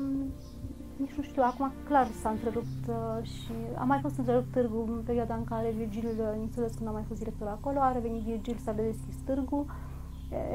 nici 0.96 1.14
nu 1.16 1.22
știu, 1.22 1.42
acum 1.42 1.72
clar 1.88 2.06
s-a 2.20 2.30
întrerupt 2.30 2.82
uh, 2.88 3.22
și 3.22 3.52
a 3.78 3.84
mai 3.84 3.98
fost 4.02 4.18
întrerupt 4.18 4.52
târgul 4.52 4.84
în 4.96 5.02
perioada 5.04 5.34
în 5.34 5.44
care 5.44 5.74
Virgil 5.76 6.08
Nițulescu 6.40 6.84
n-a 6.84 6.90
mai 6.90 7.04
fost 7.08 7.18
director 7.18 7.48
acolo, 7.48 7.78
a 7.80 7.92
revenit 7.92 8.22
Virgil, 8.22 8.56
s-a 8.64 8.72
deschis 8.72 9.16
târgul. 9.24 9.64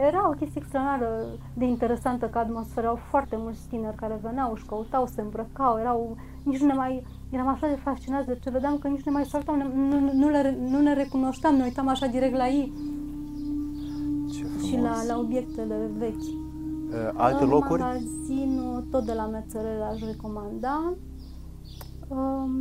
Era 0.07 0.27
o 0.29 0.31
chestie 0.31 0.61
extraordinară 0.61 1.25
de 1.53 1.65
interesantă 1.65 2.25
ca 2.25 2.39
atmosferă, 2.39 2.85
erau 2.85 2.95
foarte 2.95 3.35
mulți 3.39 3.67
tineri 3.67 3.95
care 3.95 4.19
veneau, 4.21 4.51
își 4.51 4.65
căutau, 4.65 5.05
se 5.05 5.21
îmbrăcau, 5.21 5.79
erau, 5.79 6.17
nici 6.43 6.59
nu 6.59 6.65
ne 6.65 6.73
mai, 6.73 7.05
eram 7.31 7.47
așa 7.47 7.67
de 7.67 7.79
fascinați 7.83 8.27
de 8.27 8.39
ce 8.43 8.49
vedeam 8.49 8.77
că 8.77 8.87
nici 8.87 9.03
nu 9.03 9.11
ne 9.11 9.17
mai 9.17 9.25
saltam, 9.25 9.57
nu, 9.57 9.99
nu, 9.99 10.13
nu, 10.13 10.29
le, 10.29 10.57
nu 10.59 10.81
ne 10.81 10.93
recunoșteam, 10.93 11.55
ne 11.55 11.63
uitam 11.63 11.87
așa 11.87 12.05
direct 12.05 12.35
la 12.35 12.47
ei 12.47 12.73
ce 14.31 14.65
și 14.65 14.77
la, 14.77 15.03
la 15.07 15.17
obiectele 15.17 15.89
vechi. 15.97 16.39
Uh, 16.91 17.09
alte 17.13 17.43
locuri? 17.43 17.81
Magazinul, 17.81 18.87
tot 18.91 19.05
de 19.05 19.13
la 19.13 19.25
Mețărele, 19.25 19.83
aș 19.83 19.99
recomanda. 19.99 20.93
Um, 22.07 22.51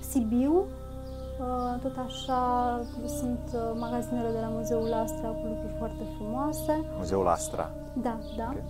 Sibiu, 0.00 0.52
uh, 0.52 1.80
tot 1.82 1.96
așa 2.06 2.80
sunt 3.06 3.50
uh, 3.54 3.60
magazinele 3.78 4.30
de 4.32 4.38
la 4.40 4.48
Muzeul 4.48 4.92
Astra 4.92 5.28
cu 5.28 5.46
lucruri 5.46 5.74
foarte 5.78 6.02
frumoase. 6.16 6.84
Muzeul 6.98 7.26
Astra? 7.26 7.70
Da, 8.02 8.18
da. 8.36 8.48
Okay. 8.50 8.62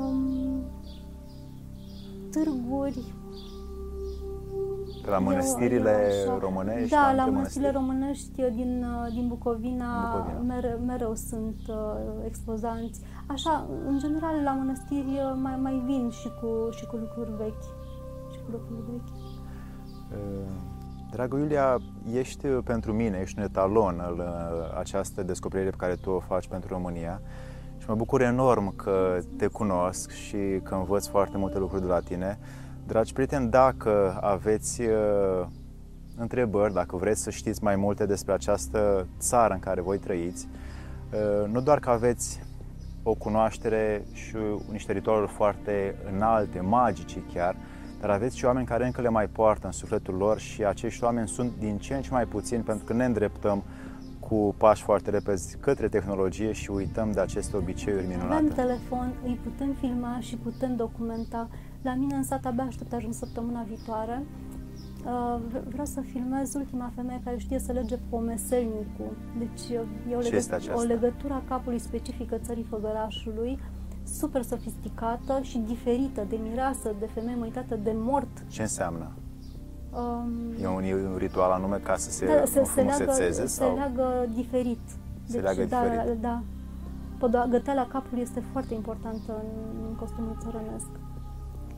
Um, 0.00 0.62
târguri, 2.30 2.94
de 2.94 3.00
la 5.10 5.18
mănăstirile 5.18 6.12
eu, 6.26 6.38
românești? 6.38 6.90
Da, 6.90 7.12
la 7.12 7.24
mănăstirile 7.24 7.70
românești 7.70 8.42
din, 8.54 8.86
din 9.14 9.28
Bucovina, 9.28 10.12
Bucovina. 10.16 10.54
Mereu, 10.54 10.78
mereu 10.78 11.14
sunt 11.14 11.56
uh, 11.68 11.76
expozanți. 12.26 13.00
Așa, 13.26 13.66
în 13.86 13.98
general, 13.98 14.42
la 14.44 14.52
mănăstiri 14.52 15.06
uh, 15.06 15.38
mai, 15.42 15.58
mai 15.62 15.82
vin 15.86 16.10
și 16.10 16.28
cu, 16.40 16.70
și 16.70 16.86
cu 16.86 16.96
lucruri 16.96 17.30
vechi. 17.36 17.62
Și 18.32 18.38
cu 18.44 18.50
lucruri 18.50 18.80
vechi. 18.90 19.08
Uh, 20.12 20.50
dragă 21.10 21.36
Iulia, 21.36 21.78
ești 22.12 22.46
pentru 22.46 22.92
mine, 22.92 23.18
ești 23.22 23.38
un 23.38 23.44
etalon 23.44 24.02
în 24.10 24.22
această 24.78 25.22
descoperire 25.22 25.70
pe 25.70 25.76
care 25.76 25.94
tu 25.94 26.10
o 26.10 26.18
faci 26.18 26.48
pentru 26.48 26.68
România 26.72 27.20
și 27.78 27.88
mă 27.88 27.94
bucur 27.94 28.20
enorm 28.20 28.76
că 28.76 29.18
te 29.36 29.46
cunosc 29.46 30.10
și 30.10 30.60
că 30.62 30.74
învăț 30.74 31.06
foarte 31.06 31.38
multe 31.38 31.58
lucruri 31.58 31.82
de 31.82 31.88
la 31.88 32.00
tine. 32.00 32.38
Dragi 32.88 33.12
prieteni, 33.12 33.50
dacă 33.50 34.18
aveți 34.20 34.80
uh, 34.80 35.46
întrebări, 36.16 36.72
dacă 36.72 36.96
vreți 36.96 37.22
să 37.22 37.30
știți 37.30 37.62
mai 37.62 37.76
multe 37.76 38.06
despre 38.06 38.32
această 38.32 39.06
țară 39.18 39.54
în 39.54 39.60
care 39.60 39.80
voi 39.80 39.98
trăiți, 39.98 40.48
uh, 41.12 41.48
nu 41.50 41.60
doar 41.60 41.78
că 41.78 41.90
aveți 41.90 42.40
o 43.02 43.14
cunoaștere 43.14 44.04
și 44.12 44.36
niște 44.70 44.92
ritualuri 44.92 45.30
foarte 45.30 45.94
înalte, 46.14 46.60
magice 46.60 47.22
chiar, 47.32 47.56
dar 48.00 48.10
aveți 48.10 48.36
și 48.36 48.44
oameni 48.44 48.66
care 48.66 48.86
încă 48.86 49.00
le 49.00 49.08
mai 49.08 49.26
poartă 49.26 49.66
în 49.66 49.72
sufletul 49.72 50.14
lor 50.14 50.38
și 50.38 50.64
acești 50.64 51.04
oameni 51.04 51.28
sunt 51.28 51.52
din 51.58 51.78
ce 51.78 51.94
în 51.94 52.02
ce 52.02 52.10
mai 52.12 52.24
puțini 52.24 52.62
pentru 52.62 52.84
că 52.84 52.92
ne 52.92 53.04
îndreptăm 53.04 53.62
cu 54.20 54.54
pași 54.58 54.82
foarte 54.82 55.10
repezi 55.10 55.56
către 55.60 55.88
tehnologie 55.88 56.52
și 56.52 56.70
uităm 56.70 57.12
de 57.12 57.20
aceste 57.20 57.56
obiceiuri 57.56 58.06
minunate. 58.06 58.34
Avem 58.34 58.48
telefon, 58.48 59.12
îi 59.24 59.40
putem 59.42 59.76
filma 59.80 60.18
și 60.20 60.36
putem 60.36 60.76
documenta. 60.76 61.48
La 61.82 61.94
mine 61.94 62.14
în 62.14 62.22
sat 62.22 62.44
abia 62.44 62.64
aștept 62.64 62.92
ajung 62.92 63.14
săptămâna 63.14 63.62
viitoare. 63.62 64.24
Uh, 65.04 65.40
vreau 65.68 65.84
să 65.84 66.00
filmez 66.00 66.54
ultima 66.54 66.90
femeie 66.94 67.20
care 67.24 67.36
știe 67.38 67.58
să 67.58 67.72
lege 67.72 67.96
pomeselnicul. 68.08 69.16
Deci 69.38 69.68
e 70.10 70.14
o, 70.14 70.20
legăt- 70.20 70.74
o 70.74 70.82
legătură 70.82 71.32
a 71.32 71.42
capului 71.48 71.78
specifică 71.78 72.38
țării 72.38 72.66
Făgărașului, 72.70 73.58
super 74.04 74.42
sofisticată 74.42 75.40
și 75.42 75.58
diferită, 75.58 76.26
de 76.28 76.38
mireasă, 76.42 76.94
de 76.98 77.08
femeie 77.14 77.36
măitată, 77.36 77.76
de 77.82 77.92
mort. 77.94 78.44
Ce 78.48 78.62
înseamnă? 78.62 79.10
Um, 79.92 80.62
e, 80.62 80.66
un, 80.66 80.82
e 80.82 80.94
un 80.94 81.16
ritual 81.16 81.50
anume 81.50 81.76
ca 81.76 81.96
să 81.96 82.10
se 82.10 82.26
da, 82.26 82.44
se, 82.44 82.64
se 82.64 82.82
leagă, 82.82 83.12
se 83.12 83.46
sau? 83.46 83.74
leagă 83.74 84.28
diferit. 84.34 84.80
Se 85.24 85.32
deci, 85.32 85.42
leagă 85.42 85.64
da, 85.64 85.82
diferit. 85.82 86.20
Da, 86.20 87.46
găteala 87.50 87.86
capului 87.86 88.22
este 88.22 88.42
foarte 88.52 88.74
importantă 88.74 89.32
în, 89.32 89.84
în 89.88 89.94
costumul 89.94 90.36
țărănesc. 90.40 90.88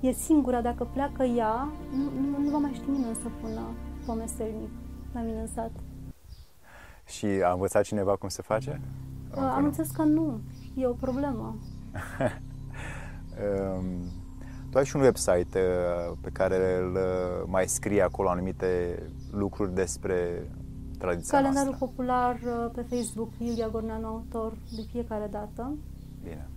E 0.01 0.13
singura, 0.13 0.61
dacă 0.61 0.89
pleacă 0.93 1.23
ea, 1.23 1.69
nu, 1.95 2.21
nu, 2.21 2.43
nu 2.43 2.51
va 2.51 2.59
mai 2.59 2.73
ști 2.75 2.91
nimeni 2.91 3.15
să 3.15 3.29
pună 3.41 3.61
pomeselnic 4.07 4.71
la 5.13 5.21
mine 5.21 5.41
în 5.41 5.47
sat. 5.47 5.71
Și 7.07 7.27
a 7.27 7.53
învățat 7.53 7.83
cineva 7.83 8.17
cum 8.17 8.29
se 8.29 8.43
face? 8.43 8.81
Am 9.35 9.65
înțeles 9.65 9.91
că 9.91 10.03
nu. 10.03 10.41
E 10.75 10.87
o 10.87 10.93
problemă. 10.93 11.57
um, 13.79 13.85
tu 14.71 14.79
ai 14.79 14.85
și 14.85 14.97
un 14.97 15.03
website 15.03 15.59
uh, 15.59 16.17
pe 16.21 16.31
care 16.31 16.77
îl 16.77 16.93
uh, 16.93 17.47
mai 17.47 17.69
scrie 17.69 18.03
acolo 18.03 18.29
anumite 18.29 19.03
lucruri 19.31 19.75
despre 19.75 20.51
tradiția 20.99 21.39
Calendarul 21.39 21.69
noastră. 21.69 21.87
popular 21.87 22.35
uh, 22.35 22.71
pe 22.75 22.97
Facebook, 22.97 23.29
Iulia 23.39 23.69
Gorneanu, 23.69 24.07
autor 24.07 24.53
de 24.77 24.83
fiecare 24.91 25.27
dată. 25.31 25.77
Bine. 26.23 26.49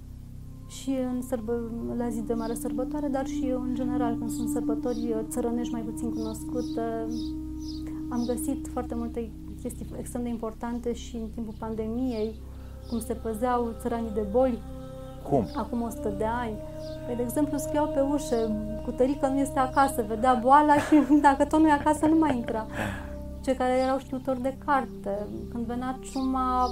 Și 0.79 0.89
în 0.89 1.21
sărbă, 1.21 1.71
la 1.97 2.09
zi 2.09 2.21
de 2.21 2.33
mare 2.33 2.53
sărbătoare, 2.53 3.07
dar 3.07 3.25
și 3.25 3.53
în 3.55 3.71
general 3.73 4.15
când 4.17 4.29
sunt 4.29 4.49
sărbători 4.49 5.15
țărănești 5.29 5.73
mai 5.73 5.81
puțin 5.81 6.13
cunoscute. 6.13 7.05
Am 8.09 8.23
găsit 8.25 8.67
foarte 8.71 8.95
multe 8.95 9.31
chestii 9.61 9.85
extrem 9.97 10.23
de 10.23 10.29
importante 10.29 10.93
și 10.93 11.15
în 11.15 11.27
timpul 11.33 11.53
pandemiei, 11.59 12.35
cum 12.89 12.99
se 12.99 13.13
păzeau 13.13 13.73
țăranii 13.81 14.13
de 14.13 14.25
boli. 14.31 14.59
Cum? 15.29 15.47
Acum 15.55 15.81
100 15.81 16.13
de 16.17 16.25
ani. 16.25 16.55
Păi, 17.05 17.15
de 17.15 17.21
exemplu, 17.21 17.57
scriau 17.57 17.87
pe 17.87 17.99
ușă, 17.99 18.51
cu 18.85 18.91
tărică 18.91 19.27
nu 19.27 19.39
este 19.39 19.59
acasă, 19.59 20.05
vedea 20.07 20.33
boala 20.33 20.77
și 20.77 20.95
dacă 21.27 21.45
tot 21.45 21.59
nu 21.59 21.67
e 21.67 21.71
acasă, 21.71 22.05
nu 22.05 22.17
mai 22.17 22.35
intra. 22.35 22.65
Cei 23.43 23.55
care 23.55 23.73
erau 23.73 23.97
știutori 23.97 24.41
de 24.41 24.57
carte, 24.65 25.27
când 25.51 25.65
venea 25.65 25.99
ciuma, 26.01 26.67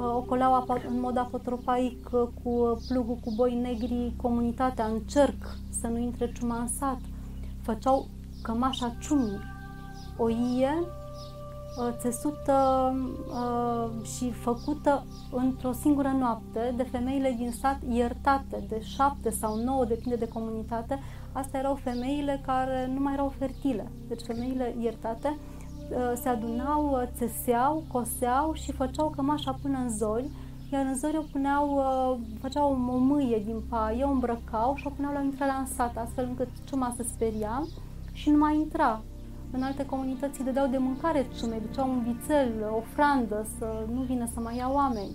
uh, 0.00 0.14
ocoleau 0.14 0.66
în 0.88 1.00
mod 1.00 1.16
apotropaic 1.16 2.08
uh, 2.12 2.28
cu 2.42 2.80
plugul 2.88 3.18
cu 3.24 3.32
boi 3.36 3.54
negri 3.54 4.12
comunitatea 4.16 4.84
în 4.84 5.00
cerc, 5.00 5.56
să 5.80 5.86
nu 5.86 5.98
intre 5.98 6.32
ciuma 6.32 6.58
în 6.58 6.68
sat. 6.68 7.00
Făceau 7.62 8.06
cămașa 8.42 8.96
ciumii, 9.00 9.40
o 10.16 10.28
ie 10.28 10.74
Uh, 11.76 11.88
țesută 11.98 12.92
uh, 13.28 14.06
și 14.06 14.30
făcută 14.30 15.04
într-o 15.30 15.72
singură 15.72 16.08
noapte 16.18 16.74
de 16.76 16.82
femeile 16.82 17.34
din 17.38 17.52
sat 17.52 17.78
iertate 17.88 18.64
de 18.68 18.80
șapte 18.82 19.30
sau 19.30 19.56
nouă, 19.56 19.84
depinde 19.84 20.16
de 20.16 20.28
comunitate. 20.28 21.00
Astea 21.32 21.60
erau 21.60 21.74
femeile 21.74 22.42
care 22.46 22.90
nu 22.94 23.00
mai 23.00 23.12
erau 23.12 23.32
fertile. 23.38 23.90
Deci 24.08 24.20
femeile 24.20 24.74
iertate 24.80 25.28
uh, 25.28 25.49
se 26.14 26.28
adunau, 26.28 27.08
țeseau, 27.16 27.82
coseau 27.92 28.52
și 28.52 28.72
făceau 28.72 29.12
cămașa 29.16 29.58
până 29.62 29.78
în 29.78 29.90
zori, 29.90 30.30
iar 30.72 30.84
în 30.84 30.96
zori 30.96 31.16
o 31.16 31.22
puneau, 31.32 31.82
făceau 32.40 32.72
o 32.92 32.96
mâie 32.96 33.42
din 33.44 33.60
paie, 33.68 34.04
o 34.04 34.10
îmbrăcau 34.10 34.74
și 34.76 34.86
o 34.86 34.90
puneau 34.90 35.12
la 35.12 35.22
intrarea 35.22 35.58
în 35.58 35.66
sat, 35.66 35.96
astfel 35.96 36.24
încât 36.28 36.48
ciuma 36.68 36.94
se 36.96 37.02
speria 37.02 37.66
și 38.12 38.30
nu 38.30 38.38
mai 38.38 38.56
intra 38.56 39.00
în 39.52 39.62
alte 39.62 39.86
comunități 39.86 40.38
îi 40.38 40.44
dădeau 40.44 40.66
de 40.66 40.78
mâncare 40.78 41.26
ciumei, 41.38 41.62
duceau 41.66 41.88
un 41.88 42.02
vițel, 42.02 42.52
o 42.76 42.80
frandă, 42.80 43.46
să 43.58 43.86
nu 43.94 44.00
vină 44.00 44.26
să 44.34 44.40
mai 44.40 44.56
ia 44.56 44.70
oameni. 44.72 45.10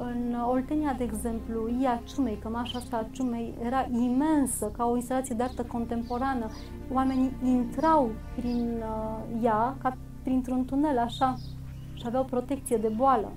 În 0.00 0.34
Oltenia, 0.48 0.94
de 0.98 1.04
exemplu, 1.04 1.68
ia 1.82 2.02
ciumei, 2.04 2.38
cămașa 2.42 2.78
asta 2.78 2.96
a 2.96 3.06
ciumei 3.10 3.54
era 3.64 3.88
imensă, 3.90 4.70
ca 4.76 4.84
o 4.84 4.96
instalație 4.96 5.34
de 5.34 5.42
artă 5.42 5.62
contemporană. 5.62 6.50
Oamenii 6.92 7.32
intrau 7.44 8.10
prin 8.36 8.82
uh, 8.82 9.42
ea 9.42 9.76
ca 9.82 9.96
printr-un 10.22 10.64
tunel, 10.64 10.98
așa, 10.98 11.36
și 11.94 12.04
aveau 12.06 12.24
protecție 12.24 12.76
de 12.76 12.88
boală. 12.88 13.32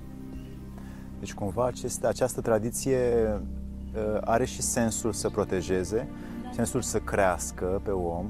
Deci, 1.19 1.33
cumva, 1.33 1.65
aceste, 1.65 2.07
această 2.07 2.41
tradiție 2.41 2.99
uh, 3.29 4.17
are 4.21 4.45
și 4.45 4.61
sensul 4.61 5.11
să 5.11 5.29
protejeze, 5.29 6.07
da. 6.43 6.49
sensul 6.51 6.81
să 6.81 6.99
crească 6.99 7.81
pe 7.83 7.91
om, 7.91 8.25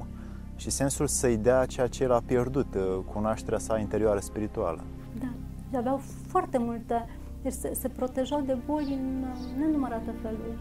și 0.56 0.70
sensul 0.70 1.06
să-i 1.06 1.36
dea 1.36 1.66
ceea 1.66 1.86
ce 1.86 2.02
el 2.02 2.12
a 2.12 2.22
pierdut, 2.26 2.74
uh, 2.74 2.98
cunoașterea 3.12 3.58
sa 3.58 3.78
interioară 3.78 4.18
spirituală. 4.18 4.80
Da, 5.18 5.28
și 5.70 5.76
aveau 5.76 6.00
foarte 6.26 6.58
multe, 6.58 7.06
deci 7.42 7.52
se, 7.52 7.74
se 7.74 7.88
protejau 7.88 8.40
de 8.40 8.58
boli 8.66 8.92
în 8.92 9.24
nenumărate 9.58 10.14
feluri. 10.22 10.58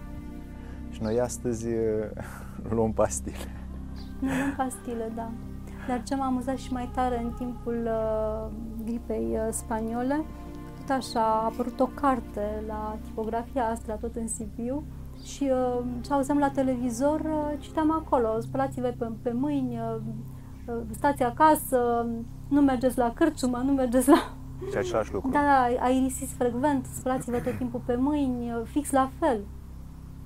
Și 0.90 1.02
noi 1.02 1.20
astăzi 1.20 1.68
uh, 1.68 1.76
luăm 2.76 2.94
pastile. 2.94 3.36
Noi 4.20 4.38
luăm 4.38 4.54
pastile, 4.58 5.12
da. 5.16 5.32
Dar 5.88 6.04
ce 6.04 6.16
m-a 6.16 6.26
amuzat 6.26 6.58
și 6.58 6.74
mai 6.74 6.90
tare 6.94 7.22
în 7.24 7.32
timpul 7.38 7.90
uh, 7.90 8.52
gripei 8.86 9.30
uh, 9.32 9.48
spaniole, 9.50 10.24
tot 10.80 10.90
așa 10.90 11.20
a 11.20 11.44
apărut 11.44 11.80
o 11.80 11.86
carte 11.86 12.64
la 12.68 12.98
tipografia 13.04 13.68
Astra, 13.68 13.96
tot 13.96 14.16
în 14.16 14.28
Sibiu, 14.28 14.84
și 15.24 15.44
uh, 15.44 15.84
ce 16.02 16.14
auzeam 16.14 16.38
la 16.38 16.50
televizor, 16.50 17.20
uh, 17.20 17.60
citeam 17.60 17.92
acolo, 17.92 18.40
spălați-vă 18.40 18.94
pe, 18.98 19.12
pe 19.22 19.32
mâini, 19.32 19.80
uh, 19.80 19.96
uh, 20.68 20.82
stați 20.92 21.24
acasă, 21.24 22.08
nu 22.48 22.62
mergeți 22.62 22.98
la 22.98 23.14
cârciumă, 23.14 23.58
nu 23.58 23.72
mergeți 23.72 24.10
la... 24.10 24.34
Și 24.70 24.78
același 24.78 25.14
lucru. 25.14 25.30
Da, 25.30 25.40
da, 25.40 25.84
aerisiți 25.84 26.34
frecvent, 26.34 26.86
spălați-vă 26.86 27.38
tot 27.38 27.58
timpul 27.58 27.82
pe 27.86 27.96
mâini, 27.96 28.52
uh, 28.52 28.62
fix 28.64 28.92
la 28.92 29.12
fel. 29.20 29.40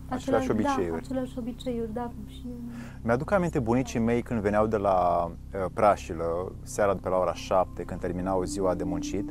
Aceleași 0.09 0.51
obiceiuri. 0.51 0.91
Da, 0.91 0.97
aceleași 0.97 1.37
obiceiuri, 1.37 1.93
da. 1.93 2.11
Și... 2.27 2.45
Mi-aduc 3.01 3.31
aminte 3.31 3.59
bunicii 3.59 3.99
mei 3.99 4.21
când 4.21 4.41
veneau 4.41 4.67
de 4.67 4.77
la 4.77 5.25
uh, 5.25 5.65
Prașilă, 5.73 6.51
seara 6.63 6.93
de 6.93 6.99
pe 7.03 7.09
la 7.09 7.17
ora 7.17 7.33
7, 7.33 7.83
când 7.83 7.99
terminau 7.99 8.43
ziua 8.43 8.73
de 8.75 8.83
muncit, 8.83 9.29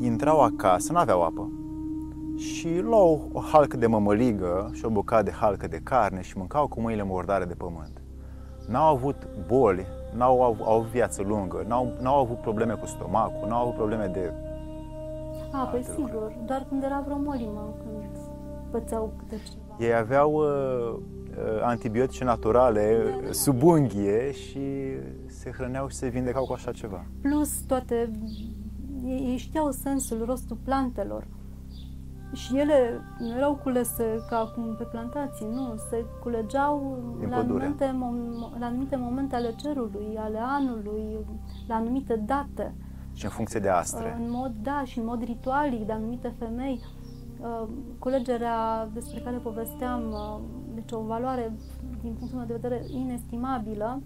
intrau 0.00 0.40
acasă, 0.40 0.92
nu 0.92 0.98
aveau 0.98 1.22
apă 1.22 1.48
și 2.36 2.78
luau 2.80 3.30
o 3.32 3.40
halcă 3.40 3.76
de 3.76 3.86
mămăligă 3.86 4.70
și 4.72 4.84
o 4.84 4.88
bucată 4.88 5.22
de 5.22 5.30
halcă 5.30 5.68
de 5.68 5.80
carne 5.82 6.22
și 6.22 6.36
mâncau 6.38 6.68
cu 6.68 6.80
mâinile 6.80 7.04
murdare 7.04 7.44
de 7.44 7.54
pământ. 7.54 8.02
N-au 8.68 8.94
avut 8.94 9.28
boli, 9.46 9.86
n-au 10.16 10.42
avut, 10.42 10.66
au 10.66 10.76
avut 10.78 10.88
viață 10.88 11.22
lungă, 11.22 11.64
n-au, 11.66 11.92
n-au 12.00 12.20
avut 12.20 12.38
probleme 12.40 12.74
cu 12.74 12.86
stomacul, 12.86 13.48
n-au 13.48 13.60
avut 13.62 13.74
probleme 13.74 14.06
de... 14.06 14.32
A, 15.52 15.64
păi 15.64 15.82
sigur, 15.82 16.10
lucruri. 16.12 16.38
doar 16.46 16.66
când 16.68 16.82
era 16.82 17.02
vreo 17.04 17.16
molimă, 17.16 17.74
când 17.78 18.04
pățeau 18.70 19.12
câte 19.18 19.42
ceva. 19.50 19.76
Ei 19.78 19.94
aveau 19.94 20.32
uh, 20.32 20.94
uh, 20.94 21.62
antibiotice 21.62 22.24
naturale 22.24 23.04
da. 23.24 23.32
sub 23.32 23.62
unghie 23.62 24.32
și 24.32 24.60
se 25.26 25.50
hrăneau 25.50 25.88
și 25.88 25.96
se 25.96 26.08
vindecau 26.08 26.44
cu 26.44 26.52
așa 26.52 26.72
ceva. 26.72 27.04
Plus 27.22 27.60
toate, 27.66 28.10
ei, 29.04 29.26
ei 29.30 29.36
știau 29.36 29.70
sensul, 29.70 30.24
rostul 30.24 30.56
plantelor 30.64 31.26
și 32.34 32.58
ele 32.58 33.00
nu 33.18 33.36
erau 33.36 33.54
culese 33.62 34.24
ca 34.28 34.38
acum 34.38 34.74
pe 34.78 34.84
plantații, 34.84 35.46
nu, 35.52 35.74
se 35.90 36.04
culegeau 36.22 36.98
la 37.28 37.36
anumite, 37.36 37.96
la 38.58 38.66
anumite 38.66 38.96
momente 38.96 39.34
ale 39.34 39.54
cerului, 39.56 40.16
ale 40.18 40.38
anului, 40.40 41.18
la 41.68 41.74
anumite 41.74 42.16
date. 42.26 42.74
Și 43.12 43.24
în 43.24 43.30
funcție 43.30 43.60
de 43.60 43.68
astre. 43.68 44.16
În 44.20 44.30
mod, 44.30 44.52
da, 44.62 44.82
și 44.84 44.98
în 44.98 45.04
mod 45.04 45.22
ritualic 45.24 45.86
de 45.86 45.92
anumite 45.92 46.34
femei. 46.38 46.80
Uh, 47.40 47.68
culegerea 47.98 48.88
despre 48.92 49.20
care 49.20 49.36
povesteam, 49.36 50.02
uh, 50.10 50.40
deci 50.74 50.92
o 50.92 51.00
valoare 51.00 51.52
din 52.02 52.12
punctul 52.12 52.38
meu 52.38 52.46
de 52.46 52.58
vedere 52.60 52.84
inestimabilă, 52.90 54.02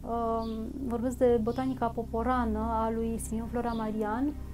uh, 0.00 0.66
vorbesc 0.86 1.16
de 1.16 1.40
botanica 1.42 1.86
poporană 1.86 2.58
a 2.58 2.90
lui 2.94 3.18
Simion 3.18 3.46
Flora 3.46 3.72
Marian, 3.72 4.24
Uh, 4.26 4.53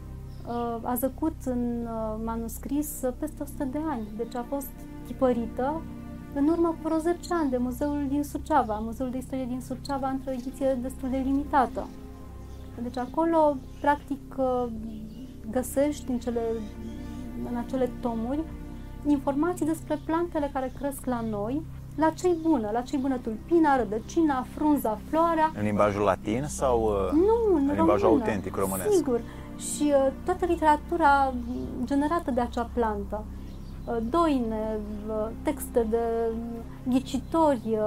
a 0.82 0.94
zăcut 0.94 1.36
în 1.44 1.86
uh, 1.86 2.20
manuscris 2.24 3.00
uh, 3.02 3.12
peste 3.18 3.42
100 3.42 3.64
de 3.64 3.78
ani. 3.88 4.08
Deci 4.16 4.34
a 4.34 4.44
fost 4.48 4.70
tipărită 5.06 5.82
în 6.34 6.48
urmă 6.48 6.68
cu 6.68 6.78
vreo 6.82 6.98
10 6.98 7.18
ani 7.30 7.50
de 7.50 7.56
Muzeul 7.56 8.06
din 8.08 8.22
Suceava, 8.22 8.78
Muzeul 8.78 9.10
de 9.10 9.18
Istorie 9.18 9.44
din 9.44 9.60
Suceava, 9.60 10.08
într-o 10.08 10.32
ediție 10.32 10.78
destul 10.82 11.08
de 11.10 11.16
limitată. 11.16 11.86
Deci 12.82 12.96
acolo, 12.96 13.56
practic, 13.80 14.34
găsești 15.50 16.10
în, 16.10 16.18
cele, 16.18 16.40
în 17.50 17.56
acele 17.56 17.90
tomuri 18.00 18.40
informații 19.06 19.66
despre 19.66 19.98
plantele 20.04 20.50
care 20.52 20.72
cresc 20.78 21.04
la 21.04 21.20
noi, 21.20 21.62
la 21.96 22.10
ce 22.10 22.28
bună, 22.42 22.70
la 22.72 22.80
ce 22.80 22.96
bună 22.96 23.16
tulpina, 23.16 23.76
rădăcina, 23.76 24.46
frunza, 24.54 24.98
floarea. 25.08 25.52
În 25.56 25.62
limbajul 25.62 26.02
latin 26.02 26.44
sau 26.46 26.92
nu, 27.12 27.56
în, 27.56 27.68
în 27.68 27.74
limbajul 27.74 28.08
autentic 28.08 28.56
românesc? 28.56 28.92
Sigur 28.92 29.20
și 29.60 29.82
uh, 29.82 30.12
toată 30.24 30.44
literatura 30.46 31.34
generată 31.84 32.30
de 32.30 32.40
acea 32.40 32.70
plantă. 32.72 33.24
Uh, 33.84 33.96
doine, 34.10 34.78
uh, 35.08 35.28
texte 35.42 35.86
de 35.90 36.04
ghicitori, 36.88 37.78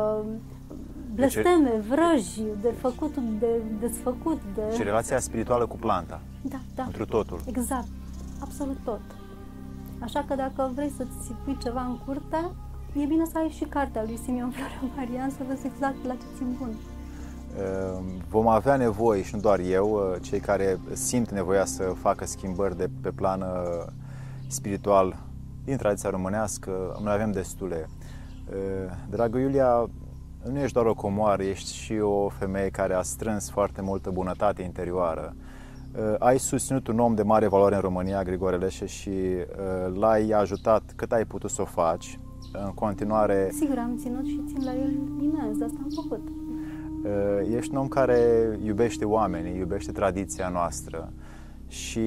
blesteme, 1.15 1.69
deci, 1.69 1.85
vrăji, 1.85 2.43
de 2.61 2.73
făcut, 2.79 3.15
de 3.39 3.61
desfăcut. 3.79 4.41
De... 4.55 4.61
Și 4.75 4.83
relația 4.83 5.19
spirituală 5.19 5.65
cu 5.65 5.75
planta. 5.75 6.21
Da, 6.41 6.59
da. 6.75 6.83
Pentru 6.83 7.05
totul. 7.05 7.39
Exact. 7.45 7.87
Absolut 8.39 8.77
tot. 8.83 9.01
Așa 9.99 10.25
că 10.27 10.35
dacă 10.35 10.71
vrei 10.75 10.91
să-ți 10.97 11.31
pui 11.43 11.57
ceva 11.61 11.81
în 11.81 11.97
curte, 12.05 12.51
e 12.93 13.05
bine 13.05 13.25
să 13.25 13.37
ai 13.37 13.49
și 13.49 13.63
cartea 13.63 14.03
lui 14.03 14.19
Simeon 14.23 14.51
Florea 14.51 14.81
Marian 14.95 15.29
să 15.29 15.43
vezi 15.47 15.65
exact 15.65 16.05
la 16.05 16.13
ce 16.13 16.25
țin 16.37 16.55
bun. 16.59 16.69
Ehm, 17.57 18.21
vom 18.29 18.47
avea 18.47 18.75
nevoie, 18.75 19.23
și 19.23 19.35
nu 19.35 19.41
doar 19.41 19.59
eu, 19.59 20.11
eh, 20.13 20.21
cei 20.21 20.39
care 20.39 20.79
simt 20.91 21.31
nevoia 21.31 21.65
să 21.65 21.83
facă 21.83 22.25
schimbări 22.25 22.77
de 22.77 22.89
pe 23.01 23.09
plan 23.09 23.41
eh, 23.41 23.85
spiritual 24.47 25.15
din 25.63 25.77
tradiția 25.77 26.09
românească, 26.09 26.99
noi 27.03 27.13
avem 27.13 27.31
destule. 27.31 27.89
Dragă 29.09 29.37
Iulia, 29.37 29.89
nu 30.51 30.59
ești 30.59 30.73
doar 30.73 30.85
o 30.85 30.93
comoară, 30.93 31.43
ești 31.43 31.73
și 31.73 31.93
o 31.93 32.29
femeie 32.29 32.69
care 32.69 32.93
a 32.93 33.01
strâns 33.01 33.49
foarte 33.49 33.81
multă 33.81 34.09
bunătate 34.09 34.61
interioară. 34.61 35.35
Ai 36.19 36.39
susținut 36.39 36.87
un 36.87 36.99
om 36.99 37.15
de 37.15 37.23
mare 37.23 37.47
valoare 37.47 37.75
în 37.75 37.81
România, 37.81 38.23
Grigore 38.23 38.57
Leșe, 38.57 38.85
și 38.85 39.11
l-ai 39.93 40.29
ajutat 40.29 40.93
cât 40.95 41.11
ai 41.11 41.25
putut 41.25 41.49
să 41.49 41.61
o 41.61 41.65
faci. 41.65 42.19
În 42.51 42.71
continuare... 42.71 43.49
Sigur, 43.51 43.77
am 43.77 43.97
ținut 43.97 44.25
și 44.25 44.43
țin 44.47 44.63
la 44.63 44.73
el 44.73 44.91
imens, 45.21 45.61
asta 45.61 45.79
am 45.83 45.89
făcut. 45.95 46.42
Ești 47.55 47.71
un 47.71 47.77
om 47.77 47.87
care 47.87 48.19
iubește 48.63 49.05
oamenii, 49.05 49.57
iubește 49.57 49.91
tradiția 49.91 50.49
noastră 50.49 51.13
și 51.67 51.99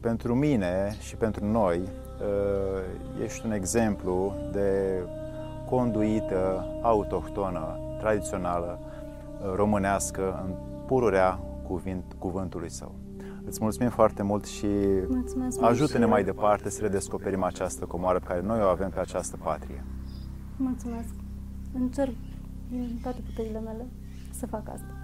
pentru 0.00 0.34
mine 0.34 0.96
și 1.00 1.16
pentru 1.16 1.44
noi 1.44 1.80
ești 3.22 3.46
un 3.46 3.52
exemplu 3.52 4.34
de 4.52 5.02
conduită 5.68 6.66
autohtonă, 6.82 7.78
tradițională, 7.98 8.78
românească, 9.54 10.42
în 10.46 10.54
pururea 10.86 11.38
cuvânt, 11.66 12.04
cuvântului 12.18 12.70
său. 12.70 12.94
Îți 13.46 13.58
mulțumim 13.62 13.90
foarte 13.90 14.22
mult 14.22 14.44
și 14.44 14.66
ajută-ne 15.60 16.04
mai 16.04 16.24
departe 16.24 16.70
să 16.70 16.82
redescoperim 16.82 17.42
această 17.42 17.84
comoară 17.84 18.18
pe 18.18 18.24
care 18.26 18.40
noi 18.40 18.60
o 18.60 18.66
avem 18.66 18.90
pe 18.90 19.00
această 19.00 19.36
patrie. 19.42 19.84
Mulțumesc! 20.56 21.14
Încerc 21.74 22.14
din 22.70 22.98
toate 23.02 23.18
puterile 23.26 23.60
mele 23.60 23.86
să 24.36 24.46
fac. 24.46 24.95